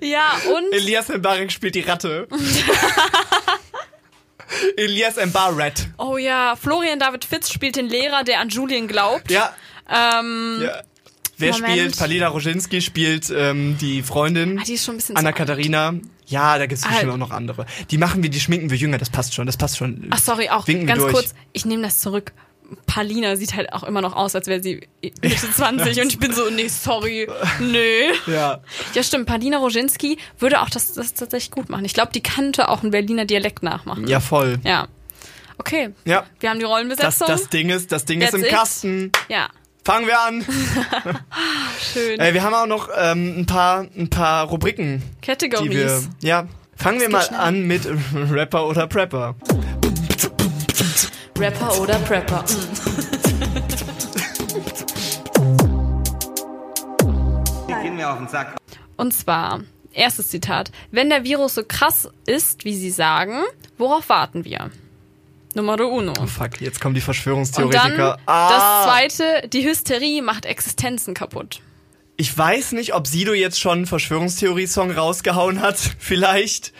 Ja, 0.00 0.32
und 0.54 0.72
Elias 0.72 1.08
Mbarek 1.08 1.50
spielt 1.50 1.74
die 1.74 1.80
Ratte. 1.80 2.28
Elias 4.76 5.16
Mbarek. 5.16 5.72
oh 5.98 6.16
ja, 6.18 6.54
Florian 6.54 6.98
David 7.00 7.24
Fitz 7.24 7.50
spielt 7.50 7.76
den 7.76 7.88
Lehrer, 7.88 8.22
der 8.24 8.40
an 8.40 8.48
Julien 8.48 8.86
glaubt. 8.86 9.30
Ja, 9.30 9.54
Ähm, 9.88 10.60
ja. 10.62 10.82
Wer 11.38 11.52
Moment. 11.52 11.72
spielt? 11.72 11.98
Palina 11.98 12.28
Roginski 12.28 12.80
spielt 12.80 13.30
ähm, 13.34 13.76
die 13.80 14.02
Freundin. 14.02 14.58
ah, 14.58 14.62
die 14.66 14.74
ist 14.74 14.84
schon 14.84 14.94
ein 14.94 14.98
bisschen 14.98 15.16
Anna 15.16 15.30
zu 15.32 15.38
alt. 15.40 15.48
Katharina. 15.48 15.94
Ja, 16.26 16.58
da 16.58 16.66
gibt's 16.66 16.84
bestimmt 16.86 17.10
Ah. 17.10 17.14
auch 17.14 17.18
noch 17.18 17.30
andere. 17.30 17.66
Die 17.90 17.98
machen 17.98 18.22
wir, 18.22 18.30
die 18.30 18.40
schminken 18.40 18.70
wir 18.70 18.76
jünger, 18.76 18.98
das 18.98 19.10
passt 19.10 19.34
schon, 19.34 19.46
das 19.46 19.56
passt 19.56 19.76
schon. 19.76 20.06
Ach 20.10 20.18
sorry, 20.18 20.48
auch 20.48 20.66
Winken 20.66 20.86
ganz 20.86 21.02
kurz, 21.04 21.34
ich 21.52 21.64
nehme 21.64 21.82
das 21.82 21.98
zurück. 22.00 22.32
Palina 22.86 23.36
sieht 23.36 23.54
halt 23.54 23.72
auch 23.72 23.84
immer 23.84 24.00
noch 24.00 24.16
aus, 24.16 24.34
als 24.34 24.48
wäre 24.48 24.60
sie 24.60 24.88
Mitte 25.22 25.50
20 25.54 26.00
und 26.00 26.08
ich 26.08 26.18
bin 26.18 26.32
so, 26.32 26.50
nee, 26.50 26.66
sorry, 26.66 27.28
nee. 27.60 28.08
Ja. 28.26 28.60
Ja, 28.92 29.02
stimmt, 29.04 29.26
Palina 29.26 29.58
Roginski 29.58 30.18
würde 30.40 30.60
auch 30.60 30.68
das, 30.70 30.92
das 30.94 31.14
tatsächlich 31.14 31.52
gut 31.52 31.68
machen. 31.68 31.84
Ich 31.84 31.94
glaube, 31.94 32.10
die 32.12 32.22
könnte 32.24 32.68
auch 32.68 32.82
einen 32.82 32.90
Berliner 32.90 33.24
Dialekt 33.24 33.62
nachmachen. 33.62 34.08
Ja, 34.08 34.18
voll. 34.18 34.58
Ja. 34.64 34.88
Okay, 35.58 35.90
Ja. 36.04 36.24
wir 36.40 36.50
haben 36.50 36.58
die 36.58 36.64
Das, 36.64 36.70
Rollenbesetzung. 36.72 37.28
das 37.28 37.48
Ding 37.50 37.70
ist, 37.70 37.92
das 37.92 38.04
Ding 38.04 38.20
ist 38.20 38.32
That's 38.32 38.42
im 38.42 38.44
it. 38.44 38.50
Kasten. 38.50 39.12
ja, 39.28 39.48
Fangen 39.86 40.08
wir 40.08 40.20
an. 40.20 40.44
schön. 41.92 42.18
Äh, 42.18 42.34
wir 42.34 42.42
haben 42.42 42.54
auch 42.54 42.66
noch 42.66 42.88
ähm, 42.92 43.38
ein 43.38 43.46
paar, 43.46 43.86
ein 43.96 44.10
paar 44.10 44.48
Rubriken, 44.48 44.98
die 44.98 45.28
wir. 45.28 45.34
Categories. 45.36 46.08
Ja. 46.20 46.48
Fangen 46.74 46.98
wir 47.00 47.08
mal 47.08 47.22
schnell. 47.22 47.38
an 47.38 47.68
mit 47.68 47.88
Rapper 48.12 48.66
oder 48.66 48.88
Prepper. 48.88 49.36
Rapper 51.38 51.80
oder 51.80 52.00
Prepper. 52.00 52.42
Mm. 55.38 56.02
Die 57.68 57.82
gehen 57.84 57.94
mir 57.94 58.10
auf 58.10 58.18
den 58.18 58.26
Sack. 58.26 58.56
Und 58.96 59.14
zwar, 59.14 59.60
erstes 59.92 60.30
Zitat. 60.30 60.72
Wenn 60.90 61.10
der 61.10 61.22
Virus 61.22 61.54
so 61.54 61.62
krass 61.62 62.08
ist, 62.26 62.64
wie 62.64 62.74
sie 62.74 62.90
sagen, 62.90 63.44
worauf 63.78 64.08
warten 64.08 64.44
wir? 64.44 64.72
Numero 65.56 65.88
uno. 65.88 66.12
Oh 66.20 66.26
fuck, 66.26 66.60
jetzt 66.60 66.80
kommen 66.80 66.94
die 66.94 67.00
Und 67.00 67.06
dann 67.06 67.14
Verschwörungstheoretiker. 67.14 68.18
das 68.26 68.26
ah, 68.26 68.84
zweite, 68.84 69.48
die 69.48 69.66
Hysterie 69.66 70.20
macht 70.22 70.44
Existenzen 70.44 71.14
kaputt. 71.14 71.60
Ich 72.18 72.36
weiß 72.36 72.72
nicht, 72.72 72.94
ob 72.94 73.06
Sido 73.06 73.32
jetzt 73.32 73.58
schon 73.58 73.78
einen 73.78 73.86
Verschwörungstheorie-Song 73.86 74.90
rausgehauen 74.90 75.60
hat, 75.60 75.78
vielleicht. 75.98 76.72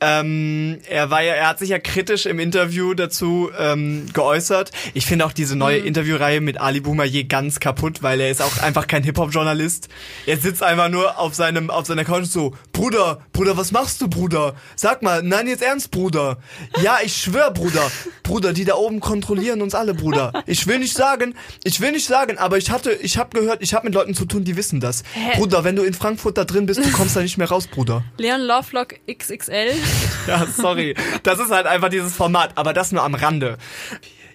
Ähm, 0.00 0.78
er 0.88 1.10
war 1.10 1.22
ja, 1.22 1.32
er 1.34 1.48
hat 1.48 1.58
sich 1.58 1.70
ja 1.70 1.78
kritisch 1.78 2.26
im 2.26 2.38
Interview 2.38 2.92
dazu 2.94 3.50
ähm, 3.58 4.06
geäußert. 4.12 4.70
Ich 4.94 5.06
finde 5.06 5.24
auch 5.24 5.32
diese 5.32 5.56
neue 5.56 5.80
Mhm. 5.80 5.86
Interviewreihe 5.86 6.40
mit 6.40 6.60
Ali 6.60 6.80
Boumaier 6.80 7.24
ganz 7.24 7.60
kaputt, 7.60 8.02
weil 8.02 8.20
er 8.20 8.30
ist 8.30 8.42
auch 8.42 8.58
einfach 8.58 8.86
kein 8.86 9.02
Hip-Hop-Journalist. 9.04 9.88
Er 10.26 10.36
sitzt 10.36 10.62
einfach 10.62 10.88
nur 10.90 11.18
auf 11.18 11.34
seinem, 11.34 11.70
auf 11.70 11.86
seiner 11.86 12.04
Couch 12.04 12.26
so, 12.26 12.54
Bruder, 12.72 13.20
Bruder, 13.32 13.56
was 13.56 13.72
machst 13.72 14.00
du, 14.02 14.08
Bruder? 14.08 14.54
Sag 14.76 15.02
mal, 15.02 15.22
nein, 15.22 15.46
jetzt 15.46 15.62
ernst, 15.62 15.90
Bruder. 15.90 16.38
Ja, 16.82 16.98
ich 17.02 17.16
schwör, 17.16 17.50
Bruder. 17.50 17.90
Bruder, 18.22 18.52
die 18.52 18.64
da 18.64 18.74
oben 18.74 19.00
kontrollieren 19.00 19.62
uns 19.62 19.74
alle, 19.74 19.94
Bruder. 19.94 20.32
Ich 20.46 20.66
will 20.66 20.78
nicht 20.78 20.94
sagen, 20.96 21.34
ich 21.64 21.80
will 21.80 21.92
nicht 21.92 22.06
sagen, 22.06 22.36
aber 22.38 22.58
ich 22.58 22.70
hatte, 22.70 22.92
ich 22.92 23.16
habe 23.18 23.38
gehört, 23.38 23.62
ich 23.62 23.72
habe 23.74 23.86
mit 23.86 23.94
Leuten 23.94 24.14
zu 24.14 24.26
tun, 24.26 24.44
die 24.44 24.56
wissen 24.56 24.80
das. 24.80 25.04
Hä? 25.14 25.38
Bruder, 25.38 25.64
wenn 25.64 25.76
du 25.76 25.82
in 25.84 25.94
Frankfurt 25.94 26.36
da 26.36 26.44
drin 26.44 26.66
bist, 26.66 26.84
du 26.84 26.90
kommst 26.92 27.16
da 27.16 27.20
nicht 27.22 27.38
mehr 27.38 27.48
raus, 27.48 27.66
Bruder. 27.66 28.04
Leon 28.18 28.42
Lovelock 28.42 28.94
XXL. 29.10 29.72
Ja, 30.26 30.44
sorry. 30.44 30.96
Das 31.22 31.38
ist 31.38 31.52
halt 31.52 31.66
einfach 31.66 31.88
dieses 31.88 32.12
Format, 32.12 32.58
aber 32.58 32.72
das 32.72 32.90
nur 32.90 33.04
am 33.04 33.14
Rande. 33.14 33.58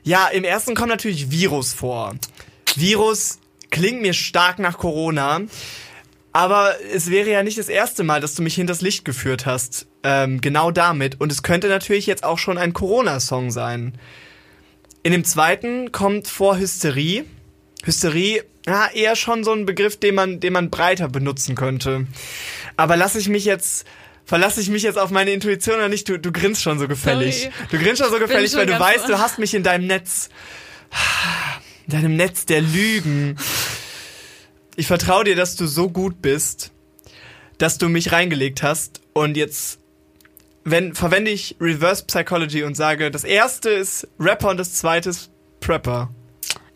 Ja, 0.03 0.27
im 0.29 0.45
ersten 0.45 0.73
kommt 0.73 0.87
natürlich 0.87 1.31
Virus 1.31 1.73
vor. 1.73 2.15
Virus 2.75 3.39
klingt 3.71 4.01
mir 4.01 4.13
stark 4.13 4.59
nach 4.59 4.77
Corona. 4.77 5.41
Aber 6.33 6.75
es 6.93 7.09
wäre 7.09 7.29
ja 7.29 7.43
nicht 7.43 7.57
das 7.57 7.67
erste 7.67 8.03
Mal, 8.03 8.21
dass 8.21 8.35
du 8.35 8.41
mich 8.41 8.55
hinters 8.55 8.81
Licht 8.81 9.03
geführt 9.03 9.45
hast. 9.45 9.87
Ähm, 10.03 10.39
genau 10.39 10.71
damit. 10.71 11.19
Und 11.19 11.31
es 11.31 11.43
könnte 11.43 11.67
natürlich 11.67 12.05
jetzt 12.05 12.23
auch 12.23 12.37
schon 12.37 12.57
ein 12.57 12.73
Corona-Song 12.73 13.51
sein. 13.51 13.97
In 15.03 15.11
dem 15.11 15.25
zweiten 15.25 15.91
kommt 15.91 16.27
vor 16.27 16.57
Hysterie. 16.57 17.25
Hysterie, 17.83 18.43
ja, 18.65 18.87
eher 18.93 19.15
schon 19.15 19.43
so 19.43 19.51
ein 19.51 19.65
Begriff, 19.65 19.97
den 19.97 20.15
man, 20.15 20.39
den 20.39 20.53
man 20.53 20.69
breiter 20.69 21.09
benutzen 21.09 21.55
könnte. 21.55 22.07
Aber 22.77 22.95
lasse 22.95 23.19
ich 23.19 23.27
mich 23.27 23.43
jetzt, 23.43 23.85
verlasse 24.31 24.61
ich 24.61 24.69
mich 24.69 24.83
jetzt 24.83 24.97
auf 24.97 25.09
meine 25.09 25.31
Intuition 25.31 25.75
oder 25.75 25.89
nicht? 25.89 26.07
Du, 26.07 26.17
du 26.17 26.31
grinst 26.31 26.61
schon 26.61 26.79
so 26.79 26.87
gefällig. 26.87 27.41
Sorry. 27.41 27.53
Du 27.69 27.77
grinst 27.77 28.01
schon 28.01 28.09
so 28.09 28.17
gefällig, 28.17 28.51
schon 28.51 28.61
weil 28.61 28.65
du 28.65 28.79
weißt, 28.79 29.09
du 29.09 29.19
hast 29.19 29.39
mich 29.39 29.53
in 29.53 29.61
deinem 29.61 29.87
Netz, 29.87 30.29
in 31.85 31.91
deinem 31.91 32.15
Netz 32.15 32.45
der 32.45 32.61
Lügen. 32.61 33.35
Ich 34.77 34.87
vertraue 34.87 35.25
dir, 35.25 35.35
dass 35.35 35.57
du 35.57 35.67
so 35.67 35.89
gut 35.89 36.21
bist, 36.21 36.71
dass 37.57 37.77
du 37.77 37.89
mich 37.89 38.13
reingelegt 38.13 38.63
hast 38.63 39.01
und 39.11 39.35
jetzt 39.35 39.79
wenn, 40.63 40.95
verwende 40.95 41.29
ich 41.29 41.57
Reverse 41.59 42.05
Psychology 42.05 42.63
und 42.63 42.75
sage, 42.75 43.11
das 43.11 43.25
erste 43.25 43.69
ist 43.69 44.07
Rapper 44.17 44.51
und 44.51 44.57
das 44.57 44.75
zweite 44.75 45.09
ist 45.09 45.29
Prepper. 45.59 46.09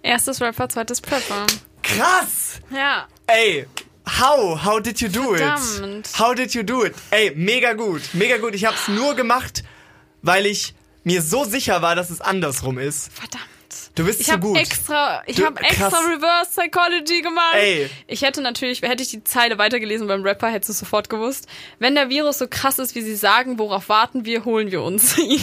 Erstes 0.04 0.41
Rapper, 0.41 0.68
zweites 0.68 1.00
Prepper. 1.00 1.46
Krass! 1.84 2.60
Ja. 2.70 3.08
Ey, 3.28 3.65
how? 4.08 4.56
How 4.63 4.80
did 4.80 5.00
you 5.02 5.10
do 5.10 5.36
Verdammt. 5.36 6.08
it? 6.08 6.20
How 6.20 6.34
did 6.34 6.54
you 6.54 6.63
do 6.63 6.84
it? 6.84 6.96
Ey, 7.12 7.32
mega 7.36 7.74
gut, 7.74 8.02
mega 8.13 8.38
gut. 8.38 8.54
Ich 8.56 8.65
hab's 8.65 8.88
nur 8.88 9.15
gemacht, 9.15 9.63
weil 10.22 10.46
ich 10.46 10.74
mir 11.04 11.22
so 11.22 11.44
sicher 11.44 11.82
war, 11.82 11.96
dass 11.96 12.10
es 12.10 12.22
andersrum 12.22 12.78
ist. 12.80 13.12
Verdammt. 13.13 13.44
Du 13.96 14.04
bist 14.06 14.20
Ich 14.20 14.30
habe 14.30 14.41
gut. 14.41 14.58
extra, 14.58 15.22
ich 15.26 15.41
habe 15.44 15.60
extra. 15.62 15.88
Reverse 15.88 16.50
Psychology 16.52 17.22
gemacht. 17.22 17.56
Ey. 17.56 17.89
Ich 18.08 18.22
hätte 18.24 18.41
natürlich, 18.41 18.82
hätte 18.82 19.04
ich 19.04 19.10
die 19.10 19.24
Zeile 19.24 19.58
weitergelesen 19.58 20.08
beim 20.08 20.22
Rapper, 20.24 20.50
hättest 20.50 20.70
du 20.70 20.74
sofort 20.86 21.10
gewusst. 21.10 21.48
Wenn 21.80 21.96
der 21.96 22.10
Virus 22.10 22.38
so 22.39 22.48
krass 22.50 22.78
ist, 22.80 22.94
wie 22.96 23.02
sie 23.02 23.15
sagen, 23.15 23.58
worauf 23.58 23.88
warten 23.89 24.26
wir, 24.26 24.44
holen 24.46 24.72
wir 24.72 24.82
uns 24.82 25.18
ihn. 25.18 25.39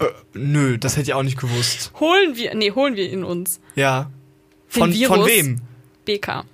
Äh, 0.00 0.04
nö, 0.34 0.76
das 0.78 0.96
hätte 0.96 1.10
ich 1.10 1.14
auch 1.14 1.22
nicht 1.22 1.38
gewusst. 1.38 1.90
holen 1.98 2.36
wir, 2.36 2.54
nee, 2.54 2.70
holen 2.72 2.96
wir 2.96 3.10
ihn 3.10 3.24
uns. 3.24 3.60
Ja. 3.74 4.10
Von, 4.68 4.92
von 4.92 5.24
wem? 5.26 5.60
BK. 6.04 6.44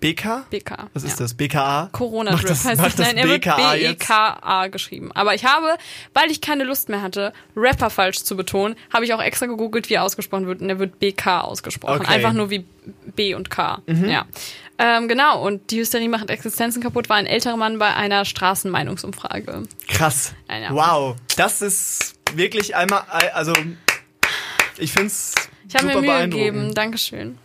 BK? 0.00 0.46
BK. 0.50 0.88
Was 0.94 1.04
ist 1.04 1.18
ja. 1.18 1.24
das? 1.24 1.34
BKA? 1.34 1.90
Corona 1.92 2.32
Drip 2.32 2.48
das- 2.48 2.64
heißt 2.64 2.80
es. 2.80 2.96
das 2.96 3.06
Nein, 3.06 3.16
er 3.18 3.28
wird. 3.28 3.44
B-E-K-A 3.44 4.68
geschrieben. 4.68 5.12
Aber 5.12 5.34
ich 5.34 5.44
habe, 5.44 5.76
weil 6.14 6.30
ich 6.30 6.40
keine 6.40 6.64
Lust 6.64 6.88
mehr 6.88 7.02
hatte, 7.02 7.32
Rapper 7.54 7.90
falsch 7.90 8.22
zu 8.22 8.36
betonen, 8.36 8.76
habe 8.92 9.04
ich 9.04 9.12
auch 9.12 9.22
extra 9.22 9.46
gegoogelt, 9.46 9.90
wie 9.90 9.94
er 9.94 10.04
ausgesprochen 10.04 10.46
wird. 10.46 10.62
Und 10.62 10.70
er 10.70 10.78
wird 10.78 10.98
BK 10.98 11.42
ausgesprochen. 11.42 12.00
Okay. 12.00 12.06
Mhm. 12.06 12.14
Einfach 12.14 12.32
nur 12.32 12.50
wie 12.50 12.64
B 13.14 13.34
und 13.34 13.50
K. 13.50 13.82
Ja. 13.86 14.24
Ähm, 14.78 15.08
genau. 15.08 15.44
Und 15.46 15.70
die 15.70 15.80
Hysterie 15.80 16.08
macht 16.08 16.30
Existenzen 16.30 16.82
kaputt 16.82 17.10
war 17.10 17.16
ein 17.16 17.26
älterer 17.26 17.58
Mann 17.58 17.78
bei 17.78 17.94
einer 17.94 18.24
Straßenmeinungsumfrage. 18.24 19.64
Krass. 19.88 20.32
Ja. 20.48 20.74
Wow. 20.74 21.16
Das 21.36 21.60
ist 21.60 22.14
wirklich 22.34 22.74
einmal, 22.74 23.02
also, 23.34 23.52
ich 24.78 24.92
find's 24.92 25.34
Ich 25.68 25.74
habe 25.74 25.86
mir 25.86 26.00
Mühe 26.00 26.28
gegeben. 26.28 26.74
Dankeschön. 26.74 27.36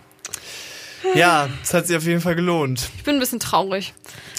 Ja, 1.13 1.49
es 1.63 1.73
hat 1.73 1.87
sich 1.87 1.95
auf 1.95 2.03
jeden 2.03 2.21
Fall 2.21 2.35
gelohnt. 2.35 2.89
Ich 2.97 3.03
bin 3.03 3.15
ein 3.15 3.19
bisschen 3.19 3.39
traurig. 3.39 3.93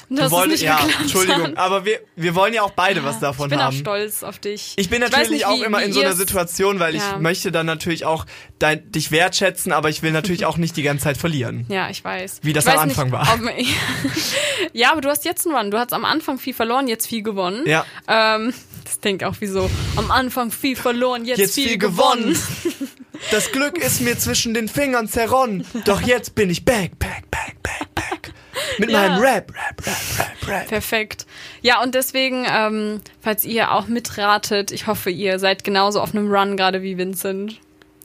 Das 0.09 0.27
ist 0.27 0.31
wolltest- 0.31 0.63
nicht 0.63 0.63
ja, 0.63 0.79
Entschuldigung, 1.01 1.43
hat. 1.47 1.57
aber 1.59 1.85
wir, 1.85 1.99
wir 2.15 2.37
wollen 2.37 2.55
ja 2.55 2.63
auch 2.63 2.71
beide 2.71 3.03
was 3.03 3.19
davon 3.19 3.47
Ich 3.47 3.51
bin 3.51 3.59
auch 3.59 3.65
haben. 3.65 3.77
stolz 3.77 4.23
auf 4.23 4.39
dich. 4.39 4.75
Ich 4.77 4.89
bin 4.89 5.01
natürlich 5.01 5.31
nicht, 5.31 5.47
auch 5.47 5.59
wie- 5.59 5.65
immer 5.65 5.81
wie 5.81 5.85
in 5.85 5.93
so 5.93 6.01
einer 6.01 6.13
Situation, 6.13 6.79
weil 6.79 6.95
Ja. 6.95 7.15
ich 7.15 7.21
möchte 7.21 7.51
dann 7.51 7.67
natürlich 7.67 8.05
auch 8.05 8.25
dein, 8.61 8.89
dich 8.93 9.11
wertschätzen, 9.11 9.73
aber 9.73 9.89
ich 9.89 10.03
will 10.05 10.13
natürlich 10.13 10.47
auch 10.47 10.59
nicht 10.59 10.77
die 10.77 10.83
ganze 10.85 11.03
Zeit 11.05 11.17
verlieren. 11.17 11.67
Ja, 11.69 11.91
ich 11.91 12.05
weiß. 12.05 12.39
Wie 12.43 12.53
das 12.53 12.67
ich 12.67 12.73
am 12.73 12.79
Anfang 12.79 13.07
nicht, 13.11 13.15
war. 13.15 13.35
Ob, 13.35 13.41
ja, 14.73 14.93
aber 14.93 15.01
du 15.01 15.09
hast 15.09 15.25
jetzt 15.25 15.45
einen 15.45 15.57
Run. 15.57 15.71
Du 15.73 15.79
hast 15.79 15.93
am 15.93 16.05
Anfang 16.05 16.39
viel 16.39 16.55
verloren, 16.55 16.87
jetzt 16.87 17.09
viel 17.09 17.23
gewonnen. 17.25 17.67
Ja. 17.67 17.85
Ähm, 18.07 18.55
das 18.87 19.01
denkt 19.01 19.25
auch 19.25 19.37
wie 19.41 19.47
so, 19.47 19.69
am 19.97 20.11
Anfang 20.11 20.51
viel 20.51 20.77
verloren, 20.77 21.25
jetzt, 21.25 21.39
Jetzt 21.39 21.55
viel, 21.55 21.69
viel 21.69 21.79
gewonnen. 21.79 22.35
gewonnen. 22.35 22.91
Das 23.31 23.51
Glück 23.53 23.79
ist 23.79 24.01
mir 24.01 24.19
zwischen 24.19 24.53
den 24.55 24.69
Fingern 24.69 25.09
zerronnen. 25.09 25.67
Doch 25.85 26.03
jetzt 26.03 26.35
bin 26.35 26.51
ich 26.51 26.65
back, 26.65 26.99
back, 26.99 27.31
back, 27.31 27.63
back, 27.63 27.95
back. 27.95 28.33
Mit 28.79 28.91
Ja. 28.91 29.01
meinem 29.09 29.21
Rap, 29.23 29.53
Rap, 29.55 29.87
Rap, 29.87 30.19
Rap, 30.19 30.49
Rap. 30.49 30.69
Perfekt. 30.69 31.27
Ja, 31.63 31.83
und 31.83 31.95
deswegen, 31.95 32.47
ähm, 32.49 33.01
falls 33.21 33.45
ihr 33.45 33.73
auch 33.73 33.87
mitratet, 33.89 34.71
ich 34.71 34.87
hoffe, 34.87 35.11
ihr 35.11 35.39
seid 35.39 35.65
genauso 35.65 36.01
auf 36.01 36.15
einem 36.15 36.31
Run 36.31 36.57
gerade 36.57 36.83
wie 36.83 36.97
Vincent. 36.99 37.59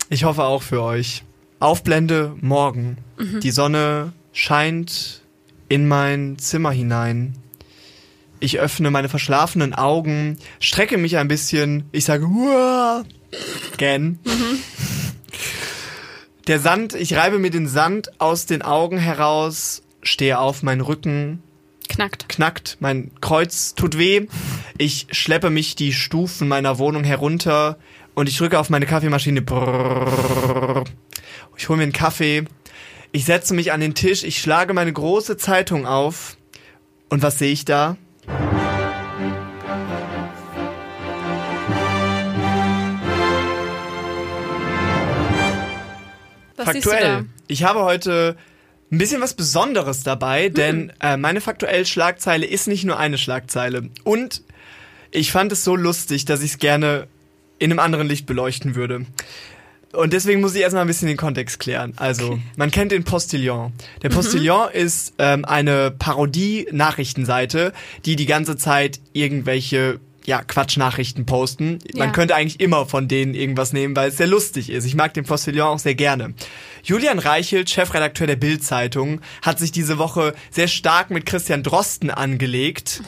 Ich 0.09 0.23
hoffe 0.23 0.43
auch 0.43 0.61
für 0.63 0.81
euch. 0.81 1.23
Aufblende 1.59 2.35
morgen. 2.41 2.97
Mhm. 3.17 3.39
Die 3.41 3.51
Sonne 3.51 4.13
scheint 4.33 5.21
in 5.69 5.87
mein 5.87 6.37
Zimmer 6.39 6.71
hinein. 6.71 7.35
Ich 8.41 8.59
öffne 8.59 8.91
meine 8.91 9.07
verschlafenen 9.07 9.73
Augen, 9.73 10.37
strecke 10.59 10.97
mich 10.97 11.17
ein 11.17 11.29
bisschen, 11.29 11.85
ich 11.93 12.03
sage, 12.03 12.25
Uah! 12.25 13.05
Gen. 13.77 14.19
Der 16.47 16.59
Sand, 16.59 16.95
ich 16.95 17.15
reibe 17.15 17.39
mir 17.39 17.51
den 17.51 17.67
Sand 17.67 18.19
aus 18.19 18.45
den 18.47 18.61
Augen 18.61 18.97
heraus, 18.97 19.83
stehe 20.03 20.39
auf, 20.39 20.63
mein 20.63 20.81
Rücken 20.81 21.41
Knackt. 21.87 22.27
knackt, 22.29 22.77
mein 22.79 23.11
Kreuz 23.21 23.75
tut 23.75 23.97
weh. 23.97 24.27
Ich 24.77 25.07
schleppe 25.11 25.49
mich 25.49 25.75
die 25.75 25.93
Stufen 25.93 26.47
meiner 26.47 26.77
Wohnung 26.79 27.03
herunter 27.03 27.77
und 28.15 28.27
ich 28.27 28.37
drücke 28.37 28.59
auf 28.59 28.69
meine 28.69 28.85
Kaffeemaschine. 28.85 29.41
Brrrr. 29.41 30.83
Ich 31.57 31.69
hole 31.69 31.77
mir 31.77 31.83
einen 31.83 31.91
Kaffee. 31.93 32.45
Ich 33.11 33.25
setze 33.25 33.53
mich 33.53 33.71
an 33.71 33.81
den 33.81 33.93
Tisch, 33.93 34.23
ich 34.23 34.39
schlage 34.39 34.73
meine 34.73 34.91
große 34.91 35.37
Zeitung 35.37 35.85
auf. 35.85 36.37
Und 37.09 37.21
was 37.21 37.37
sehe 37.39 37.51
ich 37.51 37.65
da? 37.65 37.97
Was 46.65 46.73
Faktuell. 46.75 47.25
Ich 47.47 47.63
habe 47.63 47.81
heute 47.81 48.35
ein 48.91 48.97
bisschen 48.97 49.21
was 49.21 49.33
Besonderes 49.33 50.03
dabei, 50.03 50.45
Hm. 50.47 50.53
denn 50.53 50.93
äh, 51.01 51.17
meine 51.17 51.41
faktuell 51.41 51.85
Schlagzeile 51.85 52.45
ist 52.45 52.67
nicht 52.67 52.83
nur 52.83 52.97
eine 52.97 53.17
Schlagzeile. 53.17 53.89
Und 54.03 54.41
ich 55.11 55.31
fand 55.31 55.51
es 55.51 55.63
so 55.63 55.75
lustig, 55.75 56.25
dass 56.25 56.41
ich 56.41 56.51
es 56.51 56.57
gerne 56.57 57.07
in 57.59 57.71
einem 57.71 57.79
anderen 57.79 58.07
Licht 58.07 58.25
beleuchten 58.25 58.75
würde. 58.75 59.05
Und 59.93 60.13
deswegen 60.13 60.39
muss 60.39 60.55
ich 60.55 60.61
erstmal 60.61 60.85
ein 60.85 60.87
bisschen 60.87 61.09
den 61.09 61.17
Kontext 61.17 61.59
klären. 61.59 61.91
Also, 61.97 62.39
man 62.55 62.71
kennt 62.71 62.93
den 62.93 63.03
Postillon. 63.03 63.73
Der 64.01 64.09
Mhm. 64.09 64.15
Postillon 64.15 64.71
ist 64.71 65.13
ähm, 65.17 65.43
eine 65.43 65.91
Parodie-Nachrichtenseite, 65.91 67.73
die 68.05 68.15
die 68.15 68.25
ganze 68.25 68.55
Zeit 68.57 68.99
irgendwelche 69.13 69.99
ja, 70.25 70.43
Quatschnachrichten 70.43 71.25
posten. 71.25 71.79
Man 71.95 72.09
Ja. 72.09 72.13
könnte 72.13 72.35
eigentlich 72.35 72.59
immer 72.59 72.85
von 72.85 73.07
denen 73.07 73.33
irgendwas 73.33 73.73
nehmen, 73.73 73.95
weil 73.95 74.09
es 74.09 74.17
sehr 74.17 74.27
lustig 74.27 74.69
ist. 74.69 74.85
Ich 74.85 74.95
mag 74.95 75.13
den 75.13 75.23
Postillon 75.25 75.67
auch 75.67 75.79
sehr 75.79 75.95
gerne. 75.95 76.33
Julian 76.83 77.19
Reichelt, 77.19 77.69
Chefredakteur 77.69 78.27
der 78.27 78.35
Bild-Zeitung, 78.35 79.21
hat 79.41 79.59
sich 79.59 79.71
diese 79.71 79.97
Woche 79.97 80.33
sehr 80.51 80.67
stark 80.67 81.09
mit 81.09 81.25
Christian 81.25 81.63
Drosten 81.63 82.11
angelegt. 82.11 83.01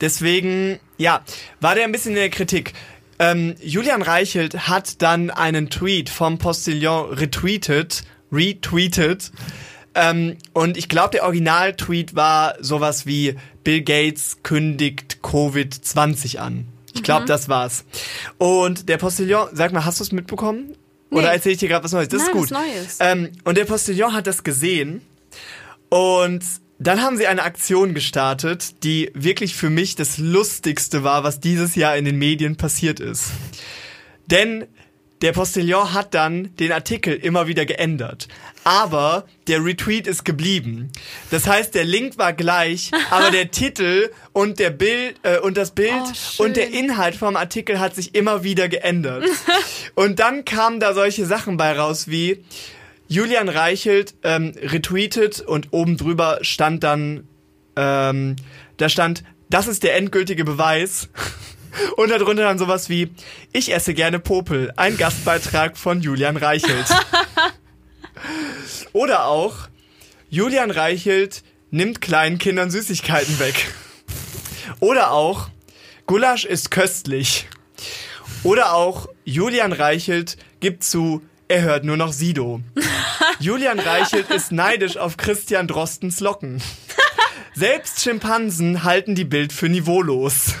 Deswegen, 0.00 0.78
ja, 0.98 1.22
war 1.60 1.74
der 1.74 1.84
ein 1.84 1.92
bisschen 1.92 2.12
in 2.12 2.16
der 2.18 2.30
Kritik. 2.30 2.72
Ähm, 3.18 3.54
Julian 3.62 4.02
Reichelt 4.02 4.68
hat 4.68 5.00
dann 5.00 5.30
einen 5.30 5.70
Tweet 5.70 6.10
vom 6.10 6.36
Postillon 6.38 7.14
retweetet, 7.14 8.04
retweetet. 8.30 9.32
Ähm, 9.94 10.36
und 10.52 10.76
ich 10.76 10.90
glaube, 10.90 11.12
der 11.12 11.24
Original-Tweet 11.24 12.14
war 12.14 12.56
sowas 12.60 13.06
wie 13.06 13.36
Bill 13.66 13.82
Gates 13.82 14.38
kündigt 14.44 15.18
Covid-20 15.24 16.38
an. 16.38 16.68
Ich 16.94 17.02
glaube, 17.02 17.26
das 17.26 17.48
war's. 17.48 17.84
Und 18.38 18.88
der 18.88 18.96
Postillon, 18.96 19.48
sag 19.52 19.72
mal, 19.72 19.84
hast 19.84 19.98
du 19.98 20.04
es 20.04 20.12
mitbekommen? 20.12 20.76
Oder 21.10 21.22
Nee. 21.28 21.34
erzähle 21.34 21.52
ich 21.54 21.58
dir 21.58 21.68
gerade 21.68 21.82
was 21.84 21.90
Neues? 21.90 22.08
Das 22.08 22.20
Nein, 22.20 22.28
ist 22.28 22.32
gut. 22.32 22.50
Neues. 22.52 22.96
Ähm, 23.00 23.32
und 23.42 23.58
der 23.58 23.64
Postillon 23.64 24.12
hat 24.12 24.28
das 24.28 24.44
gesehen 24.44 25.02
und 25.88 26.44
dann 26.78 27.02
haben 27.02 27.16
sie 27.16 27.26
eine 27.26 27.42
Aktion 27.42 27.92
gestartet, 27.92 28.84
die 28.84 29.10
wirklich 29.14 29.56
für 29.56 29.68
mich 29.70 29.96
das 29.96 30.18
Lustigste 30.18 31.02
war, 31.02 31.24
was 31.24 31.40
dieses 31.40 31.74
Jahr 31.74 31.96
in 31.96 32.04
den 32.04 32.16
Medien 32.18 32.56
passiert 32.56 33.00
ist. 33.00 33.30
Denn 34.26 34.66
der 35.22 35.32
Postillon 35.32 35.94
hat 35.94 36.14
dann 36.14 36.54
den 36.56 36.72
Artikel 36.72 37.14
immer 37.14 37.46
wieder 37.46 37.64
geändert. 37.64 38.28
Aber 38.64 39.26
der 39.46 39.64
Retweet 39.64 40.06
ist 40.06 40.24
geblieben. 40.24 40.90
Das 41.30 41.46
heißt, 41.46 41.74
der 41.74 41.84
Link 41.84 42.18
war 42.18 42.32
gleich, 42.32 42.90
aber 43.10 43.30
der 43.30 43.50
Titel 43.50 44.10
und 44.32 44.58
der 44.58 44.70
Bild 44.70 45.16
äh, 45.22 45.38
und 45.38 45.56
das 45.56 45.70
Bild 45.70 45.92
Oh, 46.38 46.44
und 46.44 46.56
der 46.56 46.70
Inhalt 46.70 47.14
vom 47.14 47.36
Artikel 47.36 47.80
hat 47.80 47.94
sich 47.94 48.14
immer 48.14 48.42
wieder 48.42 48.68
geändert. 48.68 49.24
und 49.94 50.18
dann 50.18 50.44
kamen 50.44 50.80
da 50.80 50.92
solche 50.92 51.24
Sachen 51.26 51.56
bei 51.56 51.72
raus 51.72 52.08
wie 52.08 52.44
Julian 53.08 53.48
Reichelt 53.48 54.14
ähm, 54.22 54.52
retweetet 54.60 55.40
und 55.40 55.68
oben 55.70 55.96
drüber 55.96 56.38
stand 56.42 56.82
dann, 56.82 57.26
ähm, 57.76 58.36
da 58.76 58.88
stand, 58.88 59.22
das 59.48 59.68
ist 59.68 59.84
der 59.84 59.96
endgültige 59.96 60.44
Beweis. 60.44 61.08
Und 61.96 62.10
darunter 62.10 62.42
dann 62.42 62.58
sowas 62.58 62.88
wie, 62.88 63.10
ich 63.52 63.72
esse 63.72 63.94
gerne 63.94 64.18
Popel, 64.18 64.72
ein 64.76 64.96
Gastbeitrag 64.96 65.76
von 65.76 66.00
Julian 66.00 66.36
Reichelt. 66.36 66.86
Oder 68.92 69.26
auch, 69.26 69.68
Julian 70.30 70.70
Reichelt 70.70 71.42
nimmt 71.70 72.00
kleinen 72.00 72.38
Kindern 72.38 72.70
Süßigkeiten 72.70 73.38
weg. 73.38 73.74
Oder 74.80 75.10
auch, 75.10 75.48
Gulasch 76.06 76.44
ist 76.44 76.70
köstlich. 76.70 77.48
Oder 78.42 78.74
auch, 78.74 79.08
Julian 79.24 79.72
Reichelt 79.72 80.36
gibt 80.60 80.84
zu, 80.84 81.22
er 81.48 81.62
hört 81.62 81.84
nur 81.84 81.96
noch 81.96 82.12
Sido. 82.12 82.60
Julian 83.38 83.78
Reichelt 83.78 84.30
ist 84.30 84.52
neidisch 84.52 84.96
auf 84.96 85.16
Christian 85.16 85.68
Drostens 85.68 86.20
Locken. 86.20 86.62
Selbst 87.54 88.00
Schimpansen 88.00 88.84
halten 88.84 89.14
die 89.14 89.24
Bild 89.24 89.52
für 89.52 89.68
niveaulos. 89.68 90.54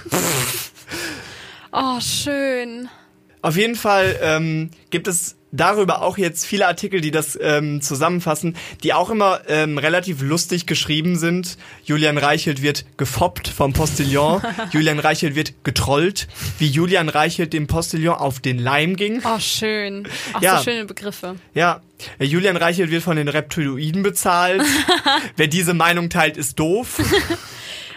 Oh, 1.78 2.00
schön. 2.00 2.88
Auf 3.42 3.56
jeden 3.56 3.74
Fall 3.76 4.18
ähm, 4.22 4.70
gibt 4.90 5.06
es 5.06 5.36
darüber 5.52 6.02
auch 6.02 6.18
jetzt 6.18 6.44
viele 6.46 6.66
Artikel, 6.66 7.00
die 7.00 7.10
das 7.10 7.38
ähm, 7.40 7.80
zusammenfassen, 7.80 8.56
die 8.82 8.92
auch 8.92 9.10
immer 9.10 9.40
ähm, 9.46 9.78
relativ 9.78 10.20
lustig 10.20 10.66
geschrieben 10.66 11.16
sind. 11.16 11.56
Julian 11.84 12.18
Reichelt 12.18 12.62
wird 12.62 12.84
gefoppt 12.96 13.48
vom 13.48 13.72
Postillon. 13.72 14.42
Julian 14.72 14.98
Reichelt 14.98 15.34
wird 15.34 15.64
getrollt, 15.64 16.28
wie 16.58 16.66
Julian 16.66 17.08
Reichelt 17.08 17.52
dem 17.52 17.66
Postillon 17.68 18.16
auf 18.16 18.40
den 18.40 18.58
Leim 18.58 18.96
ging. 18.96 19.20
Oh, 19.24 19.38
schön. 19.38 20.08
Auch 20.32 20.42
Ja. 20.42 20.58
so 20.58 20.64
schöne 20.64 20.86
Begriffe. 20.86 21.36
Ja, 21.54 21.82
äh, 22.18 22.24
Julian 22.24 22.56
Reichelt 22.56 22.90
wird 22.90 23.02
von 23.02 23.16
den 23.16 23.28
Reptiloiden 23.28 24.02
bezahlt. 24.02 24.62
Wer 25.36 25.46
diese 25.46 25.74
Meinung 25.74 26.10
teilt, 26.10 26.36
ist 26.38 26.58
doof. 26.58 26.98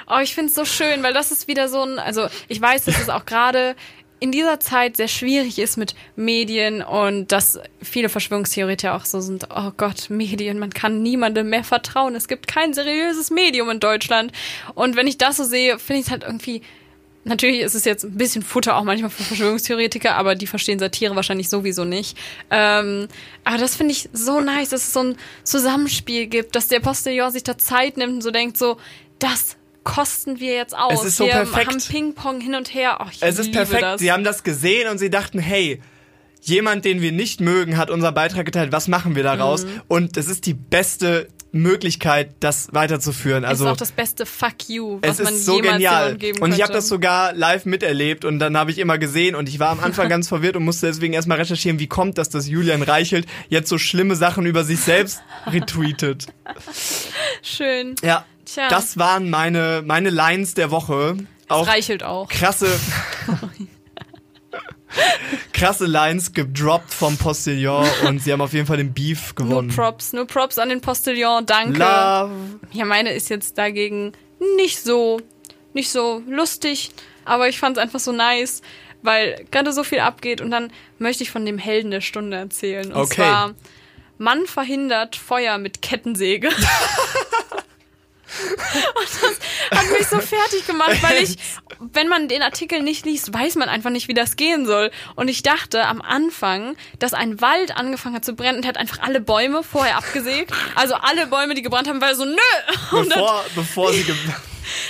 Oh, 0.10 0.20
ich 0.22 0.34
find's 0.34 0.56
so 0.56 0.66
schön, 0.66 1.04
weil 1.04 1.14
das 1.14 1.32
ist 1.32 1.48
wieder 1.48 1.70
so 1.70 1.84
ein, 1.84 2.00
also 2.00 2.28
ich 2.48 2.60
weiß, 2.60 2.86
dass 2.86 3.00
es 3.00 3.10
auch 3.10 3.26
gerade 3.26 3.76
in 4.20 4.32
dieser 4.32 4.60
Zeit 4.60 4.98
sehr 4.98 5.08
schwierig 5.08 5.60
ist 5.60 5.78
mit 5.78 5.96
Medien 6.16 6.82
und 6.82 7.32
dass 7.32 7.60
viele 7.82 8.10
Verschwörungstheoretiker 8.10 8.96
auch 8.96 9.06
so 9.06 9.22
sind, 9.22 9.48
oh 9.56 9.72
Gott, 9.78 10.10
Medien, 10.10 10.60
man 10.60 10.72
kann 10.72 11.02
niemandem 11.02 11.50
mehr 11.50 11.64
vertrauen. 11.64 12.16
Es 12.16 12.28
gibt 12.28 12.48
kein 12.48 12.74
seriöses 12.74 13.32
Medium 13.32 13.70
in 13.70 13.80
Deutschland. 13.80 14.34
Und 14.76 14.96
wenn 14.96 15.08
ich 15.08 15.18
das 15.18 15.38
so 15.38 15.44
sehe, 15.44 15.80
finde 15.80 16.02
ich 16.02 16.06
es 16.08 16.12
halt 16.12 16.24
irgendwie, 16.24 16.62
natürlich 17.24 17.62
ist 17.62 17.76
es 17.76 17.86
jetzt 17.86 18.04
ein 18.04 18.18
bisschen 18.18 18.42
Futter 18.42 18.76
auch 18.76 18.84
manchmal 18.84 19.10
für 19.10 19.24
Verschwörungstheoretiker, 19.24 20.16
aber 20.16 20.36
die 20.36 20.48
verstehen 20.48 20.80
Satire 20.80 21.16
wahrscheinlich 21.16 21.48
sowieso 21.50 21.86
nicht. 21.86 22.18
Ähm, 22.52 23.08
aber 23.46 23.58
das 23.58 23.78
finde 23.78 23.94
ich 23.94 24.10
so 24.12 24.42
nice, 24.42 24.70
dass 24.70 24.88
es 24.88 24.94
so 24.94 25.02
ein 25.02 25.18
Zusammenspiel 25.44 26.28
gibt, 26.28 26.56
dass 26.56 26.68
der 26.68 26.82
Postillon 26.82 27.32
sich 27.32 27.44
da 27.44 27.58
Zeit 27.58 27.96
nimmt 27.96 28.16
und 28.16 28.22
so 28.22 28.32
denkt 28.32 28.58
so, 28.58 28.78
das 29.20 29.59
kosten 29.90 30.40
wir 30.40 30.54
jetzt 30.56 30.78
aus. 30.78 31.00
Es 31.02 31.06
ist 31.06 31.18
so 31.18 31.26
wir 31.26 31.32
perfekt. 31.32 31.68
haben 31.68 31.82
Ping-Pong 31.82 32.42
hin 32.42 32.56
und 32.56 32.74
her. 32.74 32.98
Oh, 33.02 33.06
Es 33.20 33.40
ist 33.40 33.52
perfekt. 33.52 33.82
Das. 33.82 34.00
Sie 34.00 34.12
haben 34.12 34.24
das 34.24 34.44
gesehen 34.44 34.90
und 34.90 34.98
sie 34.98 35.10
dachten, 35.10 35.40
hey, 35.40 35.82
jemand, 36.42 36.86
den 36.86 37.02
wir 37.02 37.12
nicht 37.12 37.42
mögen, 37.42 37.78
hat 37.78 37.90
unseren 37.90 38.14
Beitrag 38.14 38.46
geteilt. 38.46 38.72
Was 38.72 38.88
machen 38.88 39.16
wir 39.16 39.24
daraus? 39.24 39.66
Mhm. 39.66 39.82
Und 39.88 40.18
es 40.18 40.28
ist 40.28 40.46
die 40.46 40.54
beste 40.54 41.28
Möglichkeit, 41.52 42.36
das 42.42 42.70
weiterzuführen. 42.74 43.44
es 43.44 43.50
Also 43.50 43.66
ist 43.66 43.72
auch 43.72 43.78
das 43.78 43.92
beste 43.92 44.26
Fuck 44.26 44.70
you, 44.70 45.00
was 45.02 45.18
es 45.20 45.26
man 45.26 45.34
ist 45.34 45.46
so 45.46 45.56
jemals 45.56 45.74
genial. 45.74 46.16
geben 46.16 46.40
Und 46.42 46.54
ich 46.54 46.62
habe 46.62 46.74
das 46.74 46.88
sogar 46.88 47.34
live 47.34 47.66
miterlebt 47.66 48.24
und 48.24 48.40
dann 48.40 48.56
habe 48.56 48.72
ich 48.72 48.78
immer 48.78 48.98
gesehen 48.98 49.36
und 49.36 49.50
ich 49.50 49.60
war 49.60 49.70
am 49.70 49.80
Anfang 49.80 50.10
ganz 50.10 50.28
verwirrt 50.28 50.56
und 50.56 50.64
musste 50.64 50.86
deswegen 50.88 51.14
erstmal 51.14 51.40
recherchieren, 51.40 51.80
wie 51.80 51.88
kommt 51.88 52.18
das, 52.18 52.30
dass 52.30 52.48
Julian 52.48 52.84
Reichelt 52.84 53.26
jetzt 53.50 53.70
so 53.70 53.78
schlimme 53.78 54.16
Sachen 54.16 54.46
über 54.46 54.64
sich 54.64 54.80
selbst 54.80 55.22
retweetet. 55.48 56.28
Schön. 57.42 57.96
Ja, 58.04 58.26
Tja. 58.54 58.68
das 58.70 58.98
waren 58.98 59.30
meine 59.30 59.84
meine 59.86 60.10
Lines 60.10 60.54
der 60.54 60.72
Woche. 60.72 61.18
Auch 61.48 61.68
Reichelt 61.68 62.04
auch. 62.04 62.28
krasse 62.30 62.68
krasse 65.54 65.86
Lines 65.86 66.34
gedroppt 66.34 66.94
vom 66.94 67.18
Postillon 67.18 67.88
und 68.08 68.20
sie 68.24 68.32
haben 68.32 68.42
auf 68.42 68.54
jeden 68.54 68.66
Fall 68.66 68.78
den 68.78 68.94
Beef 68.94 69.34
Nur 69.38 69.48
gewonnen. 69.48 69.70
Props, 69.70 70.14
nur 70.14 70.26
Props 70.26 70.58
an 70.58 70.70
den 70.70 70.82
Postillon, 70.82 71.46
danke. 71.46 71.80
Love. 71.80 72.60
Ja, 72.72 72.86
meine 72.86 73.14
ist 73.14 73.30
jetzt 73.30 73.58
dagegen 73.58 74.14
nicht 74.56 74.82
so, 74.82 75.20
nicht 75.74 75.92
so 75.92 76.24
lustig, 76.28 76.92
aber 77.26 77.50
ich 77.50 77.60
fand 77.60 77.78
es 77.78 77.84
einfach 77.84 78.00
so 78.00 78.12
nice, 78.12 78.62
weil 79.02 79.46
gerade 79.52 79.74
so 79.74 79.84
viel 79.84 80.00
abgeht 80.00 80.42
und 80.42 80.52
dann 80.52 80.72
möchte 80.98 81.24
ich 81.24 81.32
von 81.32 81.46
dem 81.46 81.58
Helden 81.58 81.92
der 81.92 82.02
Stunde 82.02 82.38
erzählen. 82.38 82.92
Und 82.92 83.02
Okay. 83.02 83.16
zwar, 83.22 83.54
Mann 84.18 84.46
verhindert 84.48 85.16
Feuer 85.16 85.58
mit 85.58 85.82
Kettensäge. 85.82 86.50
und 88.96 89.08
das 89.22 89.80
hat 89.80 89.92
mich 89.92 90.08
so 90.08 90.20
fertig 90.20 90.66
gemacht, 90.68 91.02
weil 91.02 91.24
ich, 91.24 91.38
wenn 91.80 92.08
man 92.08 92.28
den 92.28 92.42
Artikel 92.42 92.82
nicht 92.82 93.06
liest, 93.06 93.34
weiß 93.34 93.56
man 93.56 93.70
einfach 93.70 93.90
nicht, 93.90 94.08
wie 94.08 94.14
das 94.14 94.36
gehen 94.36 94.66
soll. 94.66 94.92
Und 95.16 95.28
ich 95.28 95.44
dachte 95.44 95.86
am 95.86 96.02
Anfang, 96.02 96.76
dass 97.00 97.14
ein 97.14 97.42
Wald 97.42 97.76
angefangen 97.76 98.16
hat 98.16 98.26
zu 98.26 98.34
brennen 98.34 98.60
und 98.60 98.68
hat 98.68 98.78
einfach 98.78 99.00
alle 99.00 99.22
Bäume 99.22 99.64
vorher 99.64 99.98
abgesägt. 99.98 100.52
Also 100.76 100.96
alle 100.96 101.28
Bäume, 101.28 101.56
die 101.56 101.62
gebrannt 101.62 101.88
haben, 101.88 102.02
weil 102.02 102.12
er 102.12 102.16
so, 102.16 102.26
nö. 102.26 102.36
Bevor, 102.92 103.46
bevor 103.56 103.94
sie 103.94 104.04
ge 104.04 104.16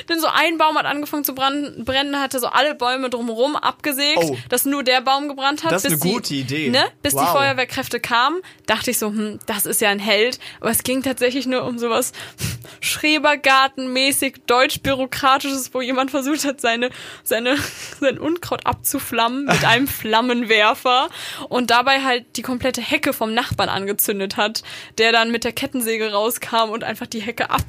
Denn 0.08 0.20
so 0.20 0.28
ein 0.28 0.58
Baum 0.58 0.78
hat 0.78 0.86
angefangen 0.86 1.24
zu 1.24 1.34
brennen, 1.36 1.84
brennen 1.86 2.20
hatte 2.20 2.40
so 2.40 2.48
alle 2.48 2.76
Bäume 2.76 3.10
drumherum 3.10 3.56
abgesägt, 3.56 4.20
Oh. 4.22 4.38
dass 4.50 4.66
nur 4.66 4.84
der 4.84 5.02
Baum 5.02 5.28
gebrannt 5.28 5.64
hat. 5.64 5.72
Das 5.72 5.86
ist 5.86 5.92
bis 5.92 6.02
eine 6.02 6.10
die, 6.10 6.16
gute 6.16 6.34
Idee. 6.36 6.70
Ne, 6.70 6.84
bis 7.02 7.14
die 7.14 7.20
Wow. 7.20 7.32
Feuerwehrkräfte 7.32 8.00
kamen, 8.00 8.42
dachte 8.66 8.92
ich 8.92 8.98
so, 8.98 9.08
hm, 9.08 9.40
das 9.46 9.66
ist 9.66 9.82
ja 9.82 9.90
ein 9.90 10.00
Held. 10.00 10.40
Aber 10.60 10.70
es 10.70 10.84
ging 10.84 11.04
tatsächlich 11.04 11.46
nur 11.48 11.64
um 11.66 11.78
sowas 11.80 12.12
Schrebergartenmäßig 12.82 14.42
deutsch-bürokratisches, 14.48 15.74
wo 15.74 15.82
jemand 15.82 16.12
versucht 16.12 16.46
hat, 16.46 16.62
seine, 16.62 16.90
seine, 17.24 17.58
sein 18.00 18.18
Unkraut 18.18 18.66
abzuflammen 18.66 19.46
mit 19.46 19.64
einem 19.66 19.88
Flammenwerfer 20.00 21.10
und 21.50 21.70
dabei 21.72 22.04
halt 22.04 22.26
die 22.38 22.42
komplette 22.42 22.82
Hecke 22.82 23.14
vom 23.14 23.34
Nachbarn 23.34 23.70
angezündet 23.70 24.38
hat, 24.38 24.64
der 24.98 25.12
dann 25.12 25.32
mit 25.32 25.44
der 25.44 25.52
Kettensäge 25.52 26.12
rauskam 26.12 26.70
und 26.72 26.84
einfach 26.84 27.08
die 27.08 27.22
Hecke 27.22 27.50
ab 27.50 27.62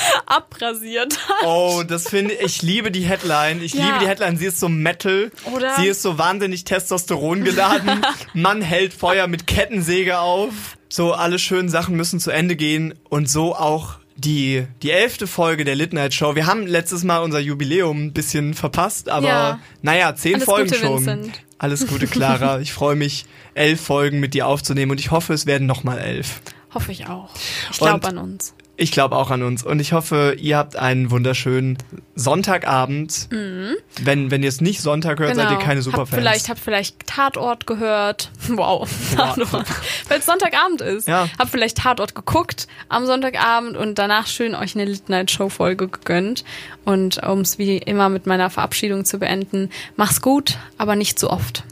abrasiert 0.26 1.18
hat. 1.28 1.46
Oh, 1.46 1.82
das 1.86 2.08
finde 2.08 2.34
ich, 2.34 2.40
ich 2.56 2.62
liebe 2.62 2.90
die 2.90 3.02
Headline. 3.02 3.62
Ich 3.62 3.74
Ja. 3.74 3.86
liebe 3.86 3.98
die 4.00 4.06
Headline. 4.06 4.36
Sie 4.36 4.46
ist 4.46 4.60
so 4.60 4.68
Metal. 4.68 5.30
Oder? 5.54 5.76
Sie 5.76 5.86
ist 5.86 6.02
so 6.02 6.18
wahnsinnig 6.18 6.64
Testosteron 6.64 7.44
geladen. 7.44 8.04
Mann 8.34 8.62
hält 8.62 8.92
Feuer 8.94 9.26
mit 9.26 9.46
Kettensäge 9.46 10.18
auf. 10.18 10.52
So, 10.88 11.12
alle 11.12 11.38
schönen 11.38 11.68
Sachen 11.68 11.96
müssen 11.96 12.20
zu 12.20 12.30
Ende 12.30 12.56
gehen. 12.56 12.94
Und 13.08 13.28
so 13.28 13.54
auch 13.54 13.96
die, 14.16 14.66
die 14.82 14.90
elfte 14.92 15.26
Folge 15.26 15.64
der 15.64 15.74
Lit 15.74 15.92
Night 15.92 16.14
Show. 16.14 16.34
Wir 16.36 16.46
haben 16.46 16.66
letztes 16.66 17.04
Mal 17.04 17.18
unser 17.18 17.38
Jubiläum 17.38 18.06
ein 18.06 18.12
bisschen 18.12 18.54
verpasst, 18.54 19.08
aber 19.10 19.26
Ja. 19.28 19.60
naja, 19.82 20.14
zehn 20.14 20.36
Alles 20.36 20.44
Folgen 20.46 20.68
Gute, 20.70 20.80
schon. 20.80 20.96
Vincent. 21.06 21.42
Alles 21.58 21.86
Gute, 21.86 22.06
Clara. 22.06 22.60
Ich 22.60 22.72
freue 22.72 22.96
mich, 22.96 23.26
elf 23.54 23.80
Folgen 23.80 24.20
mit 24.20 24.32
dir 24.34 24.46
aufzunehmen 24.46 24.92
und 24.92 25.00
ich 25.00 25.10
hoffe, 25.10 25.34
es 25.34 25.44
werden 25.44 25.66
nochmal 25.66 25.98
elf. 25.98 26.40
Hoffe 26.72 26.92
ich 26.92 27.06
auch. 27.08 27.30
Ich 27.70 27.78
glaube 27.78 28.06
an 28.08 28.18
uns. 28.18 28.54
Ich 28.78 28.92
glaube 28.92 29.16
auch 29.16 29.30
an 29.30 29.42
uns 29.42 29.62
und 29.62 29.80
ich 29.80 29.92
hoffe, 29.92 30.36
ihr 30.38 30.58
habt 30.58 30.76
einen 30.76 31.10
wunderschönen 31.10 31.78
Sonntagabend. 32.14 33.28
Wenn, 33.30 34.30
wenn 34.30 34.42
ihr 34.42 34.48
es 34.50 34.60
nicht 34.60 34.82
Sonntag 34.82 35.18
hört, 35.18 35.34
seid 35.34 35.50
ihr 35.50 35.56
keine 35.56 35.76
Habt 35.76 35.84
Superfans. 35.84 36.12
Mhm. 36.12 36.16
vielleicht, 36.16 36.48
habt 36.50 36.60
vielleicht 36.60 37.06
Tatort 37.06 37.66
gehört. 37.66 38.30
Wow, 38.48 38.88
Tatort. 39.14 39.66
Weil 40.08 40.18
es 40.18 40.26
Sonntagabend 40.26 40.80
ist. 40.80 41.08
Ja. 41.08 41.28
Habt 41.38 41.50
vielleicht 41.50 41.78
Tatort 41.78 42.14
geguckt 42.14 42.68
am 42.88 43.06
Sonntagabend 43.06 43.76
und 43.76 43.98
danach 43.98 44.26
schön 44.26 44.54
euch 44.54 44.74
eine 44.74 44.84
Late 44.84 45.10
Night 45.10 45.30
Show 45.30 45.48
Folge 45.48 45.88
gegönnt. 45.88 46.44
Und 46.84 47.22
um 47.22 47.40
es 47.40 47.58
wie 47.58 47.78
immer 47.78 48.08
mit 48.08 48.26
meiner 48.26 48.50
Verabschiedung 48.50 49.04
zu 49.04 49.18
beenden, 49.18 49.70
mach's 49.96 50.20
gut, 50.20 50.58
aber 50.78 50.96
nicht 50.96 51.18
zu 51.18 51.30
oft. 51.30 51.64